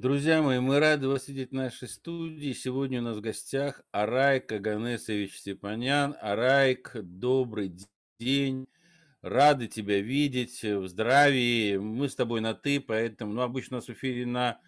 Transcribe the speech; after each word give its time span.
Друзья 0.00 0.40
мои, 0.40 0.60
мы 0.60 0.80
рады 0.80 1.08
вас 1.08 1.28
видеть 1.28 1.50
в 1.50 1.54
нашей 1.54 1.86
студии. 1.86 2.54
Сегодня 2.54 3.00
у 3.00 3.04
нас 3.04 3.18
в 3.18 3.20
гостях 3.20 3.82
Арайк 3.92 4.50
Аганесович 4.50 5.36
Степанян. 5.36 6.16
Арайк, 6.22 6.92
добрый 6.94 7.70
день. 8.18 8.66
Рады 9.20 9.66
тебя 9.66 10.00
видеть 10.00 10.62
в 10.62 10.88
здравии. 10.88 11.76
Мы 11.76 12.08
с 12.08 12.14
тобой 12.14 12.40
на 12.40 12.54
«ты», 12.54 12.80
поэтому 12.80 13.34
ну, 13.34 13.42
обычно 13.42 13.76
у 13.76 13.80
нас 13.80 13.88
в 13.88 13.92
эфире 13.92 14.24
на, 14.24 14.58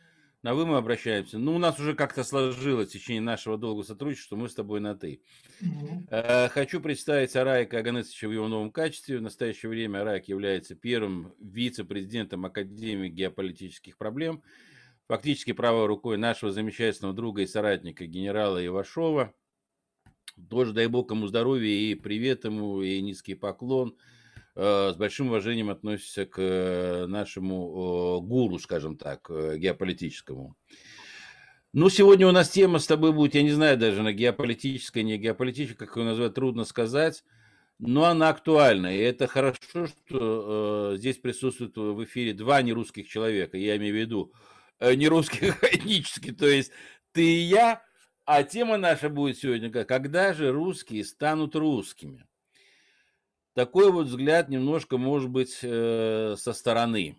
на 0.42 0.54
«вы» 0.54 0.66
мы 0.66 0.76
обращаемся. 0.76 1.38
Ну, 1.38 1.54
у 1.54 1.58
нас 1.58 1.80
уже 1.80 1.94
как-то 1.94 2.24
сложилось 2.24 2.90
в 2.90 2.92
течение 2.92 3.22
нашего 3.22 3.56
долгого 3.56 3.84
сотрудничества, 3.84 4.36
мы 4.36 4.50
с 4.50 4.54
тобой 4.54 4.80
на 4.80 4.94
«ты». 4.94 5.22
Mm-hmm. 5.62 6.50
Хочу 6.50 6.78
представить 6.78 7.34
Арайка 7.36 7.78
Аганесовича 7.78 8.28
в 8.28 8.32
его 8.32 8.48
новом 8.48 8.70
качестве. 8.70 9.16
В 9.16 9.22
настоящее 9.22 9.70
время 9.70 10.02
Арайк 10.02 10.28
является 10.28 10.74
первым 10.74 11.32
вице-президентом 11.40 12.44
Академии 12.44 13.08
геополитических 13.08 13.96
проблем– 13.96 14.42
фактически 15.12 15.52
правой 15.52 15.84
рукой 15.84 16.16
нашего 16.16 16.50
замечательного 16.52 17.14
друга 17.14 17.42
и 17.42 17.46
соратника 17.46 18.06
генерала 18.06 18.64
Ивашова. 18.64 19.34
Тоже 20.48 20.72
дай 20.72 20.86
бог 20.86 21.10
ему 21.10 21.26
здоровья 21.26 21.68
и 21.68 21.94
привет 21.94 22.44
ему, 22.46 22.80
и 22.80 22.98
низкий 23.02 23.34
поклон. 23.34 23.94
Э, 24.54 24.90
с 24.94 24.96
большим 24.96 25.26
уважением 25.26 25.68
относится 25.68 26.24
к 26.24 26.38
э, 26.38 27.04
нашему 27.08 28.22
гуру, 28.22 28.58
скажем 28.58 28.96
так, 28.96 29.26
э, 29.28 29.58
геополитическому. 29.58 30.56
Ну, 31.74 31.90
сегодня 31.90 32.26
у 32.26 32.32
нас 32.32 32.48
тема 32.48 32.78
с 32.78 32.86
тобой 32.86 33.12
будет, 33.12 33.34
я 33.34 33.42
не 33.42 33.50
знаю 33.50 33.76
даже, 33.76 34.02
на 34.02 34.14
геополитической, 34.14 35.02
не 35.02 35.18
геополитической, 35.18 35.84
как 35.86 35.98
ее 35.98 36.04
назвать, 36.04 36.32
трудно 36.32 36.64
сказать, 36.64 37.22
но 37.78 38.04
она 38.04 38.30
актуальна. 38.30 38.96
И 38.96 38.98
это 38.98 39.26
хорошо, 39.26 39.88
что 39.88 40.92
э, 40.94 40.96
здесь 40.96 41.18
присутствуют 41.18 41.76
в 41.76 42.02
эфире 42.02 42.32
два 42.32 42.62
нерусских 42.62 43.08
человека. 43.08 43.58
Я 43.58 43.76
имею 43.76 43.94
в 43.94 43.98
виду 43.98 44.32
Э, 44.82 44.94
не 44.96 45.06
русских, 45.06 45.62
а 45.62 45.66
этнических, 45.68 46.36
то 46.36 46.46
есть 46.46 46.72
ты 47.12 47.22
и 47.22 47.42
я, 47.42 47.84
а 48.24 48.42
тема 48.42 48.78
наша 48.78 49.08
будет 49.08 49.38
сегодня, 49.38 49.70
когда 49.84 50.32
же 50.32 50.50
русские 50.50 51.04
станут 51.04 51.54
русскими. 51.54 52.26
Такой 53.54 53.92
вот 53.92 54.08
взгляд 54.08 54.48
немножко, 54.48 54.98
может 54.98 55.30
быть, 55.30 55.60
э, 55.62 56.34
со 56.36 56.52
стороны. 56.52 57.16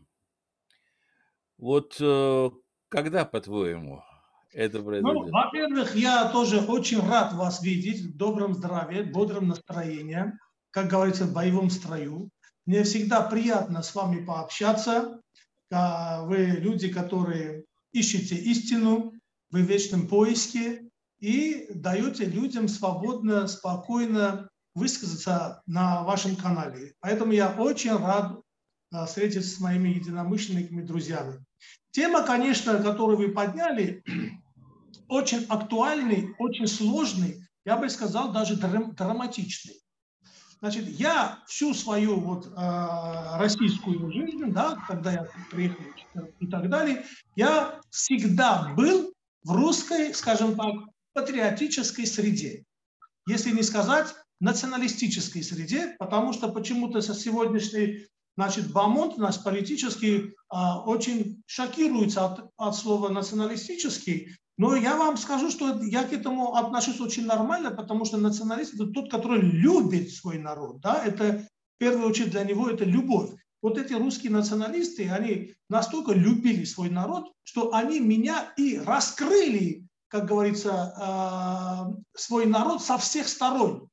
Вот 1.57 1.95
э, 2.01 2.49
когда, 2.89 3.23
по-твоему, 3.23 4.03
это 4.51 4.81
произойдет? 4.81 5.27
Ну, 5.27 5.31
во-первых, 5.31 5.95
я 5.95 6.27
тоже 6.29 6.59
очень 6.59 6.99
рад 6.99 7.31
вас 7.31 7.63
видеть 7.63 8.01
в 8.01 8.17
добром 8.17 8.55
здравии, 8.55 9.03
бодром 9.03 9.47
настроении, 9.47 10.33
как 10.69 10.89
говорится, 10.89 11.23
в 11.23 11.33
боевом 11.33 11.69
строю. 11.69 12.29
Мне 12.65 12.83
всегда 12.83 13.21
приятно 13.21 13.83
с 13.83 13.95
вами 13.95 14.25
пообщаться. 14.25 15.21
А 15.73 16.21
вы 16.23 16.45
люди, 16.45 16.87
которые 16.89 17.65
ищете 17.93 18.35
истину, 18.35 19.13
вы 19.49 19.63
в 19.63 19.67
вечном 19.67 20.07
поиске 20.07 20.89
и 21.19 21.67
даете 21.73 22.25
людям 22.25 22.67
свободно, 22.67 23.47
спокойно 23.47 24.49
высказаться 24.75 25.61
на 25.65 26.03
вашем 26.03 26.35
канале. 26.35 26.93
Поэтому 26.99 27.31
я 27.31 27.49
очень 27.55 27.95
рад 27.95 28.39
а, 28.91 29.05
встретиться 29.05 29.55
с 29.55 29.59
моими 29.59 29.89
единомышленниками, 29.89 30.81
друзьями. 30.81 31.43
Тема, 31.91 32.23
конечно, 32.23 32.81
которую 32.81 33.17
вы 33.17 33.29
подняли, 33.29 34.03
очень 35.07 35.45
актуальный, 35.45 36.35
очень 36.37 36.67
сложный, 36.67 37.47
я 37.65 37.77
бы 37.77 37.89
сказал, 37.89 38.31
даже 38.31 38.57
драматичный. 38.57 39.82
Значит, 40.63 40.87
я 40.97 41.39
всю 41.45 41.73
свою 41.73 42.21
вот 42.21 42.47
э, 42.47 43.37
российскую 43.37 44.09
жизнь, 44.13 44.45
да, 44.53 44.81
когда 44.87 45.11
я 45.11 45.27
приехал 45.51 45.83
и 46.39 46.47
так 46.47 46.69
далее, 46.69 47.03
я 47.35 47.81
всегда 47.89 48.71
был 48.73 49.11
в 49.43 49.51
русской, 49.51 50.13
скажем 50.13 50.55
так, 50.55 50.73
патриотической 51.11 52.07
среде. 52.07 52.63
Если 53.27 53.51
не 53.51 53.61
сказать 53.61 54.15
националистической 54.39 55.43
среде, 55.43 55.97
потому 55.99 56.31
что 56.31 56.47
почему-то 56.47 57.01
со 57.01 57.13
сегодняшней 57.13 58.07
Значит, 58.35 58.71
Бамонт 58.71 59.17
нас 59.19 59.37
политически 59.37 60.33
а, 60.49 60.81
очень 60.81 61.43
шокируется 61.45 62.25
от, 62.25 62.49
от 62.57 62.75
слова 62.75 63.09
националистический, 63.09 64.35
но 64.63 64.77
я 64.77 64.95
вам 64.95 65.17
скажу, 65.17 65.51
что 65.51 65.83
я 65.83 66.05
к 66.05 66.13
этому 66.13 66.55
отношусь 66.55 67.01
очень 67.01 67.25
нормально, 67.25 67.71
потому 67.71 68.05
что 68.05 68.15
националист– 68.15 68.73
это 68.75 68.85
тот, 68.87 69.11
который 69.11 69.41
любит 69.41 70.09
свой 70.09 70.37
народ. 70.37 70.79
Да? 70.79 71.03
Это, 71.03 71.45
в 71.75 71.79
первую 71.79 72.07
очередь, 72.07 72.31
для 72.31 72.45
него 72.45 72.69
это 72.69 72.85
любовь. 72.85 73.31
Вот 73.61 73.77
эти 73.77 73.91
русские 73.91 74.31
националисты, 74.31 75.09
они 75.09 75.53
настолько 75.69 76.13
любили 76.13 76.63
свой 76.63 76.89
народ, 76.89 77.33
что 77.43 77.73
они 77.73 77.99
меня 77.99 78.53
и 78.55 78.77
раскрыли, 78.77 79.85
как 80.07 80.27
говорится, 80.27 80.93
а, 80.95 81.91
свой 82.15 82.45
народ 82.45 82.81
со 82.81 82.97
всех 82.97 83.27
сторон. 83.27 83.89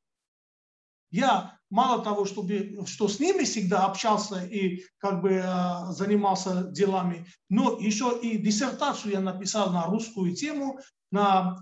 Я 1.11 1.59
мало 1.71 2.03
того, 2.03 2.25
чтобы, 2.25 2.85
что 2.87 3.09
с 3.09 3.21
ними 3.21 3.45
всегда 3.45 3.87
общался 3.87 4.45
и 4.45 4.85
как 4.99 5.23
бы 5.23 5.41
э, 5.43 5.93
занимался 5.93 6.65
делами, 6.65 7.27
но 7.49 7.79
еще 7.79 8.19
и 8.21 8.39
диссертацию 8.39 9.13
я 9.13 9.21
написал 9.21 9.73
на 9.73 9.87
русскую 9.87 10.35
тему, 10.35 10.79
на 11.13 11.57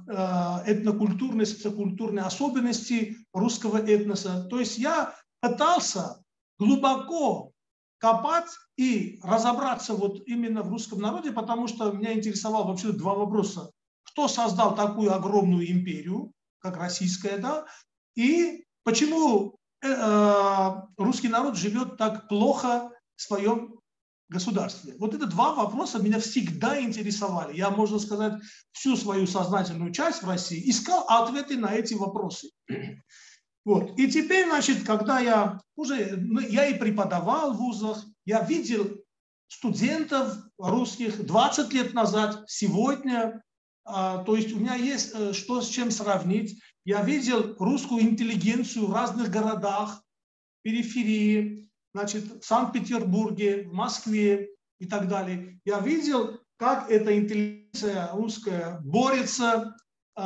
э, 0.67 0.73
этнокультурные, 0.73 1.47
социокультурные 1.47 2.25
особенности 2.25 3.17
русского 3.33 3.79
этноса. 3.79 4.45
То 4.51 4.59
есть 4.59 4.79
я 4.79 5.15
пытался 5.41 6.23
глубоко 6.59 7.53
копать 7.99 8.51
и 8.77 9.19
разобраться 9.23 9.95
вот 9.95 10.23
именно 10.27 10.63
в 10.63 10.71
русском 10.71 11.01
народе, 11.01 11.33
потому 11.33 11.67
что 11.67 11.93
меня 11.93 12.15
интересовало 12.15 12.69
вообще 12.69 12.93
два 12.93 13.15
вопроса. 13.15 13.71
Кто 14.05 14.29
создал 14.29 14.75
такую 14.75 15.15
огромную 15.15 15.71
империю, 15.71 16.33
как 16.61 16.77
российская, 16.77 17.39
да, 17.39 17.67
и 18.15 18.65
почему 18.85 19.58
русский 19.83 21.29
народ 21.29 21.57
живет 21.57 21.97
так 21.97 22.29
плохо 22.29 22.91
в 23.17 23.23
своем 23.23 23.79
государстве? 24.29 24.95
Вот 24.99 25.15
это 25.15 25.27
два 25.27 25.55
вопроса 25.55 25.99
меня 25.99 26.19
всегда 26.19 26.81
интересовали. 26.81 27.57
Я, 27.57 27.71
можно 27.71 27.99
сказать, 27.99 28.35
всю 28.73 28.97
свою 28.97 29.27
сознательную 29.27 29.93
часть 29.93 30.23
в 30.23 30.29
России 30.29 30.69
искал 30.69 31.05
ответы 31.09 31.57
на 31.57 31.73
эти 31.73 31.95
вопросы. 31.95 32.51
Вот. 33.65 33.99
И 33.99 34.11
теперь, 34.11 34.47
значит, 34.47 34.85
когда 34.85 35.21
я 35.21 35.61
уже, 35.77 36.17
ну, 36.17 36.41
я 36.41 36.67
и 36.67 36.79
преподавал 36.79 37.53
в 37.53 37.59
вузах, 37.59 38.03
я 38.25 38.43
видел 38.43 38.97
студентов 39.49 40.39
русских 40.59 41.27
20 41.27 41.73
лет 41.73 41.93
назад, 41.95 42.45
сегодня, 42.47 43.43
а, 43.85 44.25
то 44.25 44.37
есть 44.37 44.53
у 44.53 44.59
меня 44.59 44.75
есть 44.75 45.13
э, 45.15 45.33
что 45.33 45.61
с 45.61 45.69
чем 45.69 45.91
сравнить. 45.91 46.61
Я 46.89 47.03
видел 47.03 47.55
русскую 47.59 48.01
интеллигенцию 48.01 48.87
в 48.87 48.95
разных 48.95 49.29
городах, 49.29 50.03
периферии, 50.63 51.69
значит, 51.93 52.43
в 52.43 52.47
Санкт-Петербурге, 52.47 53.65
в 53.65 53.75
Москве 53.75 54.49
и 54.79 54.87
так 54.87 55.07
далее. 55.07 55.61
Я 55.67 55.81
видел, 55.81 56.41
как 56.57 56.91
эта 56.91 57.15
интеллигенция 57.15 58.09
русская 58.13 58.81
борется 58.83 59.77
э, 60.17 60.23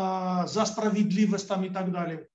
за 0.47 0.65
справедливость 0.65 1.49
там 1.49 1.65
и 1.65 1.69
так 1.69 1.91
далее. 1.91 2.29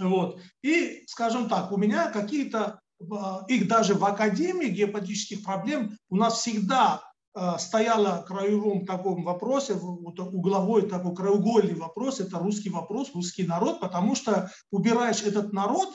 Вот. 0.00 0.40
И, 0.62 1.04
скажем 1.06 1.48
так, 1.48 1.70
у 1.70 1.76
меня 1.76 2.10
какие-то, 2.10 2.80
а, 3.12 3.44
их 3.46 3.68
даже 3.68 3.94
в 3.94 4.04
Академии 4.04 4.70
геополитических 4.70 5.44
проблем 5.44 5.96
у 6.08 6.16
нас 6.16 6.40
всегда 6.40 7.00
Э, 7.34 7.56
стояла 7.58 8.22
краевом 8.28 8.84
таком 8.84 9.24
вопросе, 9.24 9.72
угловой 9.72 10.86
такой 10.86 11.14
краеугольный 11.14 11.74
вопрос, 11.74 12.20
это 12.20 12.38
русский 12.38 12.68
вопрос, 12.68 13.14
русский 13.14 13.44
народ, 13.46 13.80
потому 13.80 14.14
что 14.14 14.50
убираешь 14.70 15.22
этот 15.22 15.50
народ, 15.54 15.88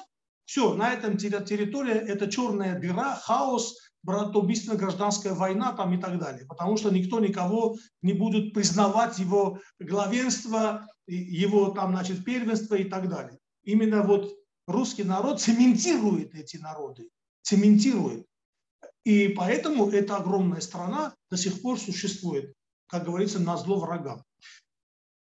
все, 0.45 0.73
на 0.73 0.91
этом 0.93 1.17
территории 1.17 1.93
это 1.93 2.27
черная 2.27 2.79
дыра, 2.79 3.13
хаос, 3.21 3.77
братоубийственная 4.01 4.79
гражданская 4.79 5.35
война 5.35 5.73
там 5.73 5.93
и 5.93 6.01
так 6.01 6.17
далее, 6.17 6.47
потому 6.47 6.75
что 6.75 6.89
никто 6.89 7.19
никого 7.19 7.75
не 8.01 8.13
будет 8.13 8.55
признавать 8.55 9.19
его 9.19 9.59
главенство, 9.79 10.87
его 11.05 11.69
там, 11.69 11.91
значит, 11.91 12.25
первенство 12.25 12.73
и 12.73 12.85
так 12.85 13.09
далее. 13.09 13.37
Именно 13.63 14.01
вот 14.01 14.33
русский 14.65 15.03
народ 15.03 15.39
цементирует 15.41 16.33
эти 16.33 16.57
народы, 16.57 17.09
цементирует. 17.43 18.25
И 19.07 19.29
поэтому 19.29 19.89
эта 19.89 20.17
огромная 20.17 20.59
страна 20.59 21.15
до 21.31 21.37
сих 21.37 21.61
пор 21.61 21.79
существует, 21.79 22.53
как 22.87 23.05
говорится, 23.05 23.39
на 23.39 23.55
зло 23.55 23.79
врагам. 23.79 24.21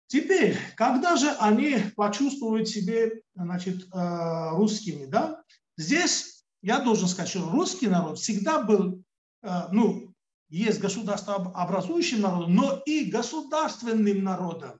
Теперь, 0.08 0.58
когда 0.74 1.14
же 1.14 1.30
они 1.38 1.76
почувствуют 1.94 2.68
себе 2.68 3.22
значит, 3.36 3.86
э, 3.94 4.48
русскими, 4.56 5.06
да? 5.06 5.40
Здесь 5.76 6.42
я 6.62 6.80
должен 6.80 7.06
сказать, 7.06 7.30
что 7.30 7.48
русский 7.48 7.86
народ 7.86 8.18
всегда 8.18 8.60
был, 8.60 9.04
э, 9.44 9.68
ну, 9.70 10.12
есть 10.48 10.80
государствообразующим 10.80 12.22
народом, 12.22 12.56
но 12.56 12.82
и 12.86 13.04
государственным 13.04 14.24
народом. 14.24 14.72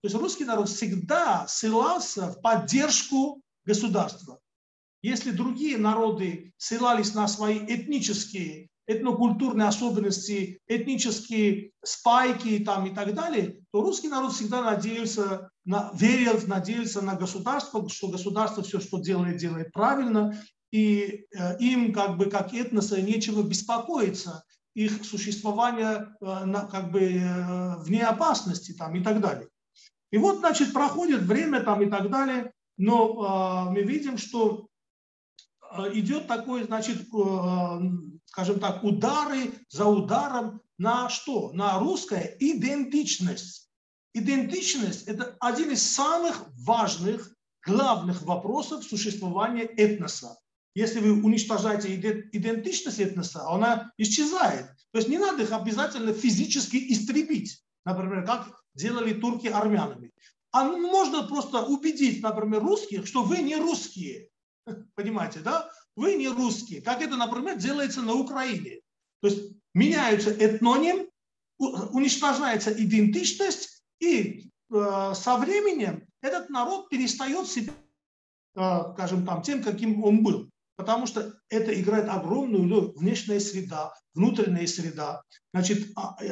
То 0.00 0.04
есть 0.04 0.14
русский 0.14 0.46
народ 0.46 0.70
всегда 0.70 1.46
ссылался 1.48 2.28
в 2.28 2.40
поддержку 2.40 3.42
государства. 3.66 4.38
Если 5.04 5.32
другие 5.32 5.76
народы 5.76 6.54
ссылались 6.56 7.12
на 7.12 7.28
свои 7.28 7.58
этнические 7.58 8.70
этнокультурные 8.86 9.68
особенности, 9.68 10.60
этнические 10.66 11.72
спайки 11.84 12.58
там, 12.60 12.86
и 12.86 12.94
так 12.94 13.12
далее, 13.12 13.60
то 13.70 13.82
русский 13.82 14.08
народ 14.08 14.32
всегда 14.32 14.62
надеялся, 14.62 15.50
на, 15.66 15.90
верил, 15.92 16.40
надеялся 16.46 17.02
на 17.02 17.16
государство, 17.16 17.86
что 17.90 18.08
государство 18.08 18.62
все, 18.62 18.80
что 18.80 18.98
делает, 18.98 19.36
делает 19.36 19.72
правильно, 19.72 20.42
и 20.72 21.26
э, 21.36 21.58
им 21.58 21.92
как 21.92 22.16
бы 22.16 22.30
как 22.30 22.54
этноса 22.54 23.02
нечего 23.02 23.42
беспокоиться, 23.42 24.42
их 24.74 25.04
существование 25.04 26.16
э, 26.22 26.44
на, 26.46 26.62
как 26.64 26.90
бы 26.90 27.00
э, 27.00 27.76
вне 27.82 28.06
опасности 28.06 28.72
там, 28.72 28.94
и 28.94 29.04
так 29.04 29.20
далее. 29.20 29.48
И 30.12 30.16
вот, 30.16 30.38
значит, 30.38 30.72
проходит 30.72 31.20
время 31.24 31.60
там 31.60 31.82
и 31.82 31.90
так 31.90 32.10
далее, 32.10 32.52
но 32.78 33.66
э, 33.68 33.70
мы 33.70 33.82
видим, 33.82 34.16
что 34.16 34.66
идет 35.92 36.26
такой, 36.26 36.64
значит, 36.64 37.02
э, 37.12 37.80
скажем 38.26 38.60
так, 38.60 38.82
удары 38.84 39.52
за 39.68 39.86
ударом 39.86 40.60
на 40.78 41.08
что? 41.08 41.52
На 41.52 41.78
русская 41.78 42.36
идентичность. 42.40 43.70
Идентичность– 44.14 45.02
это 45.06 45.36
один 45.40 45.70
из 45.70 45.82
самых 45.82 46.46
важных, 46.58 47.34
главных 47.66 48.22
вопросов 48.22 48.84
существования 48.84 49.64
этноса. 49.64 50.38
Если 50.74 51.00
вы 51.00 51.22
уничтожаете 51.22 51.94
идентичность 52.32 52.98
этноса, 52.98 53.48
она 53.48 53.92
исчезает. 53.96 54.66
То 54.92 54.98
есть 54.98 55.08
не 55.08 55.18
надо 55.18 55.42
их 55.42 55.52
обязательно 55.52 56.12
физически 56.12 56.76
истребить, 56.92 57.62
например, 57.84 58.24
как 58.24 58.60
делали 58.74 59.14
турки 59.14 59.46
армянами. 59.46 60.12
А 60.52 60.64
можно 60.64 61.24
просто 61.24 61.64
убедить, 61.64 62.22
например, 62.22 62.62
русских, 62.62 63.06
что 63.06 63.24
вы 63.24 63.38
не 63.38 63.56
русские. 63.56 64.28
Понимаете, 64.94 65.40
да? 65.40 65.70
Вы 65.96 66.14
не 66.14 66.28
русские. 66.28 66.82
Как 66.82 67.02
это, 67.02 67.16
например, 67.16 67.56
делается 67.58 68.02
на 68.02 68.14
Украине. 68.14 68.80
То 69.20 69.28
есть 69.28 69.52
меняются 69.74 70.30
этноним, 70.30 71.08
уничтожается 71.58 72.72
идентичность, 72.72 73.84
и 74.00 74.50
э, 74.72 75.12
со 75.14 75.36
временем 75.36 76.06
этот 76.20 76.50
народ 76.50 76.88
перестает 76.88 77.46
себя, 77.46 77.72
э, 78.56 78.92
скажем 78.94 79.24
там, 79.24 79.42
тем, 79.42 79.62
каким 79.62 80.02
он 80.02 80.22
был. 80.22 80.50
Потому 80.76 81.06
что 81.06 81.32
это 81.48 81.80
играет 81.80 82.08
огромную 82.08 82.68
роль 82.68 82.92
внешняя 82.96 83.38
среда, 83.38 83.94
внутренняя 84.14 84.66
среда, 84.66 85.22
значит, 85.52 85.90
э, 86.20 86.26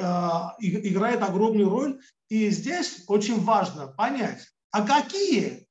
играет 0.59 1.23
огромную 1.23 1.69
роль. 1.69 2.01
И 2.29 2.51
здесь 2.51 3.05
очень 3.07 3.41
важно 3.41 3.87
понять, 3.87 4.45
а 4.71 4.87
какие 4.87 5.69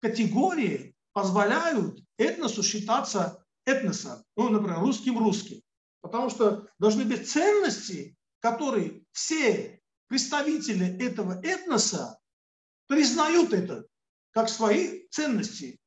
категории 0.00 0.93
позволяют 1.14 2.00
этносу 2.18 2.62
считаться 2.62 3.42
этносом, 3.64 4.22
ну, 4.36 4.50
например, 4.50 4.80
русским 4.80 5.18
русским. 5.18 5.62
Потому 6.02 6.28
что 6.28 6.68
должны 6.78 7.04
быть 7.06 7.30
ценности, 7.30 8.14
которые 8.40 9.02
все 9.12 9.80
представители 10.08 11.02
этого 11.02 11.40
этноса 11.42 12.18
признают 12.88 13.54
это 13.54 13.86
как 14.32 14.50
свои 14.50 15.08
ценности. 15.08 15.78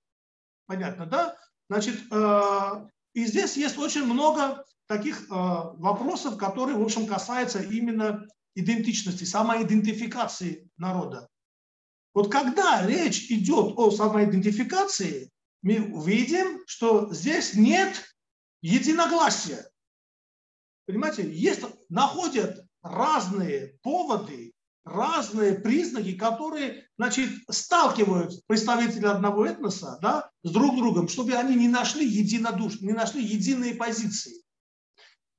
Понятно, 0.65 1.05
да? 1.05 1.37
Значит, 1.69 1.99
э, 2.11 2.87
и 3.13 3.25
здесь 3.25 3.57
есть 3.57 3.77
очень 3.77 4.05
много 4.05 4.65
таких 4.87 5.23
э, 5.23 5.25
вопросов, 5.29 6.37
которые, 6.37 6.77
в 6.77 6.81
общем, 6.81 7.05
касаются 7.05 7.61
именно 7.61 8.25
идентичности, 8.55 9.23
самоидентификации 9.23 10.69
народа. 10.77 11.29
Вот 12.17 12.31
когда 12.31 12.83
речь 12.83 13.29
идет 13.29 13.77
о 13.77 13.91
самоидентификации, 13.91 15.29
мы 15.61 15.81
увидим, 15.93 16.63
что 16.65 17.13
здесь 17.13 17.53
нет 17.53 17.93
единогласия. 18.63 19.69
Понимаете, 20.87 21.31
есть, 21.31 21.61
находят 21.89 22.65
разные 22.81 23.77
поводы, 23.83 24.53
разные 24.83 25.59
признаки, 25.59 26.13
которые 26.13 26.87
значит, 26.97 27.29
сталкивают 27.51 28.43
представителей 28.47 29.09
одного 29.09 29.45
этноса 29.45 29.99
да, 30.01 30.31
с 30.41 30.49
друг 30.49 30.75
другом, 30.75 31.09
чтобы 31.09 31.33
они 31.33 31.53
не 31.53 31.67
нашли 31.67 32.03
единодуш, 32.03 32.81
не 32.81 32.93
нашли 32.93 33.23
единые 33.23 33.75
позиции. 33.75 34.41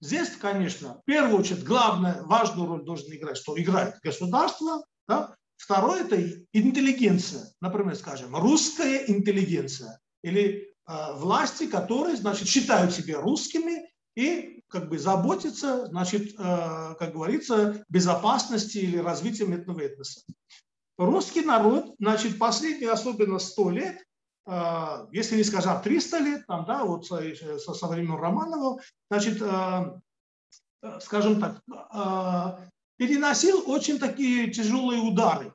Здесь, 0.01 0.31
конечно, 0.41 1.01
в 1.01 1.05
первую 1.07 1.41
очередь, 1.41 1.65
главное, 1.65 2.23
важную 2.23 2.69
роль 2.69 2.85
должен 2.85 3.13
играть, 3.13 3.37
что 3.37 3.61
играет 3.61 3.99
государство, 4.01 4.85
да, 5.09 5.35
Второе– 5.59 6.05
это 6.05 6.17
интеллигенция, 6.53 7.53
например, 7.61 7.97
скажем, 7.97 8.35
русская 8.35 9.05
интеллигенция 9.09 10.01
или 10.23 10.73
э, 10.89 11.13
власти, 11.17 11.67
которые, 11.67 12.17
значит, 12.17 12.49
считают 12.49 12.95
себя 12.95 13.21
русскими 13.21 13.91
и 14.17 14.63
как 14.69 14.89
бы 14.89 14.99
заботятся, 14.99 15.87
значит, 15.87 16.35
э, 16.39 16.95
как 16.99 17.13
говорится, 17.13 17.85
безопасности 17.89 18.79
или 18.79 18.99
развитием 18.99 19.53
этого 19.53 19.81
этноса. 19.81 20.21
Русский 20.97 21.43
народ, 21.43 21.95
значит, 21.99 22.39
последние 22.39 22.93
особенно 22.93 23.41
100 23.41 23.71
лет, 23.71 24.05
э, 24.47 25.07
если 25.11 25.37
не 25.37 25.45
сказать 25.45 25.83
300 25.83 26.19
лет, 26.19 26.47
там, 26.47 26.67
да, 26.67 26.85
вот 26.85 27.05
со, 27.05 27.21
со, 27.59 27.87
времен 27.89 28.15
Романова, 28.15 28.81
значит, 29.11 29.43
э, 29.43 30.01
скажем 31.01 31.41
так, 31.41 31.61
переносил 32.99 33.63
очень 33.67 33.99
такие 33.99 34.51
тяжелые 34.51 35.01
удары. 35.01 35.55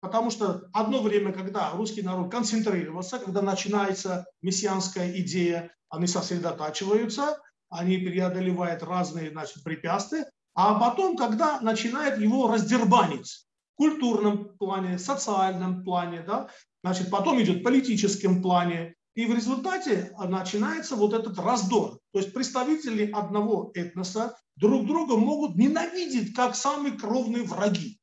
Потому 0.00 0.30
что 0.30 0.68
одно 0.72 1.02
время, 1.02 1.32
когда 1.32 1.70
русский 1.72 2.02
народ 2.02 2.30
концентрировался, 2.30 3.18
когда 3.18 3.42
начинается 3.42 4.26
мессианская 4.42 5.10
идея, 5.20 5.74
они 5.88 6.06
сосредотачиваются, 6.06 7.38
они 7.68 7.98
преодолевают 7.98 8.82
разные 8.82 9.30
значит, 9.30 9.64
препятствия, 9.64 10.30
а 10.54 10.78
потом, 10.78 11.16
когда 11.16 11.60
начинает 11.60 12.18
его 12.18 12.50
раздербанить 12.52 13.46
в 13.72 13.76
культурном 13.76 14.56
плане, 14.56 14.98
социальном 14.98 15.82
плане, 15.82 16.22
да, 16.22 16.48
значит, 16.84 17.10
потом 17.10 17.42
идет 17.42 17.58
в 17.58 17.62
политическом 17.62 18.42
плане, 18.42 18.94
и 19.14 19.26
в 19.26 19.34
результате 19.34 20.14
начинается 20.18 20.94
вот 20.94 21.14
этот 21.14 21.38
раздор. 21.38 21.98
То 22.14 22.20
есть 22.20 22.32
представители 22.32 23.10
одного 23.10 23.72
этноса 23.74 24.38
друг 24.54 24.86
друга 24.86 25.16
могут 25.16 25.56
ненавидеть 25.56 26.32
как 26.32 26.54
самые 26.54 26.94
кровные 26.96 27.42
враги. 27.42 27.98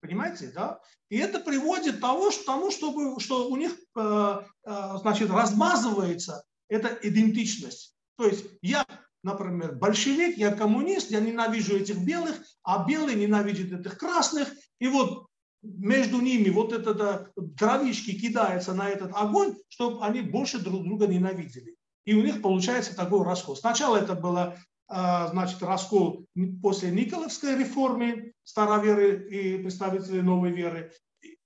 Понимаете, 0.00 0.50
да? 0.52 0.80
И 1.10 1.16
это 1.16 1.38
приводит 1.38 1.98
к 1.98 2.44
тому, 2.44 2.72
чтобы, 2.72 3.20
что 3.20 3.48
у 3.48 3.56
них 3.56 3.78
э, 3.96 4.40
э, 4.64 4.88
значит, 5.00 5.30
размазывается 5.30 6.42
эта 6.68 6.88
идентичность. 7.02 7.94
То 8.16 8.26
есть 8.26 8.46
я, 8.62 8.84
например, 9.22 9.76
большевик, 9.76 10.38
я 10.38 10.50
коммунист, 10.50 11.12
я 11.12 11.20
ненавижу 11.20 11.76
этих 11.76 11.98
белых, 12.04 12.42
а 12.64 12.84
белые 12.84 13.16
ненавидят 13.16 13.78
этих 13.78 13.96
красных. 13.96 14.52
И 14.80 14.88
вот 14.88 15.28
между 15.62 16.20
ними 16.20 16.50
вот 16.50 16.72
это 16.72 16.94
да, 16.94 17.28
дровишки 17.36 18.18
кидаются 18.18 18.74
на 18.74 18.88
этот 18.88 19.12
огонь, 19.14 19.54
чтобы 19.68 20.04
они 20.04 20.20
больше 20.20 20.58
друг 20.58 20.82
друга 20.82 21.06
ненавидели. 21.06 21.76
И 22.04 22.14
у 22.14 22.22
них 22.22 22.42
получается 22.42 22.96
такой 22.96 23.24
раскол. 23.24 23.56
Сначала 23.56 23.96
это 23.96 24.14
было 24.14 24.56
а, 24.88 25.28
значит, 25.28 25.62
раскол 25.62 26.26
после 26.60 26.90
Николаевской 26.90 27.56
реформы, 27.56 28.34
староверы 28.44 29.26
и 29.28 29.58
представители 29.58 30.20
новой 30.20 30.52
веры, 30.52 30.92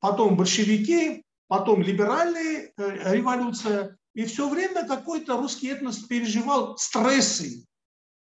потом 0.00 0.36
большевики, 0.36 1.22
потом 1.46 1.82
либеральная 1.82 2.72
э, 2.76 3.14
революция. 3.14 3.96
И 4.14 4.24
все 4.24 4.48
время 4.48 4.86
какой-то 4.88 5.36
русский 5.36 5.68
этнос 5.68 5.98
переживал 5.98 6.76
стрессы, 6.78 7.66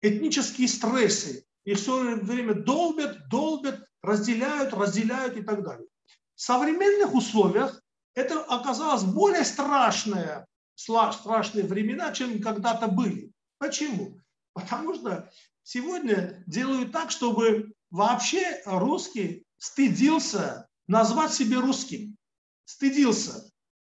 этнические 0.01 0.69
стрессы. 0.69 1.45
И 1.65 1.75
все 1.75 2.17
время 2.17 2.55
долбят, 2.55 3.29
долбят, 3.29 3.85
разделяют, 4.03 4.73
разделяют 4.73 5.37
и 5.37 5.43
так 5.43 5.63
далее. 5.63 5.87
В 6.35 6.41
современных 6.41 7.15
условиях 7.15 7.83
это 8.15 8.43
оказалось 8.45 9.05
более 9.05 9.45
страшное, 9.45 10.47
страшные 10.75 11.65
времена, 11.65 12.13
чем 12.13 12.41
когда-то 12.41 12.89
были. 12.89 13.33
Почему? 13.59 14.19
Потому 14.53 14.95
что 14.95 15.31
сегодня 15.63 16.43
делают 16.47 16.93
так, 16.93 17.11
чтобы 17.11 17.73
вообще 17.91 18.61
русский 18.65 19.45
стыдился 19.59 20.69
назвать 20.89 21.33
себя 21.33 21.61
русским. 21.61 22.17
Стыдился. 22.65 23.51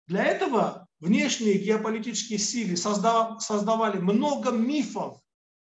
Для 0.07 0.25
этого 0.25 0.87
внешние 1.01 1.59
геополитические 1.59 2.39
силы 2.39 2.77
создавали 2.77 3.99
много 3.99 4.51
мифов 4.51 5.21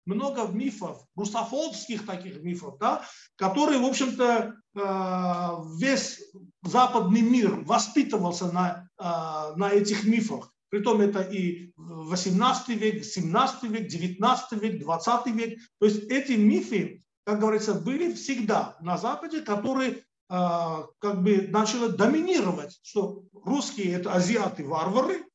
много 0.10 0.48
мифов, 0.48 1.06
русофобских 1.16 2.06
таких 2.06 2.42
мифов, 2.42 2.78
да, 2.80 3.04
которые, 3.36 3.80
в 3.80 3.86
общем-то, 3.86 4.56
э, 4.76 5.78
весь 5.78 6.22
западный 6.64 7.22
мир 7.22 7.62
воспитывался 7.62 8.52
на, 8.52 8.90
э, 8.98 9.56
на 9.56 9.70
этих 9.70 10.06
мифах. 10.06 10.52
Притом 10.70 11.02
это 11.02 11.22
и 11.22 11.72
18 11.78 12.70
век, 12.70 13.04
17 13.04 13.64
век, 13.64 13.88
19 13.88 14.62
век, 14.62 14.80
20 14.80 15.28
век. 15.36 15.60
То 15.80 15.86
есть 15.88 16.04
эти 16.04 16.34
мифы, 16.34 17.04
как 17.26 17.40
говорится, 17.40 17.74
были 17.74 18.14
всегда 18.14 18.78
на 18.82 18.98
Западе, 18.98 19.42
которые 19.42 19.92
э, 19.92 20.02
как 20.30 21.24
бы 21.24 21.48
начали 21.50 21.88
доминировать, 21.88 22.80
что 22.84 23.24
русские 23.34 23.94
это 23.94 24.14
азиаты, 24.14 24.64
варвары, 24.64 25.26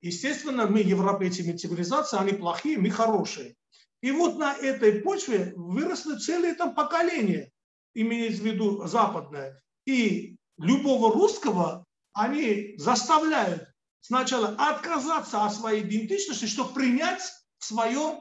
естественно, 0.00 0.66
мы 0.66 0.80
европейцы, 0.80 1.44
мы 1.44 1.58
цивилизация, 1.58 2.20
они 2.20 2.32
плохие, 2.32 2.78
мы 2.78 2.90
хорошие. 2.90 3.56
И 4.00 4.10
вот 4.10 4.38
на 4.38 4.54
этой 4.54 5.00
почве 5.02 5.52
выросли 5.56 6.16
целые 6.18 6.54
там 6.54 6.74
поколения, 6.74 7.50
имеется 7.94 8.42
в 8.42 8.46
виду 8.46 8.86
западное. 8.86 9.60
И 9.86 10.36
любого 10.56 11.12
русского 11.12 11.84
они 12.12 12.74
заставляют 12.78 13.67
сначала 14.00 14.48
отказаться 14.58 15.44
от 15.44 15.54
своей 15.54 15.82
идентичности, 15.82 16.46
чтобы 16.46 16.74
принять 16.74 17.22
свое 17.58 18.20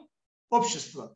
общество. 0.49 1.15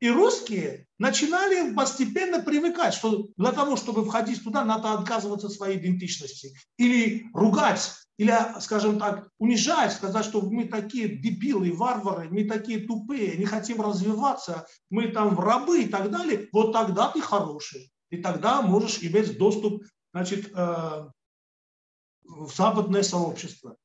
И 0.00 0.10
русские 0.10 0.86
начинали 0.98 1.72
постепенно 1.72 2.42
привыкать, 2.42 2.94
что 2.94 3.28
для 3.36 3.52
того, 3.52 3.76
чтобы 3.76 4.04
входить 4.04 4.42
туда, 4.44 4.64
надо 4.64 4.92
отказываться 4.92 5.46
от 5.46 5.54
своей 5.54 5.78
идентичности. 5.78 6.54
Или 6.76 7.26
ругать, 7.32 7.90
или, 8.18 8.34
скажем 8.60 8.98
так, 8.98 9.28
унижать, 9.38 9.92
сказать, 9.92 10.24
что 10.24 10.42
мы 10.42 10.66
такие 10.66 11.08
дебилы, 11.08 11.72
варвары, 11.72 12.28
мы 12.28 12.44
такие 12.44 12.80
тупые, 12.80 13.38
не 13.38 13.46
хотим 13.46 13.80
развиваться, 13.80 14.66
мы 14.90 15.08
там 15.08 15.38
рабы 15.38 15.84
и 15.84 15.88
так 15.88 16.10
далее. 16.10 16.48
Вот 16.52 16.72
тогда 16.72 17.08
ты 17.08 17.20
хороший. 17.20 17.90
И 18.10 18.18
тогда 18.18 18.62
можешь 18.62 18.98
иметь 19.02 19.38
доступ 19.38 19.84
значит, 20.12 20.50
э, 20.54 21.08
в 22.24 22.54
западное 22.54 23.02
сообщество. 23.02 23.76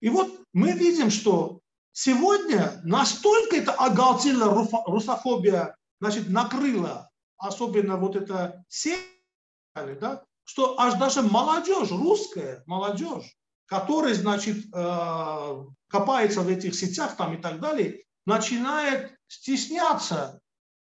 И 0.00 0.08
вот 0.08 0.40
мы 0.52 0.72
видим, 0.72 1.10
что 1.10 1.60
сегодня 1.92 2.80
настолько 2.84 3.56
это 3.56 3.72
оголтела 3.72 4.68
русофобия, 4.86 5.76
значит, 6.00 6.28
накрыла, 6.28 7.10
особенно 7.38 7.96
вот 7.96 8.16
это 8.16 8.64
север, 8.68 9.98
да, 10.00 10.24
что 10.44 10.78
аж 10.78 10.94
даже 10.94 11.22
молодежь, 11.22 11.90
русская 11.90 12.62
молодежь, 12.66 13.36
которая, 13.66 14.14
значит, 14.14 14.64
э, 14.72 15.64
копается 15.88 16.42
в 16.42 16.48
этих 16.48 16.74
сетях 16.74 17.16
там 17.16 17.34
и 17.34 17.40
так 17.40 17.60
далее, 17.60 18.04
начинает 18.24 19.18
стесняться, 19.26 20.40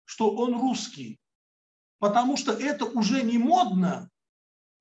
что 0.04 0.34
он 0.34 0.60
русский. 0.60 1.18
Потому 1.98 2.36
что 2.36 2.52
это 2.52 2.84
уже 2.84 3.22
не 3.22 3.38
модно. 3.38 4.10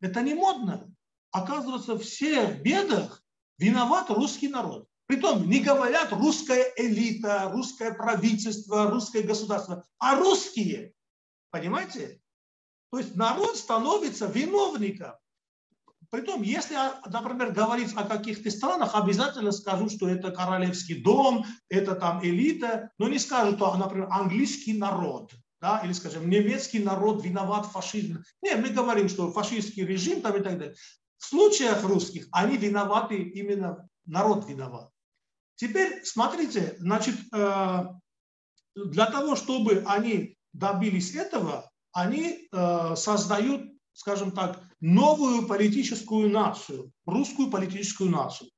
Это 0.02 0.22
не 0.22 0.34
модно. 0.34 0.94
Оказывается, 1.36 2.00
все 2.00 2.46
в 2.48 2.62
бедах 2.62 3.22
виноват 3.58 4.10
русский 4.10 4.48
народ. 4.48 4.88
Притом 5.06 5.50
не 5.50 5.60
говорят 5.60 6.14
русская 6.14 6.72
элита, 6.78 7.50
русское 7.52 7.94
правительство, 7.94 8.90
русское 8.90 9.22
государство, 9.22 9.84
а 10.00 10.16
русские. 10.16 10.94
Понимаете? 11.52 12.22
То 12.90 13.00
есть 13.00 13.18
народ 13.18 13.58
становится 13.58 14.28
виновником. 14.28 15.12
Притом, 16.10 16.42
если, 16.42 16.78
например, 17.06 17.52
говорить 17.52 17.92
о 17.98 18.06
каких-то 18.06 18.50
странах, 18.50 18.96
обязательно 18.96 19.52
скажу, 19.52 19.90
что 19.90 20.08
это 20.08 20.32
королевский 20.32 21.04
дом, 21.04 21.46
это 21.68 21.96
там 21.96 22.24
элита, 22.24 22.92
но 22.98 23.10
не 23.10 23.20
скажут, 23.20 23.58
что, 23.58 23.76
например, 23.76 24.08
английский 24.10 24.78
народ, 24.78 25.34
да, 25.60 25.82
или, 25.84 25.92
скажем, 25.92 26.30
немецкий 26.30 26.80
народ 26.80 27.26
виноват 27.26 27.66
в 27.66 27.72
фашизме. 27.72 28.24
Нет, 28.42 28.62
мы 28.62 28.70
говорим, 28.70 29.10
что 29.10 29.34
фашистский 29.34 29.86
режим 29.86 30.22
там 30.22 30.38
и 30.38 30.42
так 30.42 30.58
далее. 30.58 30.76
В 31.18 31.26
случаях 31.26 31.84
русских 31.84 32.28
они 32.32 32.58
виноваты, 32.58 33.18
именно 33.22 33.88
народ 34.06 34.48
виноват. 34.48 34.90
Теперь 35.56 36.04
смотрите, 36.04 36.76
значит, 36.80 37.16
э, 37.34 37.84
для 38.76 39.06
того, 39.06 39.36
чтобы 39.36 39.84
они 39.88 40.38
добились 40.54 41.16
этого, 41.16 41.72
они 41.94 42.50
э, 42.52 42.96
создают, 42.96 43.72
скажем 43.94 44.32
так, 44.32 44.62
новую 44.82 45.48
политическую 45.48 46.30
нацию, 46.30 46.92
русскую 47.06 47.50
политическую 47.50 48.10
нацию. 48.10 48.50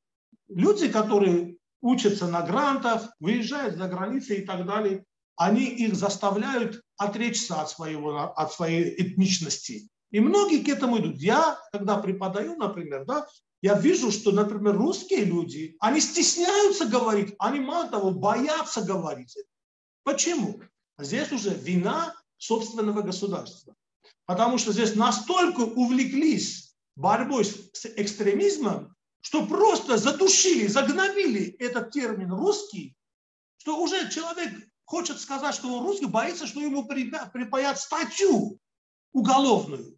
Люди, 0.48 0.92
которые 0.92 1.58
учатся 1.82 2.28
на 2.28 2.42
грантах, 2.42 3.14
выезжают 3.20 3.78
за 3.78 3.88
границу 3.88 4.34
и 4.34 4.42
так 4.42 4.66
далее, 4.66 5.06
они 5.36 5.66
их 5.66 5.96
заставляют 5.96 6.82
отречься 6.98 7.62
от, 7.62 7.70
своего, 7.70 8.34
от 8.34 8.52
своей 8.52 8.96
этничности. 9.00 9.88
И 10.12 10.20
многие 10.20 10.64
к 10.64 10.70
этому 10.70 11.00
идут. 11.00 11.18
Я, 11.18 11.60
когда 11.72 11.98
преподаю, 11.98 12.56
например, 12.56 13.06
да, 13.06 13.28
я 13.62 13.78
вижу, 13.78 14.12
что, 14.12 14.32
например, 14.32 14.78
русские 14.78 15.26
люди, 15.26 15.76
они 15.80 16.00
стесняются 16.00 16.86
говорить, 16.86 17.36
они, 17.40 17.60
мало 17.60 17.90
того, 17.90 18.12
боятся 18.12 18.82
говорить. 18.82 19.36
Почему? 20.04 20.62
Здесь 20.98 21.32
уже 21.32 21.50
вина 21.50 22.16
собственного 22.38 23.02
государства. 23.02 23.76
Потому 24.26 24.58
что 24.58 24.72
здесь 24.72 24.96
настолько 24.96 25.62
увлеклись 25.62 26.76
борьбой 26.96 27.46
с 27.46 27.86
экстремизмом, 27.96 28.96
что 29.22 29.46
просто 29.46 29.98
задушили, 29.98 30.68
загнобили 30.68 31.56
этот 31.60 31.92
термин 31.92 32.32
русский, 32.32 32.96
что 33.58 33.82
уже 33.82 34.10
человек 34.10 34.54
хочет 34.86 35.20
сказать, 35.20 35.56
что 35.56 35.74
он 35.74 35.86
русский, 35.86 36.06
боится, 36.06 36.48
что 36.48 36.62
ему 36.62 36.86
припаят 36.86 37.80
статью 37.80 38.60
уголовную. 39.12 39.97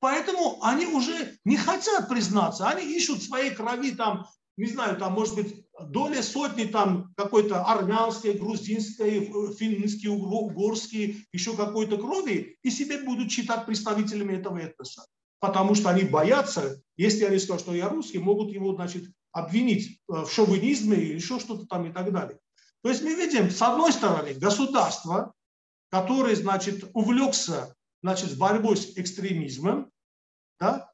Поэтому 0.00 0.58
они 0.62 0.86
уже 0.86 1.38
не 1.44 1.56
хотят 1.56 2.08
признаться, 2.08 2.68
они 2.68 2.84
ищут 2.96 3.22
своей 3.22 3.50
крови 3.50 3.92
там, 3.92 4.26
не 4.56 4.66
знаю, 4.66 4.96
там 4.98 5.12
может 5.14 5.34
быть 5.34 5.66
доля 5.88 6.22
сотни 6.22 6.64
там 6.64 7.12
какой-то 7.16 7.64
армянской, 7.64 8.34
грузинской, 8.34 9.30
финский, 9.54 10.08
угорский, 10.08 11.26
еще 11.32 11.56
какой-то 11.56 11.98
крови, 11.98 12.58
и 12.62 12.70
себе 12.70 13.02
будут 13.02 13.30
считать 13.30 13.66
представителями 13.66 14.34
этого 14.34 14.58
этноса. 14.58 15.06
Потому 15.38 15.74
что 15.74 15.90
они 15.90 16.02
боятся, 16.02 16.80
если 16.96 17.24
они 17.24 17.38
скажут, 17.38 17.62
что 17.62 17.74
я 17.74 17.88
русский, 17.88 18.18
могут 18.18 18.52
его, 18.52 18.74
значит, 18.74 19.04
обвинить 19.32 20.00
э, 20.08 20.24
в 20.24 20.30
шовинизме 20.30 20.96
или 20.96 21.14
еще 21.14 21.38
что-то 21.38 21.66
там 21.66 21.86
и 21.86 21.92
так 21.92 22.10
далее. 22.10 22.38
То 22.82 22.88
есть 22.88 23.02
мы 23.02 23.14
видим, 23.14 23.50
с 23.50 23.60
одной 23.60 23.92
стороны, 23.92 24.32
государство, 24.34 25.34
которое, 25.90 26.34
значит, 26.36 26.88
увлекся 26.94 27.74
значит, 28.02 28.36
борьбой 28.36 28.76
с 28.76 28.96
экстремизмом, 28.96 29.90
да? 30.60 30.90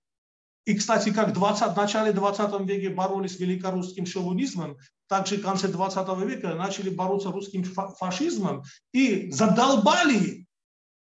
И, 0.65 0.75
кстати, 0.75 1.13
как 1.13 1.33
20, 1.33 1.73
в 1.73 1.77
начале 1.77 2.13
20 2.13 2.61
века 2.61 2.95
боролись 2.95 3.37
с 3.37 3.41
великорусским 3.41 4.07
шовинизмом, 4.07 4.79
также 5.09 5.37
в 5.37 5.43
конце 5.43 5.69
20 5.69 6.09
века 6.25 6.55
начали 6.55 6.89
бороться 6.89 7.31
с 7.31 7.33
русским 7.33 7.65
фашизмом 7.65 8.63
и 8.93 9.31
задолбали, 9.33 10.47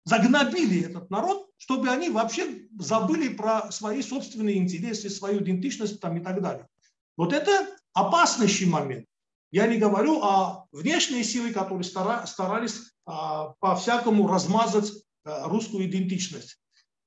загнобили 0.03 0.85
этот 0.85 1.11
народ, 1.11 1.47
чтобы 1.57 1.89
они 1.89 2.09
вообще 2.09 2.67
забыли 2.79 3.29
про 3.29 3.71
свои 3.71 4.01
собственные 4.01 4.57
интересы, 4.57 5.09
свою 5.09 5.41
идентичность 5.41 6.01
там, 6.01 6.17
и 6.17 6.21
так 6.21 6.41
далее. 6.41 6.67
Вот 7.15 7.31
это 7.31 7.67
опаснейший 7.93 8.67
момент. 8.67 9.05
Я 9.51 9.67
не 9.67 9.77
говорю 9.77 10.21
о 10.21 10.65
внешней 10.71 11.23
силе, 11.23 11.53
которые 11.53 11.83
старались 11.83 12.91
а, 13.05 13.53
по-всякому 13.59 14.27
размазать 14.27 14.91
русскую 15.25 15.85
идентичность. 15.85 16.59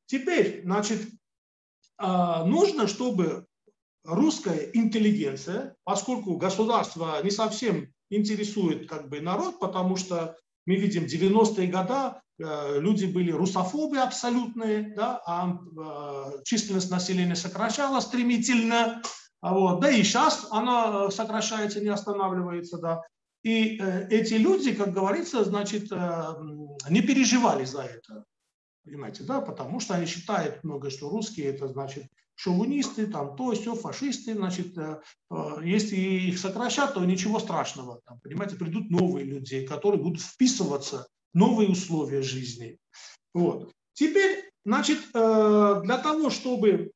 Теперь, 0.07 0.63
значит, 0.65 1.01
а, 1.97 2.45
нужно, 2.45 2.87
чтобы 2.87 3.47
русская 4.05 4.71
интеллигенция, 4.73 5.77
поскольку 5.85 6.37
государство 6.37 7.23
не 7.23 7.31
совсем 7.31 7.93
интересует 8.11 8.89
как 8.89 9.09
бы 9.09 9.21
народ, 9.21 9.59
потому 9.59 9.97
что 9.97 10.37
мы 10.67 10.77
видим 10.77 11.05
90-е 11.05 11.67
годы 11.69 12.19
э, 12.39 12.81
люди 12.81 13.07
были 13.07 13.31
русофобы 13.33 13.99
абсолютные, 13.99 14.95
да, 14.95 15.21
а 15.27 15.59
э, 15.59 16.43
численность 16.45 16.91
населения 16.91 17.37
сокращалась 17.37 18.05
стремительно, 18.05 19.03
а 19.41 19.55
вот, 19.55 19.81
да 19.81 19.91
и 19.91 20.03
сейчас 20.03 20.47
она 20.51 21.11
сокращается, 21.11 21.81
не 21.81 21.89
останавливается, 21.89 22.79
да. 22.79 23.03
И 23.43 23.79
э, 23.81 24.09
эти 24.11 24.35
люди, 24.35 24.75
как 24.75 24.93
говорится, 24.93 25.45
значит, 25.45 25.91
не 25.91 27.03
переживали 27.03 27.65
за 27.65 27.83
это. 27.83 28.25
Понимаете, 28.85 29.23
да, 29.25 29.41
потому 29.41 29.81
что 29.81 29.95
они 29.95 30.07
считают 30.07 30.65
много, 30.65 30.91
что 30.91 31.11
русские 31.11 31.49
это 31.49 31.69
значит 31.69 32.07
шовинисты, 32.39 33.09
там 33.09 33.37
то, 33.37 33.53
все, 33.53 33.75
фашисты, 33.75 34.35
значит, 34.35 34.79
э, 34.79 35.01
э, 35.31 35.61
если 35.65 35.97
их 35.97 36.39
сокращат, 36.39 36.95
то 36.95 37.05
ничего 37.05 37.41
страшного. 37.41 38.01
Там, 38.07 38.21
понимаете, 38.21 38.55
придут 38.55 38.91
новые 38.91 39.27
люди, 39.27 39.67
которые 39.67 40.01
будут 40.01 40.23
вписываться 40.23 41.09
в 41.35 41.37
новые 41.37 41.69
условия 41.69 42.23
жизни. 42.23 42.79
Вот. 43.35 43.73
Теперь, 43.93 44.51
значит, 44.65 44.99
э, 45.13 45.81
для 45.85 45.99
того, 45.99 46.31
чтобы 46.31 46.93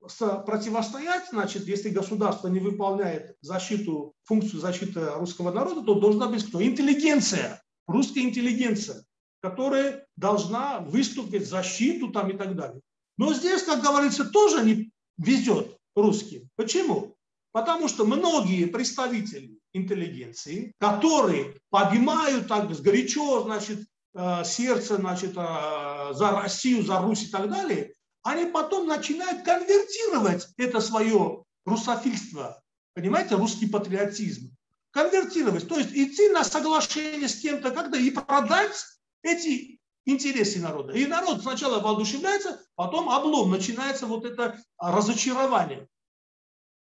противостоять, 0.00 1.28
значит, 1.30 1.66
если 1.66 1.90
государство 1.90 2.48
не 2.48 2.60
выполняет 2.60 3.36
защиту, 3.40 4.14
функцию 4.24 4.60
защиты 4.60 5.10
русского 5.16 5.52
народа, 5.52 5.82
то 5.82 5.98
должна 5.98 6.28
быть 6.28 6.46
кто? 6.46 6.62
Интеллигенция, 6.62 7.62
русская 7.86 8.20
интеллигенция 8.20 9.04
которая 9.46 10.04
должна 10.16 10.80
выступить 10.80 11.48
защиту 11.48 12.08
там 12.10 12.30
и 12.30 12.36
так 12.36 12.56
далее. 12.56 12.80
Но 13.16 13.32
здесь, 13.32 13.62
как 13.62 13.82
говорится, 13.82 14.24
тоже 14.24 14.64
не 14.64 14.90
везет 15.18 15.76
русским. 15.94 16.48
Почему? 16.56 17.16
Потому 17.52 17.88
что 17.88 18.04
многие 18.04 18.66
представители 18.66 19.58
интеллигенции, 19.72 20.72
которые 20.78 21.54
поднимают 21.70 22.48
так 22.48 22.68
горячо, 22.68 23.44
значит, 23.44 23.86
э, 24.14 24.44
сердце, 24.44 24.96
значит, 24.96 25.34
э, 25.36 26.12
за 26.12 26.30
Россию, 26.32 26.82
за 26.82 27.00
Русь 27.00 27.24
и 27.24 27.30
так 27.30 27.48
далее, 27.48 27.92
они 28.26 28.46
потом 28.46 28.88
начинают 28.88 29.44
конвертировать 29.44 30.48
это 30.56 30.80
свое 30.80 31.44
русофильство, 31.64 32.60
понимаете, 32.92 33.36
русский 33.36 33.68
патриотизм, 33.68 34.52
конвертировать, 34.90 35.68
то 35.68 35.78
есть 35.78 35.90
идти 35.92 36.28
на 36.30 36.42
соглашение 36.42 37.28
с 37.28 37.40
кем-то, 37.40 37.70
когда 37.70 37.96
и 37.96 38.10
продать 38.10 38.84
эти 39.22 39.78
интересы 40.06 40.60
народа. 40.60 40.92
И 40.94 41.06
народ 41.06 41.42
сначала 41.42 41.80
воодушевляется, 41.80 42.60
потом 42.74 43.08
облом, 43.10 43.52
начинается 43.52 44.06
вот 44.06 44.24
это 44.24 44.60
разочарование. 44.76 45.86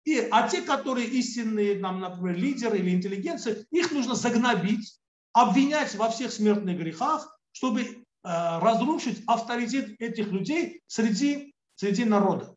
И, 0.04 0.18
а 0.30 0.46
те, 0.48 0.60
которые 0.60 1.06
истинные, 1.06 1.78
нам, 1.78 2.00
например, 2.00 2.36
лидеры 2.36 2.78
или 2.78 2.90
интеллигенции, 2.90 3.66
их 3.70 3.90
нужно 3.92 4.16
загнобить, 4.16 5.00
обвинять 5.32 5.94
во 5.94 6.10
всех 6.10 6.30
смертных 6.30 6.76
грехах, 6.76 7.38
чтобы 7.52 8.01
разрушить 8.22 9.22
авторитет 9.26 10.00
этих 10.00 10.28
людей 10.28 10.82
среди, 10.86 11.54
среди 11.74 12.04
народа. 12.04 12.54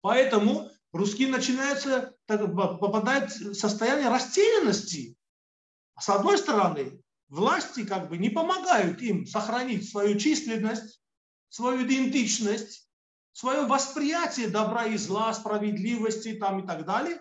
Поэтому 0.00 0.70
русские 0.92 1.28
начинаются, 1.28 2.14
попадают 2.26 3.32
в 3.32 3.54
состояние 3.54 4.08
растерянности. 4.08 5.16
С 5.98 6.08
одной 6.08 6.38
стороны, 6.38 7.00
власти 7.28 7.84
как 7.84 8.08
бы 8.08 8.18
не 8.18 8.30
помогают 8.30 9.00
им 9.02 9.26
сохранить 9.26 9.88
свою 9.88 10.18
численность, 10.18 11.00
свою 11.48 11.86
идентичность, 11.86 12.88
свое 13.32 13.66
восприятие 13.66 14.48
добра 14.48 14.86
и 14.86 14.96
зла, 14.96 15.32
справедливости 15.34 16.34
там, 16.34 16.62
и 16.62 16.66
так 16.66 16.84
далее. 16.84 17.16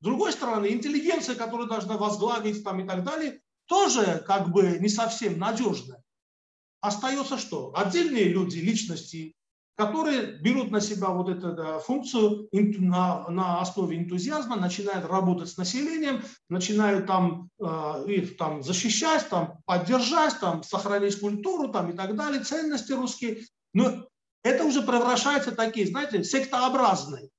С 0.00 0.04
другой 0.04 0.32
стороны, 0.32 0.68
интеллигенция, 0.68 1.34
которая 1.34 1.66
должна 1.66 1.96
возглавить 1.96 2.62
там, 2.62 2.80
и 2.80 2.86
так 2.86 3.04
далее, 3.04 3.40
тоже 3.66 4.22
как 4.26 4.50
бы 4.50 4.78
не 4.78 4.88
совсем 4.88 5.38
надежная. 5.38 6.02
Остается 6.80 7.38
что? 7.38 7.72
Отдельные 7.74 8.24
люди, 8.24 8.58
личности, 8.58 9.34
которые 9.76 10.38
берут 10.40 10.70
на 10.70 10.80
себя 10.80 11.10
вот 11.10 11.28
эту 11.28 11.80
функцию 11.80 12.48
на, 12.52 13.28
на 13.28 13.60
основе 13.60 13.96
энтузиазма, 13.96 14.56
начинают 14.56 15.06
работать 15.06 15.48
с 15.48 15.56
населением, 15.56 16.22
начинают 16.48 17.06
там 17.06 17.48
э, 17.60 18.04
их 18.08 18.36
там 18.36 18.62
защищать, 18.62 19.28
там 19.28 19.60
поддержать, 19.66 20.40
там 20.40 20.62
сохранить 20.62 21.20
культуру 21.20 21.68
там 21.68 21.90
и 21.90 21.96
так 21.96 22.16
далее, 22.16 22.42
ценности 22.42 22.92
русские. 22.92 23.44
Но 23.72 24.08
это 24.42 24.64
уже 24.64 24.82
превращается 24.82 25.52
в 25.52 25.56
такие, 25.56 25.86
знаете, 25.86 26.24
сектообразные 26.24 27.30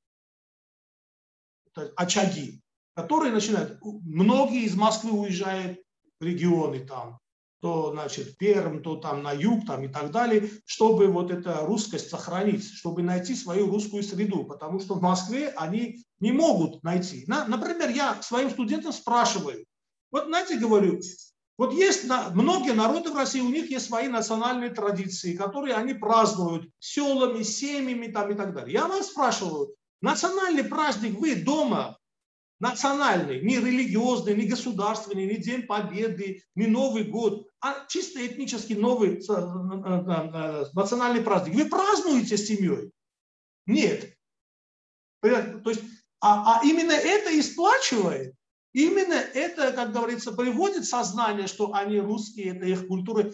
очаги, 1.95 2.61
которые 2.95 3.33
начинают, 3.33 3.79
многие 3.83 4.63
из 4.63 4.75
Москвы 4.75 5.11
уезжают 5.11 5.79
в 6.19 6.23
регионы 6.23 6.85
там, 6.85 7.19
то, 7.61 7.91
значит, 7.91 8.37
Перм, 8.37 8.81
то 8.81 8.95
там 8.95 9.21
на 9.23 9.33
юг, 9.33 9.65
там 9.65 9.83
и 9.83 9.87
так 9.87 10.11
далее, 10.11 10.49
чтобы 10.65 11.07
вот 11.07 11.31
эту 11.31 11.65
русскость 11.65 12.09
сохранить, 12.09 12.63
чтобы 12.63 13.01
найти 13.01 13.35
свою 13.35 13.69
русскую 13.69 14.03
среду, 14.03 14.45
потому 14.45 14.79
что 14.79 14.95
в 14.95 15.01
Москве 15.01 15.53
они 15.57 16.03
не 16.19 16.31
могут 16.31 16.83
найти. 16.83 17.25
На, 17.27 17.45
например, 17.45 17.89
я 17.89 18.21
своим 18.21 18.49
студентам 18.49 18.93
спрашиваю, 18.93 19.65
вот 20.11 20.25
знаете, 20.25 20.57
говорю, 20.57 20.99
вот 21.57 21.73
есть 21.73 22.05
многие 22.33 22.73
народы 22.73 23.11
в 23.11 23.17
России, 23.17 23.41
у 23.41 23.49
них 23.49 23.69
есть 23.69 23.87
свои 23.87 24.07
национальные 24.07 24.69
традиции, 24.69 25.35
которые 25.35 25.75
они 25.75 25.93
празднуют 25.93 26.69
селами, 26.79 27.43
семьями 27.43 28.07
там 28.07 28.31
и 28.31 28.35
так 28.35 28.53
далее. 28.53 28.73
Я 28.73 28.87
вас 28.87 29.07
спрашиваю, 29.07 29.75
национальный 30.01 30.63
праздник 30.63 31.19
вы 31.19 31.35
дома 31.35 31.97
национальный, 32.59 33.41
не 33.41 33.57
религиозный, 33.57 34.35
не 34.35 34.45
государственный, 34.45 35.25
не 35.25 35.37
День 35.37 35.63
Победы, 35.63 36.43
не 36.55 36.67
Новый 36.67 37.05
год, 37.05 37.47
а 37.61 37.85
чисто 37.87 38.25
этнический 38.25 38.75
новый 38.75 39.15
э, 39.15 39.19
э, 39.19 39.25
э, 39.27 40.65
национальный 40.73 41.21
праздник. 41.21 41.55
Вы 41.55 41.65
празднуете 41.65 42.37
с 42.37 42.47
семьей? 42.47 42.91
Нет. 43.65 44.13
То 45.21 45.69
есть, 45.69 45.81
а, 46.21 46.59
а 46.59 46.65
именно 46.65 46.91
это 46.91 47.31
и 47.31 47.41
сплачивает. 47.41 48.35
Именно 48.73 49.13
это, 49.13 49.71
как 49.71 49.91
говорится, 49.91 50.31
приводит 50.31 50.85
сознание, 50.85 51.47
что 51.47 51.73
они 51.73 51.99
русские, 51.99 52.55
это 52.55 52.65
их 52.65 52.87
культура. 52.87 53.31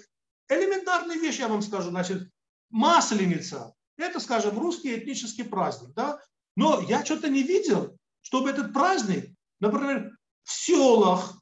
Элементарная 0.48 1.17
вещь, 1.17 1.39
я 1.39 1.48
вам 1.48 1.62
скажу, 1.62 1.89
значит, 1.89 2.29
масленица, 2.70 3.74
это, 3.98 4.19
скажем, 4.19 4.58
русский 4.58 4.95
этнический 4.95 5.43
праздник, 5.43 5.93
да? 5.93 6.19
Но 6.56 6.82
я 6.88 7.04
что-то 7.04 7.30
не 7.30 7.43
видел, 7.43 7.97
чтобы 8.25 8.49
этот 8.49 8.73
праздник, 8.73 9.29
например, 9.59 10.17
в 10.43 10.51
селах, 10.51 11.39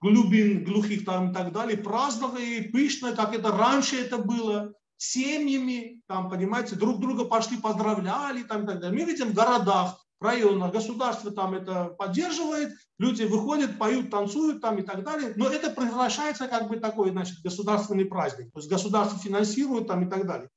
глубин, 0.00 0.64
глухих 0.64 1.04
там 1.04 1.30
и 1.30 1.34
так 1.34 1.52
далее, 1.52 1.76
праздновали 1.76 2.70
пышно, 2.72 3.14
как 3.14 3.34
это 3.34 3.50
раньше 3.50 3.96
это 3.96 4.18
было, 4.18 4.72
семьями, 4.98 6.00
там, 6.06 6.30
понимаете, 6.30 6.76
друг 6.76 7.00
друга 7.00 7.24
пошли 7.24 7.58
поздравляли, 7.58 8.44
там 8.44 8.62
и 8.62 8.66
так 8.66 8.80
далее. 8.80 8.98
Мы 8.98 9.10
видим 9.10 9.30
в 9.30 9.34
городах, 9.34 10.00
районах, 10.20 10.72
государство 10.72 11.32
там 11.32 11.54
это 11.54 11.86
поддерживает, 11.98 12.72
люди 12.98 13.24
выходят, 13.24 13.76
поют, 13.76 14.10
танцуют 14.10 14.62
там 14.62 14.78
и 14.78 14.82
так 14.82 15.02
далее, 15.02 15.32
но 15.36 15.48
это 15.48 15.70
превращается 15.70 16.46
как 16.46 16.68
бы 16.68 16.76
такой, 16.76 17.10
значит, 17.10 17.42
государственный 17.42 18.04
праздник, 18.04 18.52
то 18.52 18.60
есть 18.60 18.70
государство 18.70 19.18
финансирует 19.18 19.88
там 19.88 20.06
и 20.06 20.10
так 20.10 20.24
далее. 20.26 20.48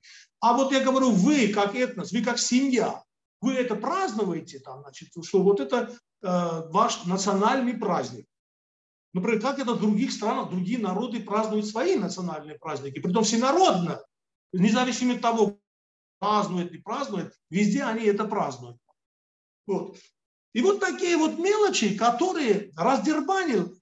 А 0.41 0.53
вот 0.53 0.71
я 0.71 0.81
говорю, 0.81 1.09
вы 1.09 1.49
как 1.49 1.75
этнос, 1.75 2.11
вы 2.11 2.21
как 2.21 2.37
семья, 2.37 3.03
вы 3.41 3.53
это 3.53 3.75
празднуете, 3.75 4.59
там, 4.59 4.81
значит, 4.81 5.09
что 5.23 5.41
вот 5.41 5.59
это 5.59 5.89
э, 5.89 5.97
ваш 6.21 7.05
национальный 7.05 7.73
праздник. 7.73 8.27
Например, 9.13 9.41
как 9.41 9.59
это 9.59 9.73
в 9.73 9.81
других 9.81 10.11
странах, 10.11 10.49
другие 10.49 10.77
народы 10.77 11.21
празднуют 11.21 11.65
свои 11.65 11.95
национальные 11.95 12.59
праздники, 12.59 12.99
притом 12.99 13.23
всенародно, 13.23 14.03
независимо 14.53 15.15
от 15.15 15.21
того, 15.21 15.59
празднуют, 16.19 16.71
не 16.71 16.77
празднуют, 16.79 17.33
везде 17.49 17.83
они 17.83 18.05
это 18.05 18.25
празднуют. 18.25 18.77
Вот. 19.65 19.97
И 20.53 20.61
вот 20.61 20.79
такие 20.79 21.15
вот 21.17 21.37
мелочи, 21.37 21.95
которые 21.95 22.71
раздербанил 22.75 23.79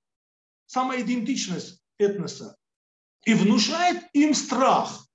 самоидентичность 0.66 1.82
этноса 1.98 2.58
и 3.26 3.34
внушает 3.34 4.04
им 4.14 4.34
страх, 4.34 5.08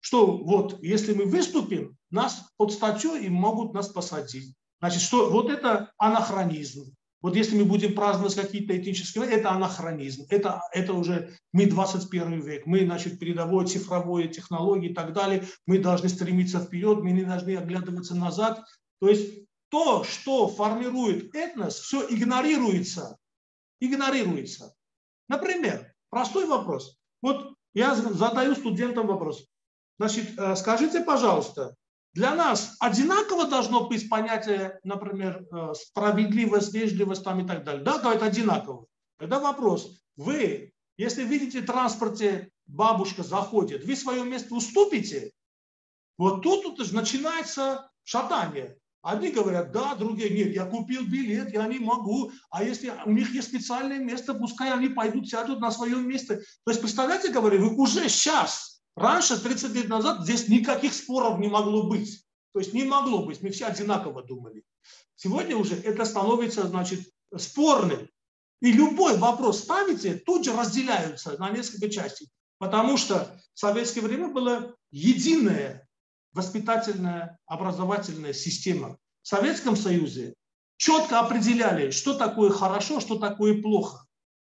что 0.00 0.38
вот 0.38 0.82
если 0.82 1.12
мы 1.12 1.26
выступим, 1.26 1.97
нас 2.10 2.50
под 2.56 2.72
статью 2.72 3.14
и 3.14 3.28
могут 3.28 3.74
нас 3.74 3.88
посадить. 3.88 4.54
Значит, 4.80 5.02
что 5.02 5.30
вот 5.30 5.50
это 5.50 5.92
анахронизм. 5.98 6.94
Вот 7.20 7.34
если 7.34 7.56
мы 7.58 7.64
будем 7.64 7.94
праздновать 7.94 8.36
какие-то 8.36 8.76
этнические, 8.76 9.24
это 9.24 9.50
анахронизм. 9.50 10.26
Это, 10.30 10.62
это 10.72 10.92
уже 10.92 11.36
мы 11.52 11.66
21 11.66 12.40
век. 12.40 12.64
Мы, 12.66 12.84
значит, 12.84 13.18
передовой 13.18 13.66
цифровой 13.66 14.28
технологии 14.28 14.90
и 14.90 14.94
так 14.94 15.12
далее. 15.12 15.44
Мы 15.66 15.78
должны 15.78 16.08
стремиться 16.08 16.60
вперед, 16.60 17.02
мы 17.02 17.10
не 17.10 17.24
должны 17.24 17.56
оглядываться 17.56 18.14
назад. 18.14 18.64
То 19.00 19.08
есть 19.08 19.46
то, 19.68 20.04
что 20.04 20.48
формирует 20.48 21.34
этнос, 21.34 21.80
все 21.80 22.06
игнорируется. 22.08 23.16
Игнорируется. 23.80 24.74
Например, 25.28 25.92
простой 26.10 26.46
вопрос. 26.46 26.98
Вот 27.20 27.54
я 27.74 27.96
задаю 27.96 28.54
студентам 28.54 29.08
вопрос. 29.08 29.44
Значит, 29.98 30.38
э, 30.38 30.54
скажите, 30.54 31.00
пожалуйста, 31.00 31.74
для 32.18 32.34
нас 32.34 32.74
одинаково 32.80 33.46
должно 33.46 33.86
быть 33.86 34.08
понятие, 34.08 34.80
например, 34.82 35.46
э, 35.52 35.72
справедливость, 35.74 36.74
вежливость 36.74 37.22
там 37.22 37.44
и 37.44 37.46
так 37.46 37.62
далее. 37.62 37.84
Да, 37.84 37.98
говорит, 37.98 38.22
одинаково. 38.22 38.86
Тогда 39.18 39.38
вопрос. 39.38 40.00
Вы, 40.16 40.72
если 40.96 41.22
видите 41.22 41.60
в 41.60 41.66
транспорте, 41.66 42.50
бабушка 42.66 43.22
заходит, 43.22 43.84
вы 43.84 43.94
свое 43.94 44.24
место 44.24 44.56
уступите? 44.56 45.30
Вот 46.18 46.42
тут, 46.42 46.64
тут 46.64 46.92
начинается 46.92 47.88
шатание. 48.02 48.76
Одни 49.00 49.30
говорят, 49.30 49.70
да, 49.70 49.94
другие 49.94 50.30
нет, 50.30 50.52
я 50.52 50.64
купил 50.64 51.06
билет, 51.06 51.52
я 51.52 51.68
не 51.68 51.78
могу. 51.78 52.32
А 52.50 52.64
если 52.64 52.92
у 53.06 53.12
них 53.12 53.32
есть 53.32 53.46
специальное 53.46 54.00
место, 54.00 54.34
пускай 54.34 54.72
они 54.72 54.88
пойдут, 54.88 55.28
сядут 55.28 55.60
на 55.60 55.70
свое 55.70 55.94
место. 55.98 56.38
То 56.64 56.72
есть, 56.72 56.80
представляете, 56.80 57.30
говорю, 57.30 57.60
вы 57.60 57.76
уже 57.76 58.08
сейчас 58.08 58.77
Раньше, 58.96 59.40
30 59.40 59.72
лет 59.72 59.88
назад, 59.88 60.22
здесь 60.22 60.48
никаких 60.48 60.92
споров 60.92 61.38
не 61.38 61.48
могло 61.48 61.84
быть. 61.84 62.24
То 62.52 62.60
есть 62.60 62.72
не 62.72 62.84
могло 62.84 63.24
быть, 63.24 63.42
мы 63.42 63.50
все 63.50 63.66
одинаково 63.66 64.22
думали. 64.22 64.64
Сегодня 65.14 65.56
уже 65.56 65.76
это 65.76 66.04
становится, 66.04 66.66
значит, 66.66 67.08
спорным. 67.36 68.08
И 68.60 68.72
любой 68.72 69.16
вопрос 69.16 69.60
ставите, 69.60 70.14
тут 70.14 70.44
же 70.44 70.56
разделяются 70.56 71.38
на 71.38 71.50
несколько 71.50 71.88
частей. 71.88 72.28
Потому 72.58 72.96
что 72.96 73.40
в 73.54 73.58
советское 73.60 74.00
время 74.00 74.28
была 74.28 74.72
единая 74.90 75.88
воспитательная, 76.32 77.38
образовательная 77.46 78.32
система. 78.32 78.98
В 79.22 79.28
Советском 79.28 79.76
Союзе 79.76 80.34
четко 80.76 81.20
определяли, 81.20 81.90
что 81.90 82.14
такое 82.14 82.50
хорошо, 82.50 83.00
что 83.00 83.18
такое 83.18 83.60
плохо, 83.60 84.06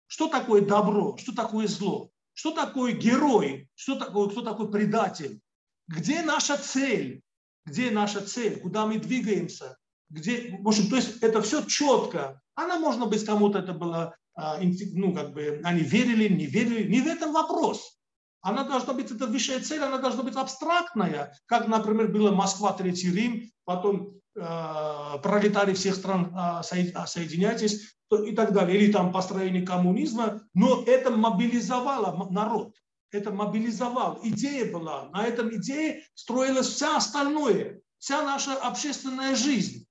что 0.06 0.28
такое 0.28 0.62
добро, 0.62 1.16
что 1.16 1.34
такое 1.34 1.66
зло. 1.66 2.10
Что 2.36 2.50
такое 2.50 2.92
герой? 2.92 3.66
Что 3.74 3.96
такое, 3.96 4.28
кто 4.28 4.42
такой 4.42 4.70
предатель? 4.70 5.40
Где 5.88 6.20
наша 6.20 6.58
цель? 6.58 7.22
Где 7.64 7.90
наша 7.90 8.20
цель? 8.20 8.60
Куда 8.60 8.84
мы 8.84 8.98
двигаемся? 8.98 9.78
Где, 10.10 10.58
в 10.60 10.68
общем, 10.68 10.90
то 10.90 10.96
есть 10.96 11.22
это 11.22 11.40
все 11.40 11.64
четко. 11.64 12.42
Она, 12.54 12.78
можно 12.78 13.06
быть, 13.06 13.24
кому-то 13.24 13.60
это 13.60 13.72
было, 13.72 14.14
а, 14.34 14.60
ну, 14.60 15.14
как 15.14 15.32
бы, 15.32 15.62
они 15.64 15.80
верили, 15.80 16.28
не 16.28 16.44
верили. 16.44 16.86
Не 16.90 17.00
в 17.00 17.06
этом 17.06 17.32
вопрос. 17.32 17.98
Она 18.42 18.64
должна 18.64 18.92
быть, 18.92 19.10
это 19.10 19.26
высшая 19.26 19.60
цель, 19.60 19.80
она 19.80 19.96
должна 19.96 20.22
быть 20.22 20.36
абстрактная, 20.36 21.34
как, 21.46 21.68
например, 21.68 22.08
была 22.08 22.32
Москва, 22.32 22.74
Третий 22.74 23.10
Рим, 23.10 23.50
потом 23.64 24.15
пролетарии 24.36 25.74
всех 25.74 25.94
стран, 25.94 26.62
соединяйтесь 26.62 27.96
и 28.10 28.32
так 28.36 28.52
далее, 28.52 28.78
или 28.78 28.92
там 28.92 29.12
построение 29.12 29.66
коммунизма, 29.66 30.42
но 30.54 30.84
это 30.86 31.10
мобилизовало 31.10 32.28
народ, 32.30 32.74
это 33.10 33.30
мобилизовал, 33.32 34.20
идея 34.22 34.70
была, 34.70 35.08
на 35.10 35.26
этом 35.26 35.54
идее 35.56 36.04
строилась 36.14 36.68
вся 36.68 36.96
остальное, 36.96 37.80
вся 37.98 38.22
наша 38.22 38.54
общественная 38.56 39.34
жизнь. 39.34 39.86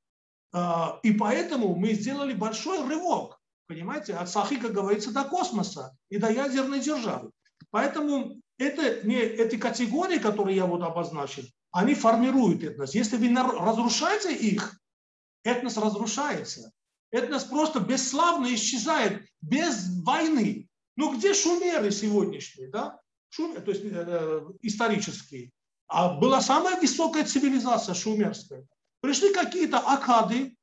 И 1.03 1.11
поэтому 1.11 1.75
мы 1.75 1.93
сделали 1.93 2.33
большой 2.33 2.87
рывок, 2.87 3.41
понимаете, 3.67 4.13
от 4.13 4.29
Сахи, 4.29 4.57
как 4.57 4.71
говорится, 4.73 5.11
до 5.11 5.23
космоса 5.23 5.97
и 6.09 6.17
до 6.17 6.31
ядерной 6.31 6.79
державы. 6.79 7.31
Поэтому 7.71 8.37
это 8.57 9.05
не 9.05 9.17
эти 9.17 9.57
категории, 9.57 10.19
которые 10.19 10.55
я 10.55 10.65
вот 10.65 10.83
обозначил, 10.83 11.43
они 11.75 11.93
формируют 11.93 12.63
этнос. 12.63 12.95
Если 12.95 13.17
вы 13.17 13.35
разрушаете 13.35 14.33
их, 14.33 14.79
этнос 15.43 15.75
разрушается. 15.75 16.71
Этнос 17.11 17.43
просто 17.43 17.81
бесславно 17.81 18.53
исчезает, 18.55 19.27
без 19.41 19.89
войны. 20.01 20.69
Ну 20.95 21.13
где 21.13 21.33
шумеры 21.33 21.91
сегодняшние, 21.91 22.69
да? 22.69 22.97
Шумер, 23.27 23.59
то 23.59 23.71
есть 23.71 23.83
э, 23.83 23.89
э, 23.91 24.41
исторические. 24.61 25.51
А 25.87 26.13
была 26.13 26.39
самая 26.39 26.79
высокая 26.79 27.25
цивилизация 27.25 27.93
шумерская. 27.93 28.65
Пришли 29.01 29.33
какие-то 29.33 29.79
акады 29.79 30.55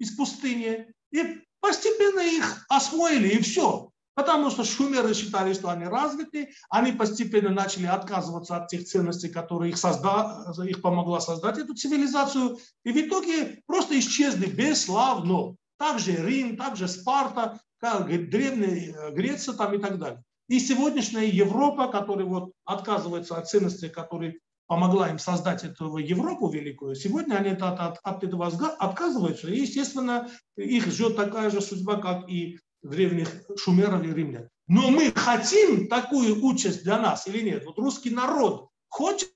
из 0.00 0.16
пустыни 0.16 0.92
и 1.12 1.44
постепенно 1.60 2.20
их 2.20 2.66
освоили, 2.68 3.28
и 3.28 3.42
все. 3.42 3.92
Потому 4.18 4.50
что 4.50 4.64
шумеры 4.64 5.14
считали, 5.14 5.52
что 5.52 5.68
они 5.68 5.84
развиты, 5.84 6.50
они 6.70 6.90
постепенно 6.90 7.50
начали 7.50 7.86
отказываться 7.86 8.56
от 8.56 8.66
тех 8.66 8.84
ценностей, 8.84 9.28
которые 9.28 9.70
их, 9.70 9.78
созда... 9.78 10.44
их 10.66 10.82
помогла 10.82 11.20
создать 11.20 11.58
эту 11.58 11.74
цивилизацию, 11.74 12.58
и 12.82 12.90
в 12.90 12.96
итоге 12.96 13.62
просто 13.66 13.96
исчезли 13.96 14.46
бесславно. 14.46 15.54
Также 15.78 16.16
Рим, 16.16 16.56
также 16.56 16.88
Спарта, 16.88 17.60
как 17.78 18.08
древняя 18.08 18.92
э, 18.92 19.12
Греция 19.12 19.54
там 19.54 19.74
и 19.74 19.78
так 19.78 20.00
далее. 20.00 20.24
И 20.48 20.58
сегодняшняя 20.58 21.28
Европа, 21.28 21.86
которая 21.86 22.26
вот 22.26 22.50
отказывается 22.64 23.36
от 23.36 23.48
ценностей, 23.48 23.88
которые 23.88 24.40
помогла 24.66 25.10
им 25.10 25.20
создать 25.20 25.62
эту 25.62 25.96
Европу 25.96 26.48
великую, 26.48 26.96
сегодня 26.96 27.36
они 27.36 27.50
от, 27.50 27.62
от, 27.62 28.00
от 28.02 28.24
этого 28.24 28.48
отказываются. 28.80 29.48
И, 29.48 29.60
естественно, 29.60 30.28
их 30.56 30.88
ждет 30.88 31.14
такая 31.14 31.50
же 31.50 31.60
судьба, 31.60 31.98
как 31.98 32.28
и 32.28 32.58
древних 32.82 33.28
шумеров 33.56 34.04
и 34.04 34.12
римлян. 34.12 34.48
Но 34.66 34.90
мы 34.90 35.12
хотим 35.12 35.88
такую 35.88 36.44
участь 36.44 36.84
для 36.84 36.98
нас 36.98 37.26
или 37.26 37.40
нет? 37.40 37.64
Вот 37.64 37.78
русский 37.78 38.10
народ 38.10 38.70
хочет? 38.88 39.32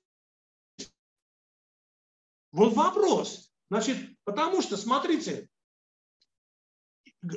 Вот 2.51 2.73
вопрос. 2.73 3.51
Значит, 3.69 3.97
потому 4.25 4.61
что, 4.61 4.77
смотрите, 4.77 5.49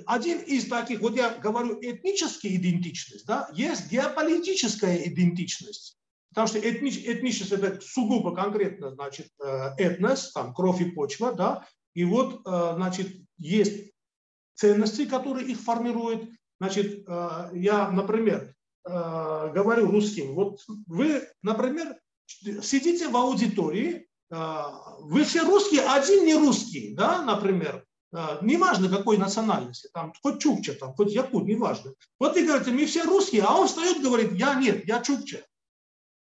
один 0.05 0.41
из 0.41 0.69
таких, 0.69 1.01
вот 1.01 1.17
я 1.17 1.31
говорю 1.31 1.79
этническая 1.81 2.55
идентичность, 2.57 3.27
да, 3.27 3.49
есть 3.55 3.91
геополитическая 3.91 4.97
идентичность. 5.09 5.97
Потому 6.31 6.49
что 6.49 6.59
этнич, 6.59 6.99
этничность 6.99 7.53
это 7.53 7.81
сугубо 7.81 8.35
конкретно, 8.35 8.91
значит, 8.91 9.29
э, 9.43 9.75
этнос, 9.79 10.33
там, 10.33 10.53
кровь 10.53 10.83
и 10.83 10.91
почва, 10.91 11.33
да, 11.33 11.67
и 11.95 12.05
вот, 12.05 12.47
э, 12.47 12.73
значит, 12.75 13.17
есть 13.39 13.93
ценности, 14.57 15.07
которые 15.07 15.47
их 15.47 15.61
формируют. 15.61 16.29
Значит, 16.59 17.05
э, 17.07 17.51
я, 17.53 17.91
например, 17.91 18.55
э, 18.85 19.53
говорю 19.55 19.91
русским, 19.91 20.35
вот 20.35 20.61
вы, 20.87 21.23
например, 21.43 21.97
сидите 22.27 23.09
в 23.09 23.17
аудитории, 23.17 24.09
э, 24.31 24.63
вы 25.01 25.25
все 25.25 25.43
русские, 25.43 25.83
один 25.83 26.25
не 26.25 26.35
русский, 26.35 26.95
да, 26.95 27.23
например, 27.23 27.85
неважно 28.41 28.89
какой 28.89 29.19
национальности, 29.19 29.91
там, 29.93 30.15
хоть 30.23 30.41
чукча, 30.41 30.73
там, 30.73 30.95
хоть 30.95 31.13
якут, 31.13 31.45
неважно. 31.45 31.93
Вот 32.19 32.35
вы 32.35 32.47
говорите, 32.47 32.71
мы 32.71 32.87
все 32.87 33.03
русские, 33.03 33.43
а 33.43 33.55
он 33.55 33.67
встает 33.67 33.99
и 33.99 34.03
говорит, 34.03 34.33
я 34.33 34.55
нет, 34.55 34.87
я 34.87 35.03
чукча. 35.03 35.45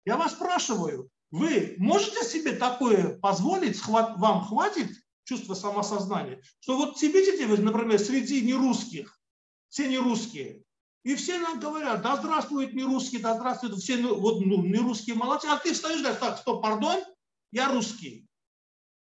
Я 0.07 0.17
вас 0.17 0.33
спрашиваю, 0.33 1.11
вы 1.31 1.75
можете 1.77 2.25
себе 2.25 2.53
такое 2.53 3.19
позволить, 3.19 3.85
вам 3.87 4.45
хватит 4.45 4.89
чувство 5.27 5.55
самосознания, 5.55 6.41
что 6.61 6.77
вот 6.77 7.01
видите 7.03 7.47
вы, 7.47 7.59
например, 7.59 7.99
среди 7.99 8.41
нерусских, 8.41 9.21
все 9.69 9.89
нерусские, 9.89 10.63
и 11.05 11.15
все 11.15 11.39
нам 11.39 11.61
говорят, 11.61 12.03
да 12.03 12.17
здравствует 12.17 12.75
нерусский, 12.75 13.19
да 13.19 13.35
здравствует, 13.35 13.77
все 13.77 14.01
вот, 14.03 14.41
ну, 14.41 14.63
нерусские 14.65 15.17
молодцы, 15.17 15.47
а 15.47 15.59
ты 15.59 15.73
встаешь, 15.73 16.01
говоришь, 16.01 16.21
так, 16.21 16.39
стоп, 16.39 16.63
пардон, 16.63 17.01
я 17.53 17.71
русский. 17.71 18.27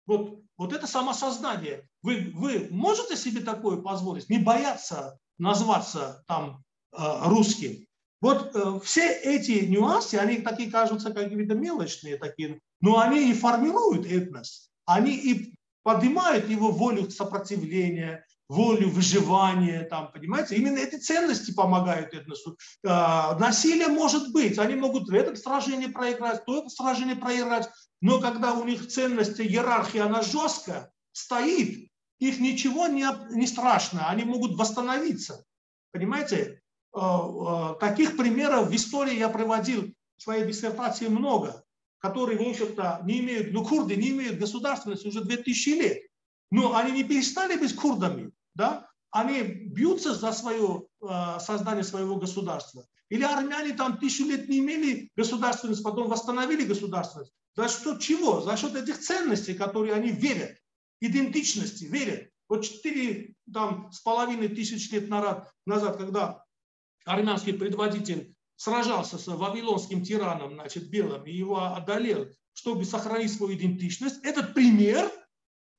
Вот, 0.06 0.42
вот 0.58 0.74
это 0.74 0.88
самосознание. 0.88 1.88
Вы, 2.02 2.32
вы 2.34 2.68
можете 2.70 3.16
себе 3.16 3.42
такое 3.42 3.78
позволить? 3.78 4.30
Не 4.30 4.40
бояться 4.40 5.18
назваться 5.38 6.24
там 6.28 6.64
э, 6.92 6.98
русским? 7.24 7.86
Вот 8.22 8.56
э, 8.56 8.80
все 8.84 9.10
эти 9.10 9.66
нюансы, 9.66 10.16
они 10.16 10.38
такие 10.38 10.70
кажутся 10.70 11.14
какие-то 11.14 11.56
мелочные 11.56 12.18
такие, 12.18 12.60
но 12.82 13.00
они 13.00 13.32
и 13.32 13.34
формируют 13.34 14.06
этнос. 14.06 14.70
Они 14.86 15.16
и 15.16 15.56
поднимают 15.86 16.50
его 16.50 16.72
волю 16.72 17.12
сопротивления, 17.12 18.26
волю 18.50 18.90
выживания, 18.90 19.84
там, 19.84 20.12
понимаете? 20.12 20.56
Именно 20.56 20.80
эти 20.80 20.96
ценности 20.96 21.52
помогают 21.54 22.12
этносу. 22.16 22.58
А, 22.84 23.38
насилие 23.38 23.90
может 23.90 24.34
быть, 24.34 24.58
они 24.58 24.74
могут 24.74 25.08
в 25.08 25.14
этом 25.14 25.36
сражении 25.36 25.86
проиграть, 25.86 26.42
в 26.48 26.52
этом 26.52 26.70
сражении 26.72 27.14
проиграть, 27.14 27.70
но 28.02 28.20
когда 28.20 28.54
у 28.54 28.66
них 28.66 28.88
ценности, 28.88 29.44
иерархия, 29.44 30.06
она 30.06 30.24
жесткая, 30.24 30.92
стоит, 31.12 31.88
их 32.18 32.40
ничего 32.40 32.88
не, 32.88 33.06
не 33.30 33.46
страшно, 33.46 34.10
они 34.10 34.24
могут 34.24 34.58
восстановиться. 34.58 35.46
Понимаете? 35.92 36.62
А, 36.94 37.20
а, 37.20 37.74
таких 37.76 38.18
примеров 38.18 38.70
в 38.70 38.76
истории 38.76 39.20
я 39.20 39.30
приводил 39.30 39.94
в 40.18 40.24
своей 40.24 40.48
диссертации 40.48 41.10
много 41.10 41.65
которые, 42.06 42.38
в 42.38 42.48
общем-то, 42.48 43.02
не 43.04 43.20
имеют, 43.20 43.52
ну, 43.52 43.66
курды 43.66 43.96
не 43.96 44.10
имеют 44.10 44.38
государственности 44.38 45.08
уже 45.08 45.24
2000 45.24 45.70
лет. 45.70 46.04
Но 46.52 46.76
они 46.76 46.92
не 46.92 47.04
перестали 47.04 47.58
быть 47.58 47.76
курдами, 47.76 48.32
да? 48.54 48.88
Они 49.10 49.42
бьются 49.42 50.14
за 50.14 50.32
свое 50.32 50.84
э, 51.02 51.40
создание 51.40 51.84
своего 51.84 52.18
государства. 52.18 52.86
Или 53.10 53.24
армяне 53.24 53.74
там 53.74 53.98
тысячу 53.98 54.26
лет 54.26 54.48
не 54.48 54.60
имели 54.60 55.10
государственность, 55.16 55.82
потом 55.84 56.08
восстановили 56.08 56.66
государственность. 56.66 57.34
За 57.56 57.68
счет 57.68 58.00
чего? 58.02 58.42
За 58.42 58.56
счет 58.56 58.76
этих 58.76 59.00
ценностей, 59.00 59.56
которые 59.56 59.96
они 59.96 60.12
верят, 60.12 60.56
идентичности, 61.02 61.86
верят. 61.86 62.30
Вот 62.48 62.66
четыре 62.66 63.34
там, 63.52 63.92
с 63.92 64.00
половиной 64.02 64.50
тысяч 64.50 64.92
лет 64.92 65.10
назад, 65.10 65.98
когда 65.98 66.44
армянский 67.04 67.54
предводитель 67.54 68.35
сражался 68.56 69.18
с 69.18 69.28
вавилонским 69.28 70.04
тираном, 70.04 70.54
значит, 70.54 70.90
белым, 70.90 71.26
и 71.26 71.32
его 71.32 71.64
одолел, 71.64 72.28
чтобы 72.54 72.86
сохранить 72.86 73.34
свою 73.34 73.56
идентичность, 73.56 74.24
этот 74.24 74.54
пример 74.54 75.12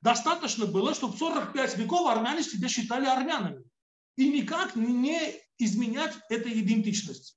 достаточно 0.02 0.66
было, 0.66 0.94
чтобы 0.94 1.16
45 1.16 1.78
веков 1.78 2.08
армяне 2.08 2.42
себя 2.42 2.68
считали 2.68 3.06
армянами. 3.06 3.64
И 4.16 4.28
никак 4.28 4.76
не 4.76 5.34
изменять 5.58 6.14
этой 6.28 6.60
идентичности. 6.60 7.34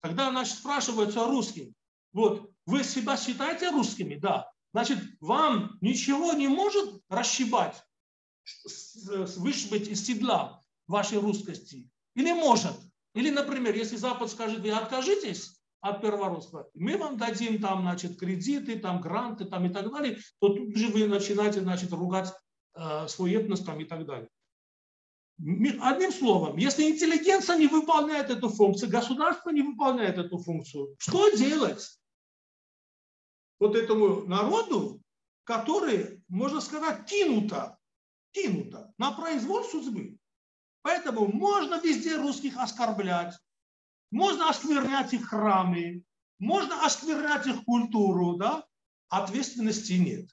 Когда, 0.00 0.30
значит, 0.30 0.56
спрашиваются 0.56 1.24
русским, 1.24 1.74
вот, 2.12 2.50
вы 2.66 2.84
себя 2.84 3.16
считаете 3.16 3.70
русскими? 3.70 4.16
Да. 4.16 4.50
Значит, 4.72 4.98
вам 5.20 5.78
ничего 5.80 6.32
не 6.32 6.48
может 6.48 7.02
расшибать, 7.08 7.82
вышибать 9.36 9.88
из 9.88 10.04
седла 10.04 10.60
вашей 10.86 11.18
русскости? 11.18 11.88
Или 12.14 12.32
может? 12.32 12.76
Или, 13.14 13.30
например, 13.30 13.74
если 13.74 13.96
Запад 13.96 14.30
скажет, 14.30 14.60
вы 14.60 14.70
откажитесь 14.70 15.60
от 15.80 16.00
первородства, 16.00 16.70
мы 16.74 16.96
вам 16.96 17.18
дадим 17.18 17.60
там, 17.60 17.82
значит, 17.82 18.18
кредиты, 18.18 18.78
там, 18.78 19.00
гранты 19.00 19.44
там, 19.44 19.66
и 19.66 19.68
так 19.68 19.90
далее, 19.90 20.18
то 20.40 20.48
тут 20.48 20.76
же 20.76 20.88
вы 20.88 21.06
начинаете, 21.06 21.60
значит, 21.60 21.92
ругать 21.92 22.32
э, 22.74 23.08
свой 23.08 23.34
этнос 23.34 23.60
там, 23.64 23.80
и 23.80 23.84
так 23.84 24.06
далее. 24.06 24.28
Одним 25.80 26.12
словом, 26.12 26.56
если 26.56 26.84
интеллигенция 26.84 27.56
не 27.56 27.66
выполняет 27.66 28.30
эту 28.30 28.48
функцию, 28.48 28.90
государство 28.90 29.50
не 29.50 29.62
выполняет 29.62 30.16
эту 30.18 30.38
функцию, 30.38 30.94
что 30.98 31.30
делать 31.30 31.98
вот 33.58 33.74
этому 33.74 34.24
народу, 34.26 35.02
который, 35.44 36.22
можно 36.28 36.60
сказать, 36.60 37.06
кинуто, 37.06 37.76
кинуто 38.30 38.92
на 38.98 39.12
произвол 39.12 39.64
судьбы? 39.64 40.16
Поэтому 40.82 41.26
можно 41.26 41.80
везде 41.80 42.16
русских 42.16 42.56
оскорблять, 42.56 43.38
можно 44.10 44.50
осквернять 44.50 45.12
их 45.12 45.28
храмы, 45.28 46.04
можно 46.38 46.84
осквернять 46.84 47.46
их 47.46 47.64
культуру, 47.64 48.36
да? 48.36 48.66
ответственности 49.08 49.92
нет. 49.92 50.30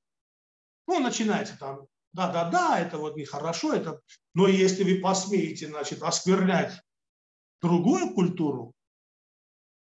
Ну, 0.87 0.99
начинайте 0.99 1.55
там, 1.59 1.85
да-да-да, 2.13 2.79
это 2.79 2.97
вот 2.97 3.15
нехорошо, 3.15 3.73
это... 3.73 4.01
но 4.33 4.47
если 4.47 4.83
вы 4.83 5.01
посмеете, 5.01 5.67
значит, 5.67 6.01
осквернять 6.01 6.81
другую 7.61 8.13
культуру, 8.13 8.73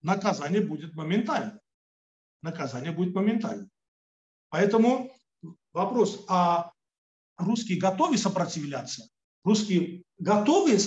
наказание 0.03 0.61
будет 0.61 0.95
моментально. 0.95 1.59
Наказание 2.43 2.93
будет 2.93 3.15
моментально. 3.15 3.69
Поэтому 4.51 5.11
вопрос, 5.73 6.25
а 6.29 6.73
русские 7.37 7.79
готовы 7.79 8.19
сопротивляться? 8.19 9.09
Русские 9.45 10.03
готовы 10.19 10.79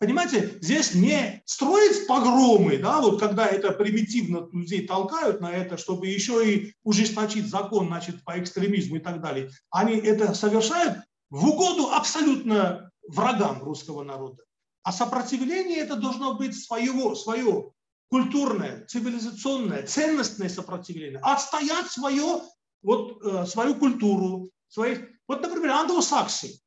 Понимаете, 0.00 0.56
здесь 0.62 0.94
не 0.94 1.42
строить 1.44 2.06
погромы, 2.06 2.78
да, 2.78 3.02
вот 3.02 3.20
когда 3.20 3.46
это 3.46 3.70
примитивно 3.70 4.48
людей 4.50 4.86
толкают 4.86 5.42
на 5.42 5.52
это, 5.52 5.76
чтобы 5.76 6.06
еще 6.06 6.50
и 6.50 6.74
ужесточить 6.84 7.50
закон, 7.50 7.88
значит, 7.88 8.24
по 8.24 8.40
экстремизму 8.40 8.96
и 8.96 9.00
так 9.00 9.20
далее. 9.20 9.50
Они 9.68 9.92
это 9.92 10.32
совершают 10.32 11.00
в 11.28 11.46
угоду 11.46 11.90
абсолютно 11.90 12.90
врагам 13.06 13.62
русского 13.62 14.02
народа. 14.02 14.42
А 14.84 14.90
сопротивление 14.90 15.80
это 15.80 15.96
должно 15.96 16.34
быть 16.34 16.58
своего, 16.58 17.14
свое 17.14 17.70
культурное, 18.08 18.86
цивилизационное, 18.86 19.86
ценностное 19.86 20.48
сопротивление. 20.48 21.20
Отстоять 21.20 21.90
свое, 21.90 22.40
вот, 22.82 23.22
э, 23.22 23.44
свою 23.44 23.74
культуру. 23.74 24.50
Своих... 24.68 25.06
Вот, 25.28 25.42
например, 25.42 25.72
англосаксы. 25.72 26.58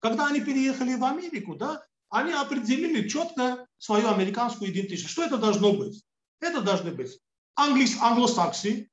Когда 0.00 0.26
они 0.28 0.40
переехали 0.40 0.94
в 0.94 1.04
Америку, 1.04 1.54
да, 1.56 1.84
они 2.10 2.32
определили 2.32 3.08
четко 3.08 3.66
свою 3.78 4.08
американскую 4.08 4.70
идентичность. 4.70 5.12
Что 5.12 5.24
это 5.24 5.36
должно 5.38 5.72
быть? 5.72 6.04
Это 6.40 6.62
должны 6.62 6.92
быть 6.92 7.18
англис, 7.56 8.00
англосаксы, 8.00 8.88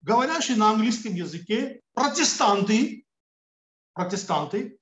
говорящие 0.00 0.56
на 0.56 0.70
английском 0.70 1.14
языке, 1.14 1.80
протестанты, 1.94 3.04
протестанты, 3.92 4.78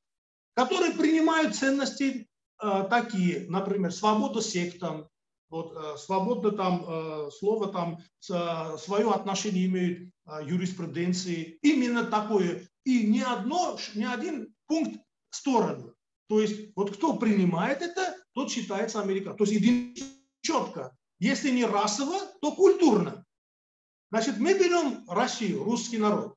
которые 0.55 0.93
принимают 0.93 1.57
ценности 1.57 2.29
э, 2.63 2.87
такие, 2.91 3.47
например, 3.49 3.93
свобода 3.93 4.43
сектам, 4.43 5.09
вот, 5.49 5.75
э, 5.75 5.97
свободно 5.99 6.53
там 6.53 6.85
э, 6.87 7.31
слово 7.33 7.73
там 7.73 7.99
э, 7.99 8.77
свое 8.79 9.11
отношение 9.11 9.67
имеют 9.67 10.13
э, 10.27 10.45
юриспруденции, 10.45 11.59
именно 11.63 12.05
такое. 12.05 12.69
И 12.85 13.07
ни 13.07 13.21
одно, 13.21 13.79
ни 13.95 14.05
один 14.05 14.55
пункт 14.67 15.01
в 15.31 15.37
сторону. 15.37 15.95
То 16.29 16.41
есть 16.41 16.71
вот 16.77 16.97
кто 16.97 17.15
принимает 17.17 17.83
это, 17.83 18.17
тот 18.35 18.51
считается 18.51 19.01
американцем. 19.01 19.45
То 19.45 19.53
есть 19.53 20.05
четко. 20.43 20.97
Если 21.19 21.51
не 21.51 21.65
расово, 21.65 22.19
то 22.41 22.53
культурно. 22.53 23.25
Значит, 24.11 24.39
мы 24.39 24.55
берем 24.55 25.05
Россию, 25.09 25.65
русский 25.65 25.99
народ. 25.99 26.35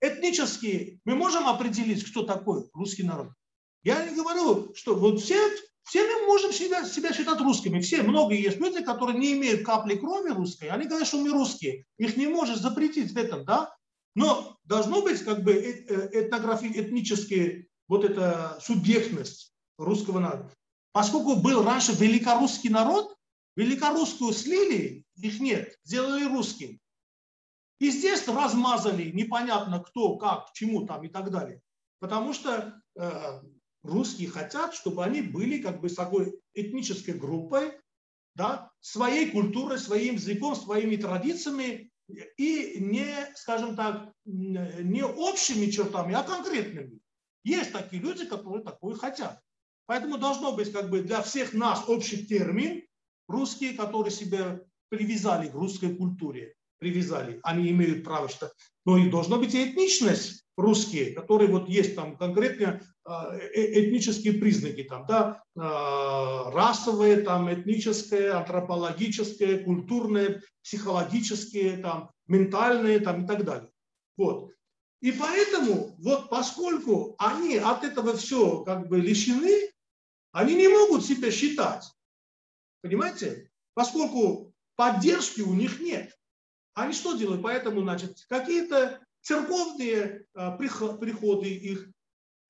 Этнически 0.00 1.00
мы 1.04 1.14
можем 1.14 1.46
определить, 1.46 2.04
кто 2.10 2.22
такой 2.22 2.68
русский 2.72 3.02
народ. 3.02 3.28
Я 3.82 4.04
не 4.04 4.14
говорю, 4.14 4.74
что 4.74 4.94
вот 4.94 5.20
все, 5.20 5.38
все 5.84 6.06
мы 6.06 6.26
можем 6.26 6.52
себя, 6.52 6.84
себя 6.84 7.12
считать 7.12 7.40
русскими. 7.40 7.80
Все, 7.80 8.02
многие 8.02 8.42
есть 8.42 8.58
люди, 8.58 8.82
которые 8.82 9.18
не 9.18 9.32
имеют 9.32 9.64
капли 9.64 9.96
крови 9.96 10.30
русской. 10.30 10.68
Они 10.68 10.86
говорят, 10.86 11.08
что 11.08 11.20
мы 11.20 11.30
русские. 11.30 11.86
Их 11.98 12.16
не 12.16 12.26
можешь 12.26 12.58
запретить 12.58 13.12
в 13.12 13.16
этом, 13.16 13.44
да? 13.44 13.74
Но 14.14 14.58
должно 14.64 15.02
быть 15.02 15.22
как 15.22 15.42
бы 15.42 15.52
э, 15.52 15.84
э, 15.88 16.24
этнографи, 16.24 16.66
этнические 16.66 17.68
вот 17.90 18.04
эта 18.04 18.56
субъектность 18.62 19.52
русского 19.76 20.20
народа. 20.20 20.54
Поскольку 20.92 21.34
был 21.34 21.64
раньше 21.64 21.92
великорусский 21.92 22.70
народ, 22.70 23.16
великорусскую 23.56 24.32
слили, 24.32 25.04
их 25.16 25.40
нет, 25.40 25.76
сделали 25.82 26.24
русским. 26.24 26.78
И 27.80 27.90
здесь 27.90 28.28
размазали 28.28 29.10
непонятно 29.10 29.80
кто, 29.80 30.16
как, 30.18 30.52
чему 30.52 30.86
там 30.86 31.02
и 31.04 31.08
так 31.08 31.32
далее. 31.32 31.60
Потому 31.98 32.32
что 32.32 32.80
э, 32.96 33.40
русские 33.82 34.28
хотят, 34.28 34.72
чтобы 34.72 35.04
они 35.04 35.20
были 35.20 35.60
как 35.60 35.80
бы 35.80 35.88
с 35.88 35.96
такой 35.96 36.40
этнической 36.54 37.14
группой, 37.14 37.72
да, 38.36 38.70
своей 38.78 39.32
культурой, 39.32 39.80
своим 39.80 40.14
языком, 40.14 40.54
своими 40.54 40.94
традициями 40.94 41.90
и 42.36 42.76
не, 42.78 43.34
скажем 43.34 43.74
так, 43.74 44.12
не 44.24 45.04
общими 45.04 45.70
чертами, 45.70 46.14
а 46.14 46.22
конкретными. 46.22 46.99
Есть 47.44 47.72
такие 47.72 48.02
люди, 48.02 48.26
которые 48.26 48.62
такое 48.62 48.94
хотят. 48.96 49.40
Поэтому 49.86 50.18
должно 50.18 50.52
быть 50.52 50.72
как 50.72 50.90
бы 50.90 51.02
для 51.02 51.22
всех 51.22 51.52
нас 51.52 51.88
общий 51.88 52.24
термин, 52.24 52.82
русские, 53.26 53.74
которые 53.74 54.10
себя 54.10 54.60
привязали 54.88 55.48
к 55.48 55.54
русской 55.54 55.94
культуре, 55.94 56.54
привязали, 56.78 57.40
они 57.42 57.70
имеют 57.70 58.04
право, 58.04 58.28
что... 58.28 58.52
Но 58.84 58.96
и 58.98 59.10
должна 59.10 59.36
быть 59.36 59.54
и 59.54 59.64
этничность 59.64 60.44
русские, 60.56 61.12
которые 61.12 61.50
вот 61.50 61.68
есть 61.68 61.94
там 61.94 62.16
конкретно 62.16 62.80
а, 63.04 63.34
э, 63.34 63.88
этнические 63.88 64.34
признаки, 64.34 64.84
там, 64.84 65.06
да, 65.06 65.42
а, 65.56 66.50
расовые, 66.50 67.22
там, 67.22 67.52
этническое, 67.52 68.36
антропологическое, 68.36 69.64
культурное, 69.64 70.42
психологические, 70.62 71.78
там, 71.78 72.10
ментальные 72.26 73.00
там, 73.00 73.24
и 73.24 73.26
так 73.26 73.44
далее. 73.44 73.70
Вот. 74.16 74.52
И 75.00 75.12
поэтому, 75.12 75.94
вот 75.98 76.28
поскольку 76.28 77.14
они 77.18 77.56
от 77.56 77.84
этого 77.84 78.16
все 78.16 78.62
как 78.64 78.88
бы 78.88 79.00
лишены, 79.00 79.72
они 80.32 80.54
не 80.54 80.68
могут 80.68 81.04
себя 81.04 81.30
считать. 81.30 81.84
Понимаете? 82.82 83.50
Поскольку 83.74 84.52
поддержки 84.76 85.40
у 85.40 85.54
них 85.54 85.80
нет. 85.80 86.16
Они 86.74 86.92
что 86.92 87.14
делают? 87.14 87.42
Поэтому, 87.42 87.82
значит, 87.82 88.24
какие-то 88.28 89.00
церковные 89.22 90.26
а, 90.34 90.52
приходы 90.52 91.48
их 91.48 91.88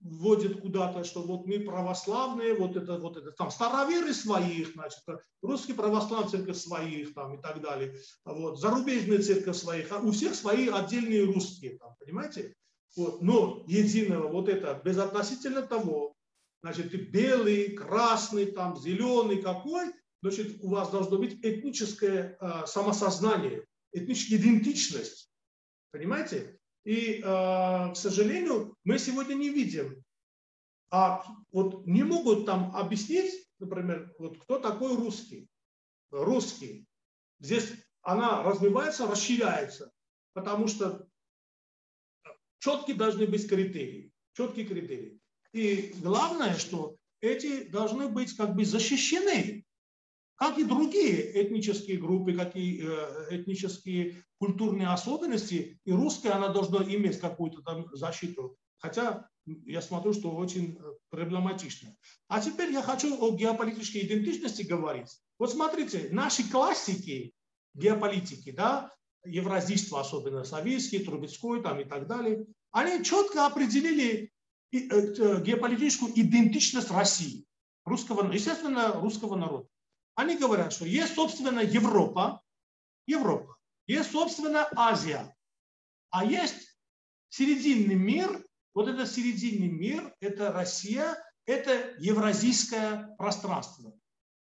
вводят 0.00 0.60
куда-то, 0.60 1.04
что 1.04 1.22
вот 1.22 1.46
мы 1.46 1.60
православные, 1.60 2.54
вот 2.54 2.76
это, 2.76 2.98
вот 2.98 3.16
это, 3.16 3.32
там 3.32 3.50
староверы 3.50 4.14
своих, 4.14 4.72
значит, 4.72 5.00
русские 5.42 5.76
православные 5.76 6.30
церковь 6.30 6.56
своих, 6.56 7.14
там 7.14 7.34
и 7.34 7.42
так 7.42 7.60
далее, 7.60 7.94
вот, 8.24 8.58
зарубежные 8.58 9.18
церковь 9.18 9.56
своих, 9.56 9.92
а 9.92 9.98
у 9.98 10.10
всех 10.10 10.34
свои 10.34 10.68
отдельные 10.68 11.24
русские, 11.24 11.78
там, 11.78 11.94
понимаете? 11.98 12.54
Вот, 12.96 13.22
но 13.22 13.64
единого 13.68 14.28
вот 14.28 14.48
это, 14.48 14.80
безотносительно 14.84 15.62
того, 15.62 16.14
значит, 16.62 17.10
белый, 17.10 17.70
красный, 17.70 18.46
там, 18.46 18.76
зеленый 18.76 19.42
какой, 19.42 19.92
значит, 20.22 20.58
у 20.62 20.70
вас 20.70 20.90
должно 20.90 21.18
быть 21.18 21.38
этническое 21.42 22.36
э, 22.40 22.66
самосознание, 22.66 23.64
этническая 23.92 24.38
идентичность, 24.38 25.30
понимаете? 25.92 26.58
И, 26.84 27.20
а, 27.24 27.90
к 27.90 27.96
сожалению, 27.96 28.74
мы 28.84 28.98
сегодня 28.98 29.34
не 29.34 29.50
видим. 29.50 30.02
А 30.90 31.24
вот 31.52 31.86
не 31.86 32.02
могут 32.02 32.46
там 32.46 32.74
объяснить, 32.74 33.46
например, 33.58 34.12
вот 34.18 34.38
кто 34.38 34.58
такой 34.58 34.96
русский. 34.96 35.48
Русский. 36.10 36.86
Здесь 37.38 37.70
она 38.02 38.42
развивается, 38.42 39.06
расширяется, 39.06 39.92
потому 40.32 40.66
что 40.66 41.06
четкие 42.58 42.96
должны 42.96 43.26
быть 43.26 43.48
критерии. 43.48 44.12
Четкие 44.32 44.66
критерии. 44.66 45.20
И 45.52 45.94
главное, 46.00 46.56
что 46.56 46.96
эти 47.20 47.68
должны 47.68 48.08
быть 48.08 48.36
как 48.36 48.54
бы 48.54 48.64
защищены 48.64 49.64
как 50.40 50.56
и 50.56 50.64
другие 50.64 51.42
этнические 51.42 51.98
группы, 51.98 52.32
как 52.32 52.56
и 52.56 52.80
э, 52.82 53.26
этнические 53.30 54.24
культурные 54.38 54.88
особенности, 54.88 55.78
и 55.84 55.92
русская 55.92 56.30
она 56.30 56.48
должна 56.48 56.82
иметь 56.82 57.20
какую-то 57.20 57.60
там 57.60 57.94
защиту. 57.94 58.56
Хотя 58.80 59.28
я 59.44 59.82
смотрю, 59.82 60.12
что 60.12 60.34
очень 60.34 60.76
э, 60.78 60.82
проблематично. 61.10 61.94
А 62.28 62.40
теперь 62.40 62.72
я 62.72 62.82
хочу 62.82 63.16
о 63.20 63.36
геополитической 63.36 64.06
идентичности 64.06 64.62
говорить. 64.62 65.20
Вот 65.38 65.52
смотрите, 65.52 66.08
наши 66.12 66.48
классики 66.50 67.32
геополитики, 67.74 68.50
да, 68.50 68.92
евразийство, 69.24 70.00
особенно 70.00 70.44
советский, 70.44 71.04
Трубецкой 71.04 71.62
там 71.62 71.80
и 71.80 71.84
так 71.84 72.06
далее, 72.06 72.46
они 72.72 73.04
четко 73.04 73.46
определили 73.46 74.32
э, 74.72 74.78
геополитическую 75.42 76.18
идентичность 76.18 76.90
России, 76.90 77.44
русского, 77.84 78.30
естественно, 78.32 78.92
русского 78.92 79.36
народа. 79.36 79.68
Они 80.14 80.36
говорят, 80.36 80.72
что 80.72 80.86
есть, 80.86 81.14
собственно, 81.14 81.60
Европа, 81.60 82.42
Европа, 83.06 83.56
есть, 83.86 84.10
собственно, 84.10 84.68
Азия, 84.74 85.34
а 86.10 86.24
есть 86.24 86.76
серединный 87.28 87.94
мир, 87.94 88.44
вот 88.74 88.88
это 88.88 89.06
серединный 89.06 89.68
мир, 89.68 90.14
это 90.20 90.52
Россия, 90.52 91.16
это 91.46 91.94
евразийское 91.98 93.14
пространство. 93.18 93.92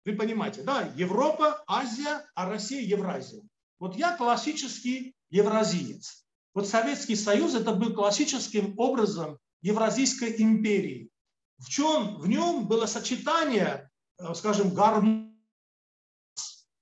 Вы 0.04 0.16
понимаете, 0.16 0.62
да? 0.62 0.92
Европа, 0.96 1.62
Азия, 1.66 2.24
а 2.34 2.48
Россия– 2.48 2.80
Евразия. 2.82 3.42
Вот 3.78 3.96
я 3.96 4.16
классический 4.16 5.14
евразиец. 5.30 6.24
Вот 6.54 6.68
Советский 6.68 7.16
Союз– 7.16 7.54
это 7.56 7.72
был 7.72 7.94
классическим 7.94 8.78
образом 8.78 9.38
Евразийской 9.60 10.40
империи. 10.40 11.10
В 11.58 11.68
чем 11.68 12.18
в 12.18 12.26
нем 12.26 12.66
было 12.66 12.86
сочетание, 12.86 13.90
э, 14.18 14.34
скажем, 14.34 14.74
гармонии 14.74 15.32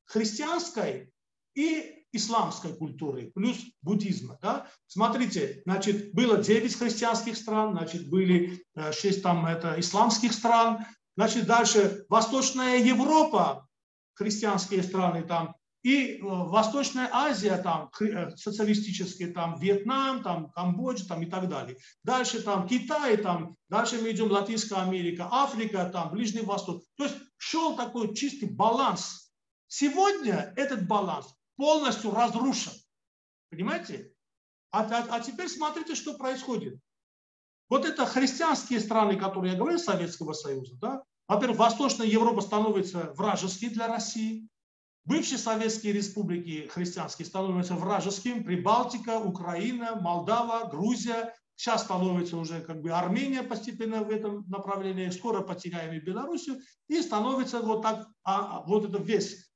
христианской 0.07 1.13
и 1.55 2.00
исламской 2.13 2.75
культуры, 2.75 3.31
плюс 3.35 3.59
буддизма. 3.83 4.39
Да? 4.43 4.67
Смотрите, 4.87 5.63
значит, 5.65 6.13
было 6.13 6.39
9 6.39 6.75
христианских 6.77 7.37
стран, 7.37 7.73
значит, 7.73 8.09
были 8.09 8.65
6 8.77 9.05
э, 9.05 9.21
там 9.21 9.47
это, 9.47 9.79
исламских 9.79 10.33
стран, 10.33 10.85
значит, 11.17 11.47
дальше 11.47 12.05
Восточная 12.09 12.79
Европа, 12.79 13.67
христианские 14.15 14.83
страны, 14.83 15.23
там 15.23 15.55
и 15.83 16.17
э, 16.17 16.21
Восточная 16.23 17.09
Азия, 17.13 17.57
там, 17.57 17.91
э, 18.01 18.31
социалистические, 18.37 19.29
там, 19.29 19.59
Вьетнам, 19.59 20.23
там, 20.23 20.51
Камбоджа, 20.51 21.07
там, 21.07 21.23
и 21.23 21.27
так 21.27 21.49
далее. 21.49 21.77
Дальше 22.05 22.43
там 22.43 22.69
Китай, 22.69 23.17
там, 23.17 23.57
дальше 23.69 23.99
мы 24.01 24.11
идем 24.11 24.31
Латинская 24.31 24.83
Америка, 24.83 25.29
Африка, 25.31 25.89
там, 25.91 26.11
Ближний 26.11 26.43
Восток. 26.43 26.83
То 26.97 27.05
есть 27.05 27.17
шел 27.39 27.77
такой 27.77 28.15
чистый 28.15 28.51
баланс. 28.51 29.33
Сегодня 29.69 30.53
этот 30.57 30.87
баланс 30.87 31.35
полностью 31.61 32.11
разрушен. 32.13 32.73
Понимаете? 33.51 34.15
А, 34.71 34.81
а, 34.81 35.07
а 35.11 35.21
теперь 35.21 35.49
смотрите, 35.49 35.95
что 35.95 36.15
происходит. 36.15 36.81
Вот 37.69 37.85
это 37.85 38.07
христианские 38.07 38.81
страны, 38.81 39.19
которые 39.19 39.53
я 39.53 39.59
говорил, 39.59 39.79
Советского 39.79 40.33
Союза, 40.33 40.75
да, 40.81 41.03
во-первых, 41.29 41.59
Восточная 41.59 42.07
Европа 42.07 42.41
становится 42.41 43.13
вражеской 43.15 43.69
для 43.69 43.89
России, 43.89 44.49
Бывшие 45.07 45.39
советские 45.39 45.95
республики 45.95 46.69
христианские 46.69 47.25
становятся 47.25 47.75
вражеским, 47.75 48.45
Прибалтика, 48.45 49.19
Украина, 49.19 49.97
Молдава, 49.97 50.69
Грузия, 50.69 51.35
сейчас 51.57 51.85
становится 51.85 52.37
уже 52.37 52.61
как 52.61 52.83
бы 52.83 52.91
Армения 52.91 53.43
постепенно 53.43 54.05
в 54.05 54.11
этом 54.11 54.45
направлении, 54.49 55.09
скоро 55.09 55.41
потеряем 55.41 55.95
и 55.95 56.01
Белоруссию, 56.01 56.61
и 56.89 57.01
становится 57.01 57.61
вот 57.61 57.81
так, 57.81 58.09
а, 58.25 58.59
а 58.59 58.63
вот 58.67 58.91
это 58.91 58.99
весь 58.99 59.51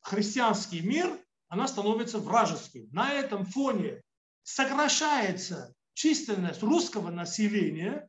христианский 0.00 0.80
мир, 0.80 1.22
она 1.48 1.68
становится 1.68 2.18
вражеским. 2.18 2.88
На 2.92 3.12
этом 3.12 3.44
фоне 3.44 4.02
сокращается 4.42 5.74
численность 5.94 6.62
русского 6.62 7.10
населения, 7.10 8.08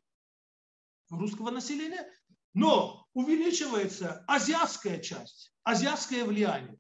русского 1.09 1.51
населения, 1.51 2.11
но 2.53 3.05
увеличивается 3.13 4.23
азиатская 4.27 4.99
часть 4.99 5.51
азиатское 5.67 6.23
влияние. 6.23 6.79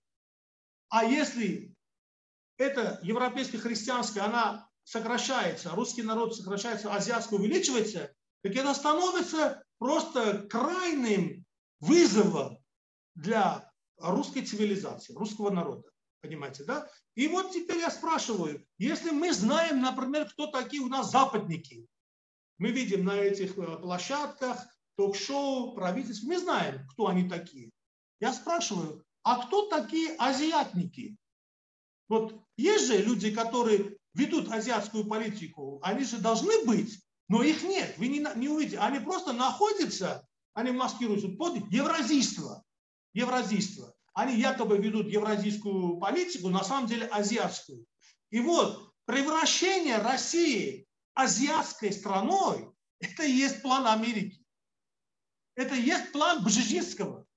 А 0.87 1.03
если 1.03 1.75
это 2.57 2.99
европейско-христианское, 3.03 4.21
она 4.21 4.69
сокращается, 4.85 5.71
русский 5.71 6.03
народ 6.03 6.33
сокращается, 6.33 6.93
азиатское 6.93 7.37
увеличивается, 7.37 8.13
так 8.43 8.55
это 8.55 8.73
становится 8.73 9.61
просто 9.77 10.47
крайним 10.49 11.43
вызовом 11.81 12.59
для 13.15 13.69
русской 13.97 14.41
цивилизации, 14.41 15.13
русского 15.13 15.49
народа. 15.49 15.89
Понимаете, 16.27 16.65
да? 16.65 16.89
И 17.15 17.27
вот 17.29 17.51
теперь 17.51 17.77
я 17.77 17.89
спрашиваю, 17.89 18.65
если 18.77 19.11
мы 19.11 19.31
знаем, 19.31 19.81
например, 19.81 20.29
кто 20.29 20.47
такие 20.47 20.81
у 20.81 20.89
нас 20.89 21.09
западники, 21.09 21.87
мы 22.57 22.71
видим 22.71 23.05
на 23.05 23.15
этих 23.15 23.57
э, 23.57 23.77
площадках, 23.77 24.67
ток-шоу, 24.97 25.73
правительств, 25.73 26.25
мы 26.25 26.37
знаем, 26.37 26.85
кто 26.89 27.07
они 27.07 27.29
такие. 27.29 27.71
Я 28.19 28.33
спрашиваю, 28.33 29.05
а 29.23 29.45
кто 29.45 29.69
такие 29.69 30.15
азиатники? 30.17 31.15
Вот 32.09 32.41
есть 32.57 32.87
же 32.87 32.97
люди, 32.97 33.33
которые 33.33 33.97
ведут 34.13 34.51
азиатскую 34.51 35.05
политику, 35.05 35.79
они 35.83 36.03
же 36.03 36.17
должны 36.17 36.65
быть, 36.65 36.99
но 37.29 37.41
их 37.41 37.63
нет, 37.63 37.95
вы 37.97 38.07
не, 38.07 38.25
не 38.35 38.49
увидите. 38.49 38.79
Они 38.79 38.99
просто 38.99 39.31
находятся, 39.31 40.27
они 40.53 40.71
маскируются 40.71 41.29
под 41.29 41.71
евразийство. 41.71 42.63
Евразийство. 43.13 43.93
Они 44.17 44.35
якобы 44.35 44.79
ведут 44.79 45.09
евразийскую 45.09 45.99
политику, 45.99 46.49
на 46.49 46.63
самом 46.63 46.87
деле 46.87 47.05
азиатскую. 47.05 47.85
И 48.31 48.39
вот 48.39 48.91
превращение 49.05 49.99
России 49.99 50.87
азиатской 51.13 51.91
страной, 51.91 52.67
это 52.99 53.21
и 53.21 53.31
есть 53.31 53.61
план 53.61 53.85
Америки. 53.85 54.43
Это 55.53 55.75
и 55.75 55.83
есть 55.83 56.11
план 56.11 56.43
Бжезинского. 56.43 57.27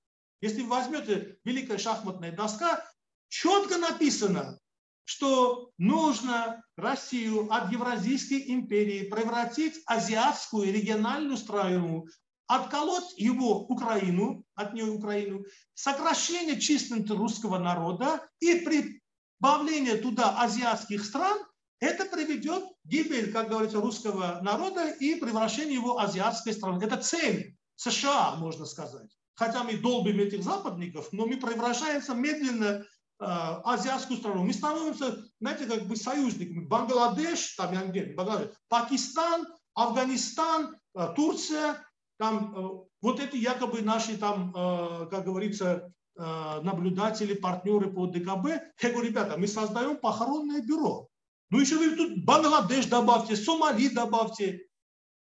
Если 0.41 0.63
вы 0.63 0.69
возьмете 0.69 1.37
великая 1.43 1.77
шахматная 1.77 2.31
доска, 2.31 2.83
четко 3.27 3.77
написано, 3.77 4.59
что 5.03 5.69
нужно 5.77 6.63
Россию 6.77 7.53
от 7.53 7.71
Евразийской 7.71 8.43
империи 8.47 9.07
превратить 9.07 9.75
в 9.75 9.83
азиатскую 9.85 10.73
региональную 10.73 11.37
страну, 11.37 12.07
отколоть 12.47 13.13
его 13.17 13.61
Украину, 13.65 14.43
от 14.55 14.73
нее 14.73 14.85
Украину, 14.91 15.43
сокращение 15.73 16.59
численности 16.59 17.11
русского 17.11 17.57
народа 17.57 18.27
и 18.39 18.55
прибавление 18.55 19.95
туда 19.95 20.41
азиатских 20.41 21.05
стран, 21.05 21.39
это 21.79 22.05
приведет 22.05 22.63
к 22.63 22.87
гибели, 22.87 23.31
как 23.31 23.49
говорится, 23.49 23.79
русского 23.79 24.39
народа 24.41 24.89
и 24.89 25.15
превращение 25.15 25.75
его 25.75 25.95
в 25.95 25.99
азиатской 25.99 26.53
страны. 26.53 26.83
Это 26.83 26.97
цель 26.97 27.55
США, 27.75 28.35
можно 28.35 28.65
сказать 28.65 29.09
хотя 29.41 29.63
мы 29.63 29.77
долбим 29.77 30.19
этих 30.19 30.43
западников, 30.43 31.09
но 31.11 31.25
мы 31.25 31.37
превращаемся 31.37 32.13
медленно 32.13 32.65
э, 32.65 32.83
азиатскую 33.19 34.19
страну. 34.19 34.43
Мы 34.43 34.53
становимся, 34.53 35.17
знаете, 35.39 35.65
как 35.65 35.87
бы 35.87 35.95
союзниками. 35.95 36.65
Бангладеш, 36.65 37.55
там 37.55 37.73
я 37.73 37.83
где, 37.85 38.13
Бангладеш, 38.13 38.51
Пакистан, 38.67 39.47
Афганистан, 39.73 40.75
э, 40.93 41.07
Турция, 41.15 41.83
там 42.21 42.53
э, 42.55 42.85
вот 43.01 43.19
эти 43.19 43.35
якобы 43.35 43.81
наши 43.81 44.15
там, 44.15 44.53
э, 44.55 45.07
как 45.09 45.25
говорится, 45.25 45.91
э, 46.15 46.61
наблюдатели, 46.61 47.33
партнеры 47.33 47.91
по 47.91 48.05
ДКБ. 48.05 48.45
Я 48.79 48.89
говорю, 48.91 49.09
ребята, 49.09 49.37
мы 49.37 49.47
создаем 49.47 49.97
похоронное 49.97 50.61
бюро. 50.61 51.07
Ну 51.49 51.59
еще 51.59 51.77
вы 51.77 51.95
тут 51.95 52.23
Бангладеш 52.23 52.85
добавьте, 52.85 53.35
Сомали 53.35 53.87
добавьте. 53.87 54.67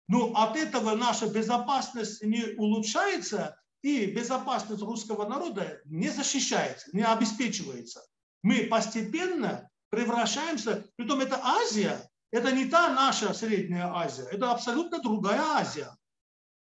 Но 0.08 0.32
от 0.34 0.56
этого 0.56 0.94
наша 0.94 1.26
безопасность 1.26 2.24
не 2.24 2.54
улучшается, 2.56 3.60
и 3.82 4.06
безопасность 4.06 4.82
русского 4.82 5.28
народа 5.28 5.82
не 5.84 6.08
защищается, 6.08 6.88
не 6.94 7.02
обеспечивается. 7.02 8.00
Мы 8.42 8.64
постепенно 8.64 9.68
превращаемся, 9.90 10.86
притом 10.96 11.20
это 11.20 11.38
Азия, 11.44 12.00
это 12.32 12.50
не 12.50 12.64
та 12.64 12.94
наша 12.94 13.34
Средняя 13.34 13.92
Азия, 13.94 14.26
это 14.32 14.52
абсолютно 14.52 15.02
другая 15.02 15.42
Азия. 15.42 15.94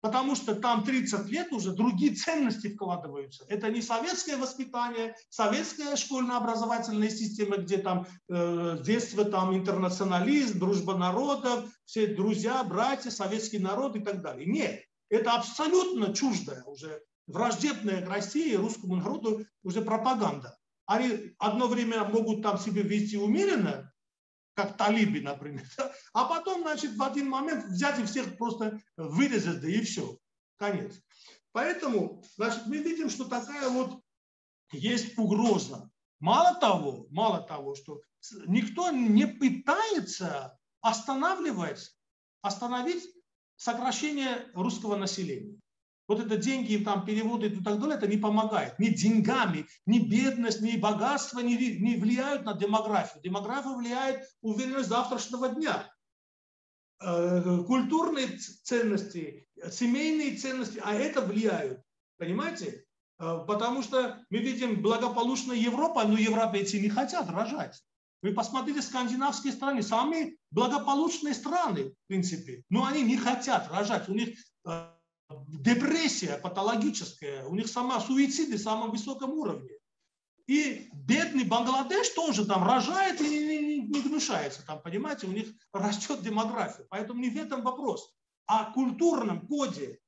Потому 0.05 0.35
что 0.35 0.53
там 0.53 0.83
30 0.83 1.27
лет 1.31 1.51
уже 1.51 1.71
другие 1.71 2.13
ценности 2.13 2.67
вкладываются. 2.67 3.43
Это 3.49 3.71
не 3.71 3.81
советское 3.81 4.37
воспитание, 4.37 5.15
советская 5.29 5.95
школьно-образовательная 5.95 7.09
система, 7.09 7.57
где 7.57 7.79
там 7.79 8.05
э, 8.29 8.77
с 8.79 8.85
детства 8.85 9.25
там 9.25 9.55
интернационализм, 9.55 10.59
дружба 10.59 10.95
народов, 10.95 11.65
все 11.85 12.05
друзья, 12.05 12.63
братья, 12.63 13.09
советский 13.09 13.57
народ 13.57 13.95
и 13.95 13.99
так 13.99 14.21
далее. 14.21 14.45
Нет, 14.45 14.83
это 15.09 15.31
абсолютно 15.31 16.13
чуждая 16.13 16.63
уже, 16.65 17.01
враждебная 17.25 18.05
к 18.05 18.07
России 18.07 18.53
русскому 18.53 18.97
народу 18.97 19.43
уже 19.63 19.81
пропаганда. 19.81 20.55
Они 20.85 21.33
одно 21.39 21.67
время 21.67 22.03
могут 22.03 22.43
там 22.43 22.59
себя 22.59 22.83
вести 22.83 23.17
умеренно, 23.17 23.91
как 24.55 24.77
талиби, 24.77 25.19
например, 25.19 25.65
а 26.13 26.25
потом, 26.25 26.61
значит, 26.61 26.95
в 26.95 27.03
один 27.03 27.29
момент 27.29 27.65
взять 27.65 27.99
и 27.99 28.05
всех 28.05 28.37
просто 28.37 28.79
вырезать, 28.97 29.61
да 29.61 29.69
и 29.69 29.81
все, 29.81 30.17
конец. 30.57 30.99
Поэтому, 31.51 32.23
значит, 32.35 32.65
мы 32.65 32.77
видим, 32.77 33.09
что 33.09 33.25
такая 33.25 33.69
вот 33.69 34.01
есть 34.71 35.17
угроза. 35.17 35.89
Мало 36.19 36.59
того, 36.59 37.07
мало 37.11 37.41
того, 37.41 37.75
что 37.75 38.01
никто 38.47 38.91
не 38.91 39.27
пытается 39.27 40.57
останавливать, 40.81 41.95
остановить 42.41 43.03
сокращение 43.57 44.49
русского 44.53 44.95
населения. 44.95 45.54
Вот 46.07 46.19
это 46.19 46.37
деньги, 46.37 46.83
там 46.83 47.05
переводы 47.05 47.47
и 47.47 47.63
так 47.63 47.79
далее, 47.79 47.97
это 47.97 48.07
не 48.07 48.17
помогает. 48.17 48.77
Ни 48.77 48.89
деньгами, 48.89 49.65
ни 49.85 49.99
бедность, 49.99 50.61
ни 50.61 50.77
богатство 50.77 51.39
не, 51.39 51.55
не 51.55 51.95
влияют 51.95 52.45
на 52.45 52.53
демографию. 52.53 53.23
Демография 53.23 53.75
влияет 53.75 54.29
уверенность 54.41 54.89
завтрашнего 54.89 55.49
дня. 55.49 55.91
Э, 57.01 57.63
культурные 57.65 58.27
ценности, 58.63 59.47
семейные 59.71 60.37
ценности, 60.37 60.79
а 60.83 60.93
это 60.93 61.21
влияют. 61.21 61.81
Понимаете? 62.17 62.85
Э, 63.19 63.43
потому 63.47 63.81
что 63.81 64.23
мы 64.29 64.37
видим 64.37 64.81
благополучная 64.81 65.57
Европа, 65.57 66.03
но 66.05 66.17
европейцы 66.17 66.79
не 66.79 66.89
хотят 66.89 67.29
рожать. 67.29 67.83
Вы 68.21 68.33
посмотрите 68.33 68.81
скандинавские 68.81 69.53
страны, 69.53 69.83
самые 69.83 70.37
благополучные 70.51 71.33
страны, 71.33 71.91
в 71.91 72.07
принципе, 72.07 72.63
но 72.69 72.85
они 72.85 73.03
не 73.03 73.17
хотят 73.17 73.69
рожать. 73.71 74.07
У 74.07 74.13
них 74.13 74.39
э, 74.65 74.89
депрессия 75.29 76.37
патологическая, 76.37 77.45
у 77.45 77.55
них 77.55 77.67
сама 77.67 77.99
суициды 77.99 78.57
в 78.57 78.61
самом 78.61 78.91
высоком 78.91 79.31
уровне. 79.31 79.71
И 80.47 80.89
бедный 80.93 81.43
Бангладеш 81.43 82.09
тоже 82.09 82.45
там 82.45 82.63
рожает 82.63 83.19
и 83.19 83.87
не, 83.87 84.01
гнушается, 84.01 84.63
там, 84.65 84.81
понимаете, 84.81 85.25
у 85.25 85.31
них 85.31 85.47
растет 85.73 86.21
демография. 86.21 86.85
Поэтому 86.89 87.19
не 87.19 87.31
в 87.31 87.37
этом 87.37 87.63
вопрос. 87.63 88.13
О 88.45 88.71
культурном 88.71 89.47
коде, 89.47 89.99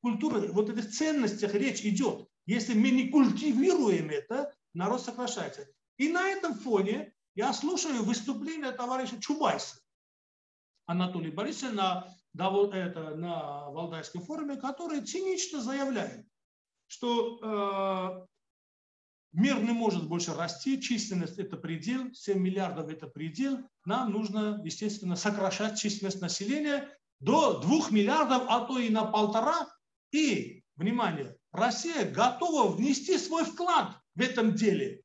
культуры, 0.00 0.50
вот 0.50 0.70
этих 0.70 0.90
ценностях 0.90 1.52
речь 1.52 1.82
идет. 1.82 2.26
Если 2.46 2.72
мы 2.72 2.90
не 2.90 3.08
культивируем 3.08 4.08
это, 4.08 4.54
народ 4.72 5.02
сокращается. 5.02 5.68
И 5.98 6.08
на 6.08 6.26
этом 6.30 6.54
фоне 6.54 7.12
я 7.34 7.52
слушаю 7.52 8.02
выступление 8.02 8.72
товарища 8.72 9.20
Чубайса 9.20 9.76
Анатолия 10.86 11.30
Борисовича 11.30 11.74
на, 11.74 12.16
это, 12.34 13.14
на 13.14 13.70
Валдайском 13.70 14.22
форуме, 14.22 14.56
который 14.56 15.02
цинично 15.02 15.60
заявляет, 15.60 16.26
что 16.86 18.26
мир 19.32 19.62
не 19.62 19.72
может 19.72 20.08
больше 20.08 20.34
расти, 20.34 20.80
численность 20.80 21.38
это 21.38 21.56
предел, 21.56 22.12
7 22.12 22.38
миллиардов 22.38 22.88
это 22.88 23.06
предел, 23.06 23.58
нам 23.84 24.10
нужно, 24.12 24.60
естественно, 24.64 25.16
сокращать 25.16 25.78
численность 25.78 26.20
населения 26.20 26.88
до 27.20 27.60
2 27.60 27.90
миллиардов, 27.90 28.44
а 28.48 28.64
то 28.66 28.78
и 28.78 28.90
на 28.90 29.04
полтора. 29.04 29.68
И, 30.10 30.64
внимание, 30.76 31.36
Россия 31.52 32.10
готова 32.10 32.70
внести 32.74 33.16
свой 33.18 33.44
вклад 33.44 33.98
в 34.14 34.20
этом 34.20 34.54
деле. 34.54 35.02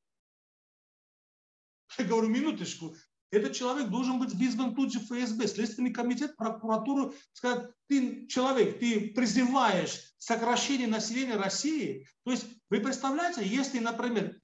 Я 1.98 2.06
говорю, 2.06 2.28
минуточку, 2.28 2.96
этот 3.32 3.54
человек 3.54 3.90
должен 3.90 4.20
быть 4.20 4.34
вызван 4.34 4.74
тут 4.74 4.94
же 4.94 5.00
ФСБ, 5.00 5.48
Следственный 5.48 5.92
комитет, 5.92 6.38
прокуратуру, 6.38 7.14
сказать, 7.34 7.70
ты 7.88 8.26
человек, 8.28 8.80
ты 8.80 9.12
призываешь 9.14 10.14
сокращение 10.18 10.88
населения 10.88 11.36
России. 11.36 12.08
То 12.24 12.32
есть 12.32 12.46
вы 12.70 12.80
представляете, 12.80 13.46
если, 13.46 13.80
например, 13.80 14.40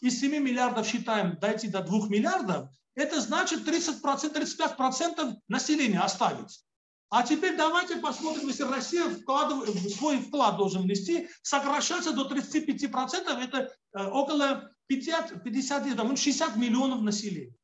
из 0.00 0.20
7 0.20 0.38
миллиардов 0.38 0.86
считаем 0.86 1.38
дойти 1.38 1.68
до 1.68 1.82
2 1.82 2.08
миллиардов, 2.08 2.70
это 2.94 3.20
значит 3.20 3.66
30%, 3.68 4.00
35% 4.00 5.36
населения 5.48 6.00
оставить. 6.00 6.64
А 7.10 7.22
теперь 7.22 7.56
давайте 7.56 7.96
посмотрим, 7.96 8.48
если 8.48 8.64
Россия 8.64 9.08
вкладывает, 9.08 9.70
свой 9.92 10.18
вклад 10.18 10.56
должен 10.56 10.82
внести, 10.82 11.28
сокращаться 11.42 12.12
до 12.12 12.28
35%, 12.28 13.38
это 13.40 13.72
э, 13.92 14.04
около 14.06 14.72
50, 14.86 15.44
50 15.44 16.18
60 16.18 16.56
миллионов 16.56 17.02
населения. 17.02 17.54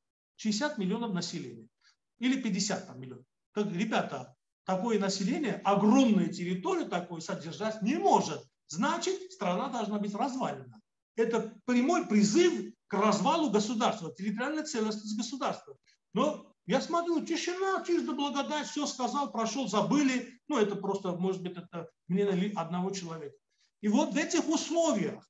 60 0.41 0.79
миллионов 0.79 1.13
населения. 1.13 1.69
Или 2.19 2.41
50 2.41 2.87
там, 2.87 3.01
миллионов. 3.01 3.25
Как, 3.53 3.71
ребята, 3.73 4.35
такое 4.65 4.99
население, 4.99 5.61
огромная 5.65 6.29
территория 6.29 6.87
такой 6.87 7.21
содержать 7.21 7.83
не 7.83 7.97
может. 7.97 8.43
Значит, 8.69 9.33
страна 9.33 9.69
должна 9.69 9.99
быть 9.99 10.15
развалена. 10.15 10.81
Это 11.17 11.55
прямой 11.67 12.07
призыв 12.07 12.73
к 12.87 12.95
развалу 12.95 13.51
государства, 13.51 14.15
территориальной 14.15 14.65
целостности 14.65 15.17
государства. 15.17 15.77
Но 16.15 16.55
я 16.67 16.81
смотрю, 16.81 17.25
тишина, 17.25 17.85
чисто 17.87 18.13
благодать, 18.13 18.67
все 18.67 18.87
сказал, 18.87 19.31
прошел, 19.31 19.69
забыли. 19.69 20.41
Ну, 20.49 20.59
это 20.59 20.75
просто, 20.75 21.13
может 21.13 21.43
быть, 21.43 21.53
это 21.53 21.91
мнение 22.09 22.53
одного 22.57 22.91
человека. 22.91 23.37
И 23.83 23.89
вот 23.89 24.15
в 24.15 24.17
этих 24.17 24.49
условиях, 24.49 25.29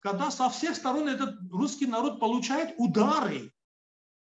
когда 0.00 0.30
со 0.30 0.50
всех 0.50 0.76
сторон 0.76 1.08
этот 1.08 1.36
русский 1.50 1.86
народ 1.86 2.20
получает 2.20 2.74
удары, 2.76 3.50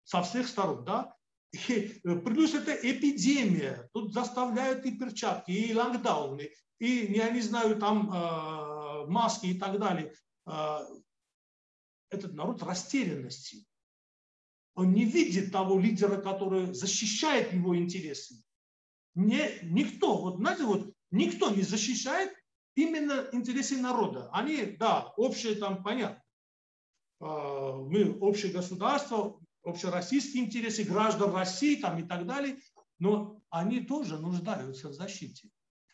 со 0.08 0.22
всех 0.22 0.48
сторон, 0.48 0.86
да, 0.86 1.14
и 1.52 2.00
э, 2.02 2.16
плюс 2.20 2.54
это 2.54 2.72
эпидемия, 2.72 3.90
тут 3.94 4.14
заставляют 4.14 4.86
и 4.86 4.98
перчатки, 4.98 5.52
и 5.52 5.74
локдауны, 5.74 6.50
и, 6.80 7.14
я 7.14 7.30
не 7.30 7.42
знаю, 7.42 7.78
там 7.78 8.10
э, 8.10 9.06
маски 9.08 9.48
и 9.48 9.60
так 9.60 9.78
далее. 9.78 10.14
Э, 10.46 10.80
этот 12.10 12.34
народ 12.36 12.64
растерянности. 12.64 13.66
Он 14.76 14.94
не 14.94 15.04
видит 15.04 15.52
того 15.52 15.78
лидера, 15.78 16.22
который 16.22 16.74
защищает 16.74 17.52
его 17.52 17.76
интересы. 17.76 18.42
Не, 19.14 19.60
никто, 19.64 20.18
вот 20.22 20.38
знаете, 20.38 20.64
вот 20.64 20.94
никто 21.12 21.50
не 21.50 21.64
защищает 21.64 22.32
именно 22.76 23.28
интересы 23.34 23.76
народа. 23.82 24.30
Они, 24.32 24.78
да, 24.80 25.14
общее 25.18 25.56
там 25.56 25.84
понятно. 25.84 26.24
Мы 27.20 28.16
общее 28.22 28.54
государство, 28.54 29.42
общероссийские 29.68 30.46
интересы 30.46 30.84
граждан 30.84 31.34
России 31.34 31.76
там, 31.76 32.00
и 32.00 32.04
так 32.04 32.26
далее, 32.26 32.60
но 33.00 33.42
они 33.50 33.82
тоже 33.82 34.18
нуждаются 34.18 34.90
в 34.90 34.94
защите. 34.94 35.50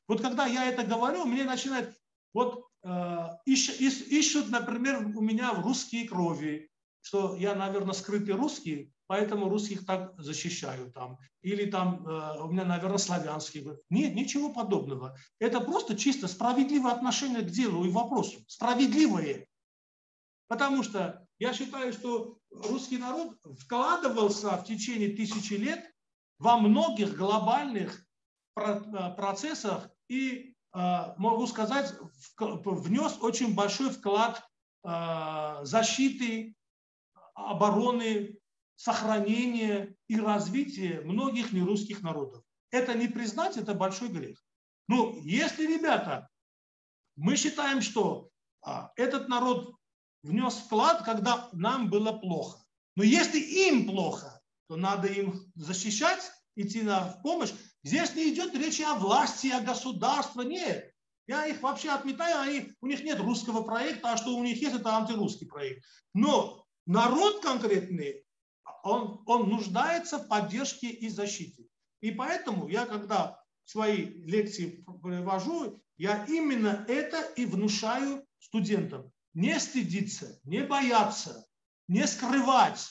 Вот 0.08 0.22
когда 0.22 0.46
я 0.46 0.66
это 0.66 0.84
говорю, 0.84 1.26
мне 1.26 1.44
начинает, 1.44 1.96
вот 2.34 2.68
э, 2.84 3.28
ищут, 3.46 4.50
например, 4.50 5.06
у 5.16 5.22
меня 5.22 5.54
в 5.54 5.64
русские 5.64 6.08
крови, 6.08 6.70
что 7.02 7.36
я, 7.36 7.56
наверное, 7.56 7.94
скрытый 7.94 8.36
русский, 8.36 8.94
поэтому 9.08 9.50
русских 9.50 9.86
так 9.86 10.14
защищаю 10.18 10.92
там. 10.92 11.18
Или 11.42 11.70
там 11.70 12.08
э, 12.08 12.42
у 12.42 12.48
меня, 12.48 12.66
наверное, 12.66 12.98
славянский. 12.98 13.66
Нет, 13.90 14.16
ничего 14.16 14.52
подобного. 14.54 15.18
Это 15.40 15.60
просто 15.60 15.98
чисто 15.98 16.28
справедливое 16.28 16.94
отношение 16.94 17.42
к 17.42 17.50
делу 17.50 17.86
и 17.86 17.90
вопросу. 17.90 18.44
Справедливое. 18.48 19.48
Потому 20.48 20.84
что 20.84 21.26
я 21.40 21.54
считаю, 21.54 21.92
что 21.94 22.38
русский 22.56 22.98
народ 22.98 23.38
вкладывался 23.60 24.58
в 24.58 24.66
течение 24.66 25.10
тысячи 25.10 25.54
лет 25.54 25.92
во 26.40 26.58
многих 26.58 27.16
глобальных 27.16 28.06
процессах 28.54 29.90
и, 30.08 30.56
а, 30.72 31.16
могу 31.18 31.48
сказать, 31.48 31.94
внес 32.38 33.18
очень 33.22 33.56
большой 33.56 33.90
вклад 33.90 34.48
а, 34.84 35.64
защиты, 35.64 36.56
обороны, 37.34 38.38
сохранения 38.76 39.96
и 40.08 40.20
развития 40.20 41.02
многих 41.02 41.54
нерусских 41.54 42.02
народов. 42.02 42.44
Это 42.70 42.94
не 42.94 43.08
признать, 43.08 43.58
это 43.58 43.74
большой 43.74 44.10
грех. 44.10 44.44
Ну, 44.88 45.20
если, 45.22 45.66
ребята, 45.66 46.30
мы 47.16 47.36
считаем, 47.36 47.82
что 47.82 48.30
а, 48.62 48.92
этот 48.96 49.30
народ 49.30 49.73
внес 50.24 50.56
вклад, 50.56 51.04
когда 51.04 51.50
нам 51.52 51.90
было 51.90 52.14
плохо. 52.14 52.60
Но 52.96 53.04
если 53.04 53.40
им 53.40 53.86
плохо, 53.86 54.42
то 54.68 54.76
надо 54.76 55.08
им 55.08 55.52
защищать, 55.56 56.32
идти 56.56 56.82
на 56.82 57.20
помощь. 57.24 57.52
Здесь 57.84 58.16
не 58.16 58.34
идет 58.34 58.56
речи 58.56 58.82
о 58.82 58.96
власти, 58.96 59.48
о 59.48 59.62
государстве, 59.62 60.46
нет. 60.46 60.92
Я 61.28 61.46
их 61.48 61.62
вообще 61.62 61.90
отметаю, 61.90 62.42
они, 62.42 62.74
у 62.82 62.88
них 62.88 63.04
нет 63.04 63.20
русского 63.20 63.64
проекта, 63.64 64.14
а 64.14 64.18
что 64.18 64.36
у 64.36 64.44
них 64.44 64.62
есть, 64.62 64.76
это 64.76 64.96
антирусский 64.96 65.48
проект. 65.48 65.84
Но 66.14 66.66
народ 66.86 67.42
конкретный, 67.42 68.26
он, 68.84 69.22
он 69.26 69.50
нуждается 69.50 70.20
в 70.20 70.28
поддержке 70.28 70.90
и 70.90 71.10
защите. 71.10 71.66
И 72.02 72.12
поэтому 72.12 72.68
я, 72.68 72.86
когда 72.86 73.42
свои 73.64 74.06
лекции 74.26 74.86
привожу, 75.02 75.82
я 75.98 76.26
именно 76.26 76.86
это 76.90 77.22
и 77.36 77.46
внушаю 77.46 78.26
студентам 78.40 79.12
не 79.34 79.60
стыдиться, 79.60 80.40
не 80.44 80.64
бояться, 80.64 81.46
не 81.88 82.06
скрывать, 82.08 82.88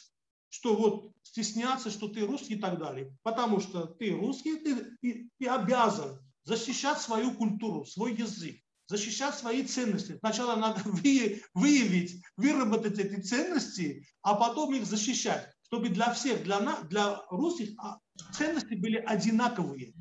что 0.48 0.76
вот 0.76 1.12
стесняться, 1.22 1.90
что 1.90 2.08
ты 2.08 2.26
русский 2.26 2.54
и 2.54 2.58
так 2.58 2.78
далее. 2.78 3.16
Потому 3.22 3.60
что 3.60 3.86
ты 3.86 4.10
русский, 4.12 4.56
ты, 4.56 5.30
ты 5.38 5.46
обязан 5.46 6.18
защищать 6.44 7.00
свою 7.00 7.32
культуру, 7.32 7.84
свой 7.84 8.14
язык, 8.14 8.56
защищать 8.86 9.34
свои 9.34 9.62
ценности. 9.64 10.18
Сначала 10.18 10.56
надо 10.56 10.82
выявить, 11.54 12.22
выработать 12.36 12.98
эти 12.98 13.20
ценности, 13.20 14.06
а 14.22 14.34
потом 14.34 14.74
их 14.74 14.84
защищать, 14.84 15.48
чтобы 15.66 15.88
для 15.88 16.12
всех, 16.12 16.42
для, 16.42 16.60
нас, 16.60 16.84
для 16.88 17.20
русских 17.30 17.70
а, 17.78 17.98
ценности 18.32 18.74
были 18.74 18.96
одинаковые. 18.96 19.94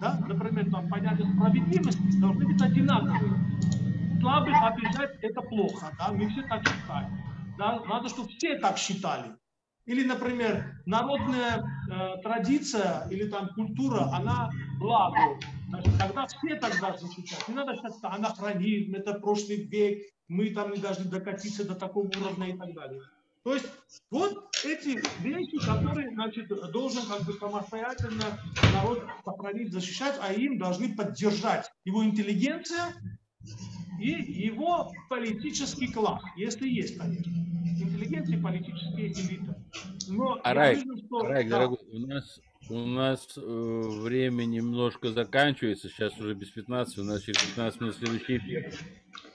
Да? 0.00 0.22
Например, 0.28 0.70
там 0.70 0.88
понятие 0.88 1.32
справедливости 1.34 2.20
должны 2.20 2.46
быть 2.46 2.62
одинаковые 2.62 3.85
слабых 4.20 4.54
обижать 4.62 5.16
это 5.22 5.40
плохо, 5.42 5.92
да, 5.98 6.12
мы 6.12 6.28
все 6.28 6.42
так 6.42 6.66
считаем. 6.66 7.18
Да? 7.58 7.80
Надо, 7.84 8.08
чтобы 8.08 8.28
все 8.28 8.58
так 8.58 8.78
считали. 8.78 9.36
Или, 9.86 10.04
например, 10.04 10.82
народная 10.84 11.64
э, 11.90 12.20
традиция 12.22 13.06
или 13.08 13.28
там 13.28 13.48
культура, 13.54 14.10
она 14.12 14.50
благо. 14.78 15.38
Значит, 15.68 15.92
тогда 15.98 16.26
все 16.26 16.56
тогда 16.56 16.96
защищать. 16.96 17.46
Не 17.48 17.54
надо 17.54 17.76
считать, 17.76 17.96
что 17.96 18.08
анахронизм, 18.10 18.94
это 18.96 19.14
прошлый 19.14 19.64
век, 19.64 20.02
мы 20.28 20.50
там 20.50 20.72
не 20.72 20.78
должны 20.78 21.04
докатиться 21.04 21.66
до 21.66 21.76
такого 21.76 22.06
уровня 22.06 22.48
и 22.48 22.58
так 22.58 22.74
далее. 22.74 23.00
То 23.44 23.54
есть 23.54 23.66
вот 24.10 24.56
эти 24.64 25.00
вещи, 25.22 25.64
которые 25.64 26.10
значит, 26.10 26.48
должен 26.72 27.06
как 27.06 27.22
бы 27.22 27.32
самостоятельно 27.34 28.40
народ 28.74 29.04
сохранить, 29.24 29.72
защищать, 29.72 30.16
а 30.20 30.32
им 30.32 30.58
должны 30.58 30.96
поддержать 30.96 31.70
его 31.84 32.04
интеллигенция, 32.04 32.92
и 33.98 34.10
его 34.46 34.92
политический 35.08 35.88
класс, 35.88 36.22
если 36.36 36.68
есть, 36.68 36.98
конечно. 36.98 37.32
Интеллигенция 37.78 38.36
и 38.36 38.40
политические 38.40 39.12
элиты. 39.12 39.54
Но 40.08 40.38
Арайк, 40.42 40.84
вижу, 40.84 40.98
что... 41.04 41.18
Арайк, 41.18 41.48
да. 41.48 41.58
дорогой, 41.58 41.78
у 41.92 41.98
нас, 41.98 42.40
у 42.70 42.78
нас 42.78 43.28
э, 43.36 43.40
время 43.40 44.44
немножко 44.44 45.10
заканчивается, 45.10 45.88
сейчас 45.88 46.18
уже 46.18 46.34
без 46.34 46.50
15, 46.50 46.98
у 46.98 47.04
нас 47.04 47.22
через 47.22 47.42
15 47.42 47.80
минут 47.80 47.96
следующий 47.96 48.38
эфир. 48.38 48.72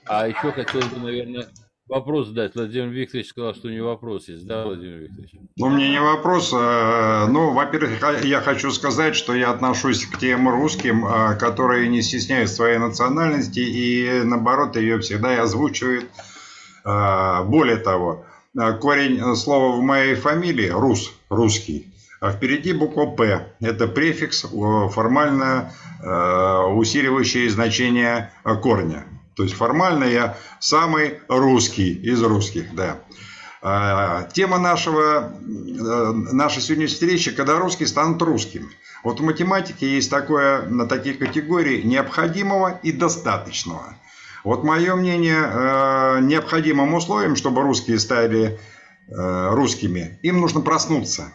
А 0.06 0.26
еще 0.26 0.52
хотелось 0.52 0.88
бы, 0.88 1.00
наверное, 1.00 1.48
Вопрос 1.88 2.28
задать. 2.28 2.54
Владимир 2.54 2.88
Викторович 2.88 3.28
сказал, 3.28 3.54
что 3.54 3.68
него 3.68 3.88
вопрос 3.88 4.28
есть. 4.28 4.46
Да, 4.46 4.64
Владимир 4.64 4.98
Викторович? 4.98 5.32
Ну, 5.56 5.68
мне 5.68 5.90
не 5.90 6.00
вопрос. 6.00 6.52
А, 6.54 7.26
ну, 7.26 7.52
во-первых, 7.52 8.00
я 8.24 8.40
хочу 8.40 8.70
сказать, 8.70 9.16
что 9.16 9.34
я 9.34 9.50
отношусь 9.50 10.06
к 10.06 10.18
тем 10.18 10.48
русским, 10.48 11.04
а, 11.04 11.34
которые 11.34 11.88
не 11.88 12.00
стесняют 12.00 12.50
своей 12.50 12.78
национальности 12.78 13.60
и, 13.60 14.22
наоборот, 14.22 14.76
ее 14.76 15.00
всегда 15.00 15.34
и 15.34 15.38
озвучивают. 15.38 16.06
А, 16.84 17.42
более 17.42 17.76
того, 17.76 18.24
корень 18.80 19.36
слова 19.36 19.76
в 19.76 19.82
моей 19.82 20.14
фамилии– 20.14 20.68
рус, 20.70 21.12
русский. 21.28 21.92
А 22.20 22.30
впереди 22.30 22.72
буква 22.72 23.06
«П». 23.06 23.48
Это 23.60 23.88
префикс, 23.88 24.46
формально 24.92 25.72
усиливающий 26.00 27.48
значение 27.48 28.30
корня. 28.62 29.04
То 29.36 29.42
есть 29.42 29.54
формально 29.54 30.04
я 30.04 30.36
самый 30.60 31.20
русский 31.28 31.92
из 31.92 32.22
русских, 32.22 32.74
да. 32.74 33.00
А, 33.64 34.24
тема 34.32 34.58
нашего, 34.58 35.32
э, 35.40 36.12
нашей 36.32 36.60
сегодняшней 36.60 36.94
встречи, 36.94 37.30
когда 37.30 37.58
русские 37.58 37.86
станут 37.86 38.20
русскими. 38.20 38.66
Вот 39.04 39.20
в 39.20 39.22
математике 39.22 39.94
есть 39.94 40.10
такое, 40.10 40.62
на 40.62 40.86
такие 40.86 41.14
категории 41.14 41.82
необходимого 41.82 42.80
и 42.82 42.90
достаточного. 42.90 43.94
Вот 44.42 44.64
мое 44.64 44.96
мнение, 44.96 45.44
э, 45.44 46.18
необходимым 46.22 46.94
условием, 46.94 47.36
чтобы 47.36 47.62
русские 47.62 48.00
стали 48.00 48.58
э, 49.08 49.48
русскими, 49.54 50.18
им 50.22 50.40
нужно 50.40 50.60
проснуться. 50.60 51.32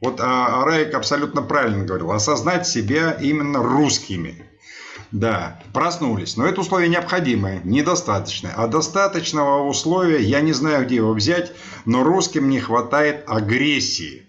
Вот 0.00 0.20
а, 0.20 0.64
Раик 0.64 0.94
абсолютно 0.94 1.42
правильно 1.42 1.84
говорил, 1.84 2.12
осознать 2.12 2.66
себя 2.66 3.12
именно 3.12 3.62
русскими. 3.62 4.47
Да, 5.10 5.62
проснулись. 5.72 6.36
Но 6.36 6.46
это 6.46 6.60
условие 6.60 6.88
необходимое, 6.90 7.62
недостаточное. 7.64 8.52
А 8.54 8.66
достаточного 8.66 9.66
условия, 9.66 10.22
я 10.22 10.40
не 10.40 10.52
знаю, 10.52 10.84
где 10.84 10.96
его 10.96 11.14
взять, 11.14 11.52
но 11.86 12.04
русским 12.04 12.48
не 12.50 12.60
хватает 12.60 13.24
агрессии. 13.26 14.26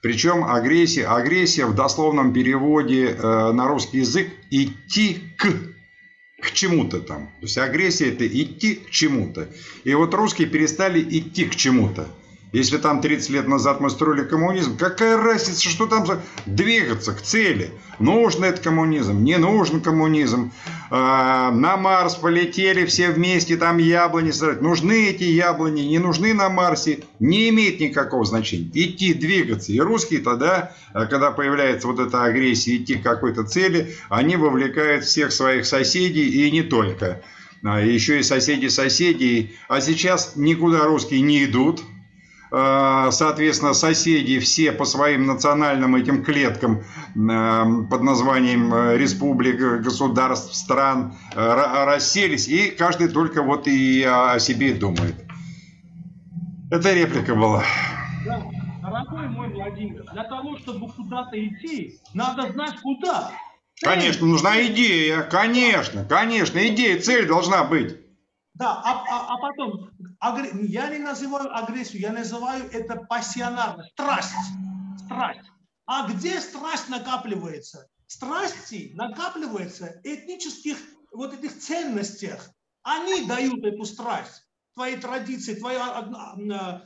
Причем 0.00 0.44
агрессия, 0.44 1.06
агрессия 1.06 1.66
в 1.66 1.74
дословном 1.74 2.32
переводе 2.32 3.08
э, 3.08 3.52
на 3.52 3.68
русский 3.68 3.98
язык 3.98 4.30
идти 4.50 5.34
к 5.36 5.70
к 6.40 6.52
чему-то 6.52 7.00
там. 7.00 7.26
То 7.40 7.42
есть 7.42 7.58
агрессия 7.58 8.10
это 8.10 8.26
идти 8.26 8.76
к 8.76 8.90
чему-то. 8.90 9.48
И 9.84 9.94
вот 9.94 10.14
русские 10.14 10.48
перестали 10.48 11.00
идти 11.02 11.44
к 11.44 11.54
чему-то. 11.54 12.08
Если 12.52 12.78
там 12.78 13.00
30 13.00 13.30
лет 13.30 13.46
назад 13.46 13.80
мы 13.80 13.90
строили 13.90 14.24
коммунизм, 14.24 14.76
какая 14.76 15.16
разница, 15.16 15.68
что 15.68 15.86
там 15.86 16.04
за... 16.04 16.20
двигаться 16.46 17.12
к 17.12 17.22
цели? 17.22 17.70
Нужен 18.00 18.42
это 18.42 18.60
коммунизм, 18.60 19.22
не 19.22 19.38
нужен 19.38 19.80
коммунизм. 19.80 20.50
А, 20.90 21.52
на 21.52 21.76
Марс 21.76 22.16
полетели 22.16 22.86
все 22.86 23.10
вместе, 23.10 23.56
там 23.56 23.78
яблони 23.78 24.32
сажать. 24.32 24.62
Нужны 24.62 25.10
эти 25.10 25.22
яблони, 25.22 25.82
не 25.82 26.00
нужны 26.00 26.34
на 26.34 26.48
Марсе, 26.48 27.04
не 27.20 27.50
имеет 27.50 27.78
никакого 27.78 28.24
значения. 28.24 28.70
Идти, 28.74 29.14
двигаться. 29.14 29.70
И 29.70 29.78
русские 29.78 30.20
тогда, 30.20 30.72
а, 30.92 31.06
когда 31.06 31.30
появляется 31.30 31.86
вот 31.86 32.00
эта 32.00 32.24
агрессия, 32.24 32.76
идти 32.76 32.96
к 32.96 33.04
какой-то 33.04 33.44
цели, 33.44 33.94
они 34.08 34.34
вовлекают 34.34 35.04
всех 35.04 35.30
своих 35.30 35.66
соседей 35.66 36.26
и 36.26 36.50
не 36.50 36.62
только. 36.62 37.22
А, 37.62 37.80
еще 37.80 38.18
и 38.18 38.24
соседи 38.24 38.66
соседей. 38.66 39.54
А 39.68 39.80
сейчас 39.80 40.32
никуда 40.34 40.84
русские 40.86 41.20
не 41.20 41.44
идут 41.44 41.80
соответственно, 42.50 43.74
соседи 43.74 44.38
все 44.40 44.72
по 44.72 44.84
своим 44.84 45.26
национальным 45.26 45.94
этим 45.94 46.24
клеткам 46.24 46.80
э, 46.80 47.64
под 47.88 48.02
названием 48.02 48.74
э, 48.74 48.96
республик, 48.98 49.82
государств, 49.82 50.54
стран 50.54 51.14
расселись, 51.34 52.48
и 52.48 52.70
каждый 52.70 53.08
только 53.08 53.42
вот 53.42 53.66
и 53.68 54.02
о 54.02 54.38
себе 54.38 54.74
думает. 54.74 55.14
Это 56.70 56.92
реплика 56.92 57.34
была. 57.34 57.64
Да, 58.24 58.42
дорогой 58.82 59.28
мой 59.28 59.48
Владимир, 59.48 60.04
для 60.12 60.24
того, 60.24 60.56
чтобы 60.58 60.88
куда-то 60.92 61.36
идти, 61.36 62.00
надо 62.14 62.50
знать 62.52 62.80
куда. 62.80 63.30
Конечно, 63.82 64.26
нужна 64.26 64.60
идея, 64.66 65.22
конечно, 65.22 66.04
конечно, 66.04 66.58
идея, 66.68 67.00
цель 67.00 67.26
должна 67.26 67.64
быть. 67.64 67.96
Да, 68.54 68.82
а, 68.84 69.04
а, 69.10 69.34
а 69.34 69.38
потом, 69.38 69.89
я 70.22 70.88
не 70.90 70.98
называю 70.98 71.54
агрессию, 71.56 72.02
я 72.02 72.12
называю 72.12 72.70
это 72.70 72.96
пассионарно, 72.96 73.84
страсть, 73.84 74.34
страсть. 75.04 75.48
А 75.86 76.08
где 76.08 76.40
страсть 76.40 76.88
накапливается? 76.88 77.88
Страсти 78.06 78.92
накапливаются 78.94 80.00
этнических 80.04 80.76
вот 81.12 81.32
этих 81.34 81.58
ценностях. 81.58 82.50
Они 82.82 83.26
дают 83.26 83.64
эту 83.64 83.84
страсть 83.84 84.44
твои 84.74 84.96
традиции, 84.96 85.54
твое 85.54 85.78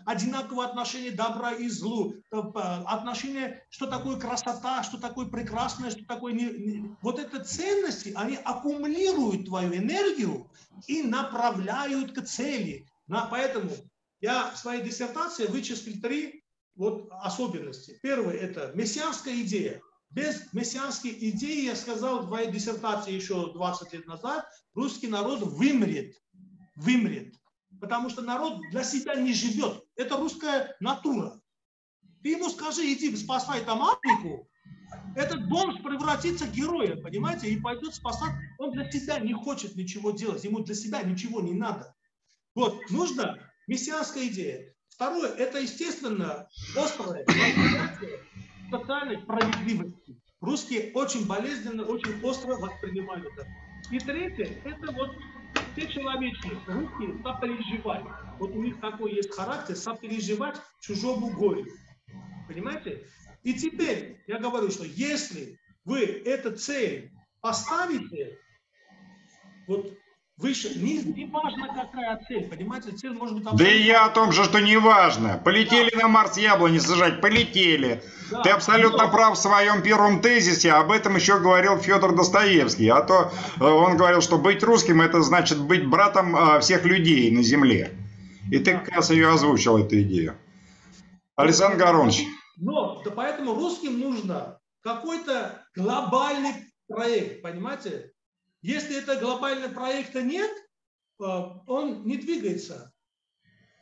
одинаковое 0.07 0.66
отношение 0.66 1.12
добра 1.12 1.53
и 1.53 1.68
злу, 1.68 2.14
э, 2.32 2.37
отношение, 2.87 3.62
что 3.68 3.87
такое 3.87 4.18
красота, 4.18 4.82
что 4.82 4.99
такое 4.99 5.26
прекрасное, 5.26 5.91
что 5.91 6.05
такое... 6.05 6.32
Не... 6.32 6.97
Вот 7.03 7.18
это 7.18 7.45
ценности, 7.45 8.12
они 8.16 8.37
аккумулируют 8.37 9.47
твою 9.47 9.74
энергию 9.76 10.51
и 10.87 11.03
направляют 11.03 12.12
к 12.12 12.22
цели. 12.22 12.87
На, 13.07 13.27
поэтому 13.27 13.71
я 14.21 14.51
в 14.51 14.57
своей 14.57 14.83
диссертации 14.83 15.47
вычислил 15.47 16.01
три 16.01 16.45
вот 16.77 17.09
особенности. 17.11 17.99
Первое– 18.03 18.35
это 18.35 18.73
мессианская 18.75 19.35
идея. 19.43 19.81
Без 20.11 20.53
мессианской 20.53 21.11
идеи, 21.31 21.65
я 21.67 21.77
сказал 21.77 22.21
в 22.21 22.29
своей 22.29 22.51
диссертации 22.51 23.13
еще 23.13 23.53
20 23.53 23.93
лет 23.93 24.07
назад, 24.07 24.47
русский 24.75 25.09
народ 25.09 25.41
вымрет. 25.41 26.15
Вымрет. 26.77 27.35
Потому 27.81 28.09
что 28.09 28.23
народ 28.23 28.61
для 28.71 28.85
себя 28.85 29.15
не 29.17 29.33
живет. 29.33 29.83
Это 29.97 30.17
русская 30.17 30.77
натура. 30.81 31.41
Ты 32.23 32.31
ему 32.31 32.49
скажи, 32.49 32.93
иди 32.93 33.15
спасай 33.17 33.65
там 33.65 33.83
Африку, 33.83 34.49
этот 35.15 35.49
бомж 35.49 35.83
превратится 35.83 36.45
в 36.47 36.53
героя, 36.53 36.97
понимаете, 36.97 37.49
и 37.49 37.61
пойдет 37.61 37.95
спасать. 37.95 38.33
Он 38.59 38.73
для 38.73 38.91
себя 38.91 39.19
не 39.19 39.33
хочет 39.33 39.77
ничего 39.77 40.11
делать, 40.11 40.45
ему 40.45 40.61
для 40.61 40.75
себя 40.75 41.03
ничего 41.03 41.41
не 41.41 41.53
надо. 41.53 41.95
Вот, 42.55 42.91
нужна 42.91 43.39
мессианская 43.67 44.27
идея. 44.29 44.75
Второе, 44.89 45.31
это, 45.31 45.59
естественно, 45.59 46.49
острая 46.77 47.27
социальной 48.71 49.21
справедливости. 49.23 50.21
Русские 50.41 50.93
очень 50.93 51.27
болезненно, 51.27 51.85
очень 51.85 52.23
остро 52.23 52.55
воспринимают 52.57 53.27
это. 53.27 53.47
И 53.91 53.99
третье, 53.99 54.61
это 54.65 54.93
вот 54.93 55.11
все 55.73 55.89
человечные 55.89 56.59
русские 56.67 57.23
сопереживать. 57.23 58.05
Вот 58.39 58.51
у 58.51 58.63
них 58.63 58.81
такой 58.81 59.15
есть 59.15 59.35
характер, 59.35 59.75
сопереживать 59.75 60.57
чужому 60.81 61.31
горю. 61.31 61.67
Понимаете? 62.47 63.05
И 63.43 63.55
теперь 63.55 64.23
я 64.27 64.39
говорю, 64.39 64.71
что 64.71 64.85
если 64.85 65.59
вы 65.85 66.03
эту 66.05 66.57
цель 66.57 67.11
поставите, 67.41 68.39
вот 69.67 69.93
выше, 70.37 70.74
не, 70.78 70.99
не 71.03 71.26
важно 71.26 71.68
какая 71.68 72.20
цель, 72.26 72.49
понимаете, 72.49 72.93
цель 72.93 73.12
может 73.12 73.35
быть... 73.35 73.45
Да 73.55 73.68
и 73.68 73.82
я 73.82 74.07
о 74.07 74.11
том 74.11 74.32
же, 74.32 74.45
что 74.45 74.61
не 74.61 74.76
важно. 74.76 75.41
Полетели 75.45 75.91
да. 75.91 76.03
на 76.03 76.09
Марс 76.09 76.37
яблони 76.37 76.78
сажать, 76.78 77.20
полетели. 77.20 78.03
Да. 78.30 78.43
Ты 78.43 78.51
абсолютно 78.51 79.05
Но... 79.05 79.11
прав 79.11 79.39
в 79.39 79.41
своем 79.41 79.82
первом 79.82 80.20
тезисе, 80.20 80.72
об 80.72 80.91
этом 80.91 81.16
еще 81.16 81.39
говорил 81.39 81.78
Федор 81.78 82.14
Достоевский. 82.14 82.89
А 82.89 83.03
то 83.03 83.32
э, 83.61 83.64
он 83.64 83.97
говорил, 83.97 84.20
что 84.20 84.39
быть 84.39 84.62
русским 84.62 85.01
это 85.01 85.22
значит 85.22 85.61
быть 85.61 85.87
братом 85.87 86.35
э, 86.37 86.61
всех 86.61 86.85
людей 86.85 87.30
на 87.30 87.43
земле. 87.43 87.93
И 88.51 88.59
ты 88.59 88.72
как 88.78 88.89
раз 88.89 89.11
ее 89.11 89.30
озвучил, 89.30 89.78
эту 89.78 90.01
идею. 90.03 90.37
Александр 91.37 91.78
Горович. 91.78 92.24
Но 92.57 93.03
да 93.05 93.11
поэтому 93.11 93.55
русским 93.55 93.99
нужно 93.99 94.59
какой-то 94.82 95.64
глобальный 95.74 96.53
проект, 96.87 97.43
понимаете? 97.43 98.14
Если 98.65 98.97
это 98.97 99.17
глобального 99.17 99.75
проекта 99.75 100.23
нет, 100.23 100.51
э, 101.21 101.25
он 101.67 102.07
не 102.07 102.17
двигается. 102.17 102.95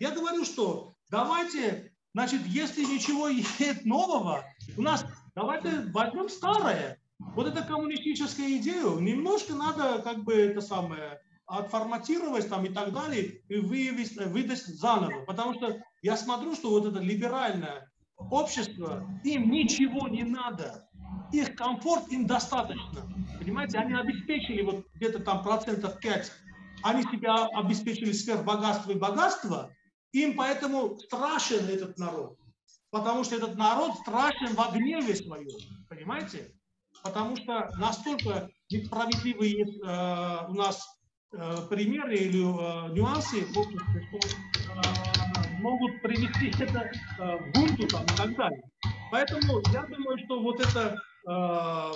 Я 0.01 0.11
говорю, 0.11 0.45
что 0.45 0.93
давайте, 1.09 1.93
значит, 2.15 2.45
если 2.47 2.85
ничего 2.85 3.29
нет 3.31 3.85
нового, 3.85 4.45
у 4.77 4.83
нас 4.83 5.07
давайте 5.37 5.83
возьмем 5.93 6.29
старое. 6.29 7.01
Вот 7.37 7.47
эта 7.47 7.63
коммунистическая 7.63 8.57
идея, 8.57 8.97
немножко 8.97 9.55
надо 9.55 10.03
как 10.03 10.25
бы 10.25 10.35
это 10.35 10.61
самое 10.61 11.21
отформатировать 11.47 12.49
там 12.49 12.67
и 12.67 12.69
так 12.69 12.93
далее, 12.93 13.41
и 13.49 13.59
выявить, 13.59 14.17
выдать 14.17 14.65
заново. 14.65 15.25
Потому 15.27 15.55
что 15.55 15.81
я 16.03 16.17
смотрю, 16.17 16.57
что 16.57 16.71
вот 16.71 16.87
это 16.87 16.99
либеральное 16.99 17.89
общество, 18.17 19.09
им 19.23 19.49
ничего 19.49 20.09
не 20.09 20.25
надо 20.25 20.89
их 21.33 21.55
комфорт 21.57 22.09
им 22.09 22.27
достаточно. 22.27 23.03
Понимаете, 23.39 23.79
они 23.79 23.95
обеспечили 23.95 24.63
вот 24.63 24.87
где-то 24.95 25.21
там 25.21 25.43
процентов 25.43 25.99
5, 25.99 26.33
они 26.83 27.03
себя 27.05 27.47
обеспечили 27.55 28.13
сфер 28.13 28.43
богатства 28.43 28.93
и 28.93 28.99
богатства, 28.99 29.71
им 30.13 30.37
поэтому 30.37 30.99
страшен 30.99 31.69
этот 31.69 31.99
народ. 31.99 32.37
Потому 32.91 33.25
что 33.25 33.37
этот 33.37 33.57
народ 33.57 33.97
страшен 33.99 34.55
в 34.55 34.73
гневе 34.75 35.17
своем. 35.17 35.49
Понимаете? 35.89 36.53
Потому 37.03 37.37
что 37.37 37.71
настолько 37.79 38.51
несправедливые 38.71 39.65
э, 39.65 40.47
у 40.49 40.55
нас 40.55 40.87
э, 41.33 41.57
примеры 41.69 42.17
или 42.17 42.43
э, 42.43 42.93
нюансы, 42.93 43.43
что 43.51 43.63
э, 43.63 45.12
могут 45.63 46.03
привести 46.03 46.53
это 46.63 46.91
э, 47.19 47.39
в 47.39 47.53
бунту 47.53 47.87
там, 47.89 48.05
и 48.05 48.17
так 48.17 48.37
далее. 48.37 48.63
Поэтому 49.11 49.63
я 49.73 49.83
думаю, 49.87 50.19
что 50.25 50.41
вот 50.41 50.61
это 50.61 50.99
Эм, 51.27 51.95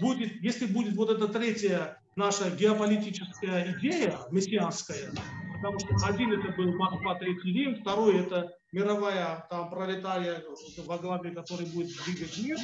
будет, 0.00 0.42
если 0.42 0.66
будет 0.66 0.94
вот 0.94 1.10
эта 1.10 1.26
третья 1.28 1.98
наша 2.16 2.50
геополитическая 2.50 3.74
идея, 3.78 4.18
мессианская, 4.30 5.10
потому 5.54 5.78
что 5.78 5.94
один 6.06 6.32
это 6.32 6.52
был 6.52 6.74
Москва, 6.74 7.14
Третий 7.14 7.52
Рим, 7.52 7.80
второй 7.80 8.20
это 8.20 8.52
мировая 8.72 9.46
там 9.48 9.70
пролетария 9.70 10.42
во 10.84 10.98
главе, 10.98 11.30
который 11.30 11.64
будет 11.66 11.96
двигать 12.04 12.38
мир. 12.38 12.58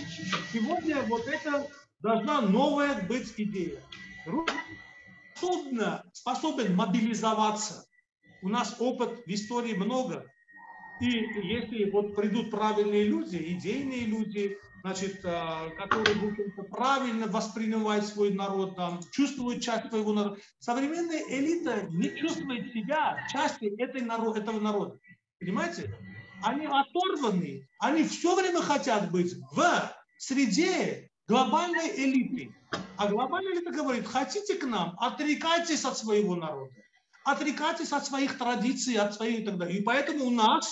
Сегодня 0.53 1.01
вот 1.09 1.27
это 1.27 1.67
должна 2.01 2.43
новая 2.43 3.01
быть 3.07 3.33
идея. 3.39 3.81
способна, 5.35 6.05
способен 6.13 6.77
мобилизоваться. 6.77 7.88
У 8.43 8.49
нас 8.49 8.77
опыт 8.79 9.25
в 9.27 9.29
истории 9.29 9.75
много. 9.75 10.31
И 11.01 11.07
если 11.07 11.91
вот 11.91 12.17
придут 12.17 12.51
правильные 12.51 13.05
люди, 13.05 13.37
идейные 13.37 14.07
люди, 14.07 14.59
значит, 14.83 15.21
э, 15.25 15.71
которые 15.77 16.17
будут 16.17 16.71
правильно 16.71 17.27
воспринимать 17.29 18.07
свой 18.07 18.33
народ, 18.33 18.75
там, 18.75 19.01
чувствуют 19.13 19.63
часть 19.63 19.89
своего 19.89 20.13
народа. 20.13 20.41
Современная 20.59 21.23
элита 21.29 21.87
не 21.91 22.17
чувствует 22.17 22.73
себя 22.73 23.27
частью 23.31 23.79
этой 23.79 24.03
народ, 24.03 24.37
этого 24.37 24.59
народа. 24.59 24.99
Понимаете? 25.39 25.95
Они 26.43 26.67
оторваны, 26.67 27.69
они 27.79 28.05
все 28.05 28.35
время 28.35 28.61
хотят 28.61 29.11
быть 29.11 29.35
в 29.53 29.93
среде 30.19 31.11
глобальной 31.27 31.91
элиты. 31.97 32.55
А 32.97 33.09
глобальная 33.09 33.55
элита 33.55 33.71
говорит, 33.71 34.07
хотите 34.07 34.55
к 34.55 34.65
нам, 34.65 34.97
отрекайтесь 34.99 35.85
от 35.85 35.97
своего 35.99 36.35
народа, 36.35 36.73
отрекайтесь 37.33 37.93
от 37.93 38.07
своих 38.07 38.39
традиций, 38.39 38.97
от 38.97 39.15
своих 39.15 39.41
и 39.41 39.45
так 39.45 39.59
далее. 39.59 39.79
И 39.79 39.83
поэтому 39.83 40.25
у 40.25 40.31
нас 40.31 40.71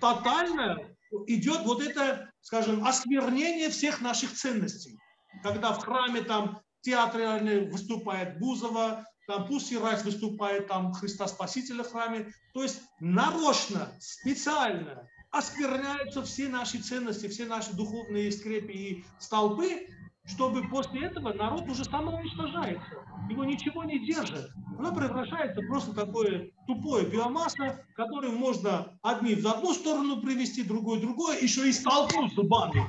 тотально 0.00 0.78
идет 1.26 1.62
вот 1.64 1.82
это, 1.82 2.30
скажем, 2.40 2.84
осквернение 2.86 3.70
всех 3.70 4.00
наших 4.00 4.32
ценностей. 4.32 4.98
Когда 5.42 5.72
в 5.72 5.78
храме 5.78 6.22
там 6.22 6.60
театрально 6.80 7.70
выступает 7.70 8.38
Бузова, 8.38 9.06
там 9.26 9.46
Пусси 9.46 9.78
Райс 9.78 10.04
выступает, 10.04 10.68
там 10.68 10.92
Христа 10.92 11.26
Спасителя 11.26 11.82
в 11.82 11.90
храме. 11.90 12.32
То 12.52 12.62
есть 12.62 12.82
нарочно, 13.00 13.92
специально 14.00 15.08
оскверняются 15.30 16.22
все 16.22 16.48
наши 16.48 16.78
ценности, 16.78 17.28
все 17.28 17.46
наши 17.46 17.72
духовные 17.72 18.30
скрепи 18.30 18.72
и 18.72 19.04
столпы, 19.18 19.88
чтобы 20.26 20.66
после 20.68 21.06
этого 21.06 21.32
народ 21.32 21.68
уже 21.68 21.84
самоуничтожается. 21.84 22.94
Его 23.28 23.44
ничего 23.44 23.84
не 23.84 23.98
держит. 23.98 24.50
Оно 24.78 24.94
превращается 24.94 25.60
просто 25.68 25.92
в 25.92 25.94
такое 25.94 26.50
тупое 26.66 27.06
биомасса, 27.06 27.84
которую 27.94 28.32
можно 28.32 28.88
одни 29.02 29.34
в 29.34 29.46
одну 29.46 29.72
сторону 29.74 30.20
привести, 30.20 30.62
другой 30.62 30.98
в 30.98 31.02
другое, 31.02 31.38
еще 31.38 31.68
и 31.68 31.72
столкнуть 31.72 32.34
зубами. 32.34 32.84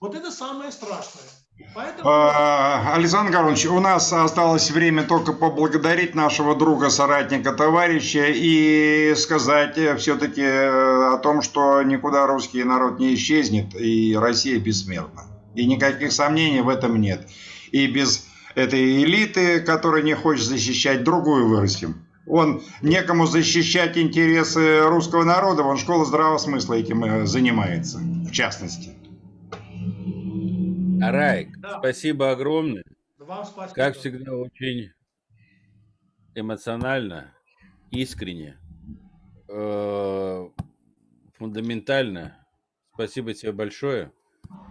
Вот 0.00 0.14
это 0.14 0.30
самое 0.30 0.70
страшное. 0.70 1.24
Поэтому... 1.74 2.08
А, 2.08 2.94
Александр 2.94 3.32
Карлович, 3.32 3.66
у 3.66 3.80
нас 3.80 4.12
осталось 4.12 4.70
время 4.70 5.02
только 5.04 5.34
поблагодарить 5.34 6.14
нашего 6.14 6.56
друга, 6.56 6.88
соратника, 6.88 7.52
товарища 7.52 8.26
и 8.28 9.14
сказать 9.14 9.76
все-таки 9.98 10.40
э, 10.40 11.14
о 11.14 11.18
том, 11.18 11.42
что 11.42 11.82
никуда 11.82 12.26
русский 12.26 12.64
народ 12.64 12.98
не 12.98 13.14
исчезнет 13.14 13.74
и 13.78 14.16
Россия 14.16 14.58
бессмертна. 14.58 15.29
И 15.54 15.66
никаких 15.66 16.12
сомнений 16.12 16.60
в 16.60 16.68
этом 16.68 17.00
нет. 17.00 17.28
И 17.72 17.86
без 17.86 18.26
этой 18.54 19.02
элиты, 19.02 19.60
которая 19.60 20.02
не 20.02 20.14
хочет 20.14 20.44
защищать, 20.44 21.04
другую 21.04 21.48
вырастим. 21.48 22.06
Он 22.26 22.62
некому 22.82 23.26
защищать 23.26 23.98
интересы 23.98 24.82
русского 24.82 25.24
народа, 25.24 25.62
он 25.62 25.78
школа 25.78 26.04
здравого 26.04 26.38
смысла 26.38 26.74
этим 26.74 27.04
э, 27.04 27.26
занимается, 27.26 27.98
в 27.98 28.30
частности. 28.30 28.90
Арайк, 31.02 31.58
да. 31.58 31.78
спасибо 31.78 32.30
огромное. 32.30 32.84
Вам 33.18 33.44
спасибо. 33.44 33.74
Как 33.74 33.96
всегда, 33.96 34.32
очень 34.34 34.90
эмоционально, 36.34 37.32
искренне, 37.90 38.58
э, 39.48 40.48
фундаментально. 41.36 42.36
Спасибо 42.94 43.32
тебе 43.34 43.52
большое 43.52 44.12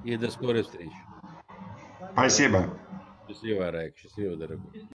и 0.04 0.18
до 0.18 0.30
скорой 0.32 0.64
встречи. 0.64 0.96
Спасибо. 2.14 2.78
Счастливо, 3.28 3.68
Арайк. 3.68 3.98
Счастливо, 3.98 4.36
дорогой. 4.36 4.88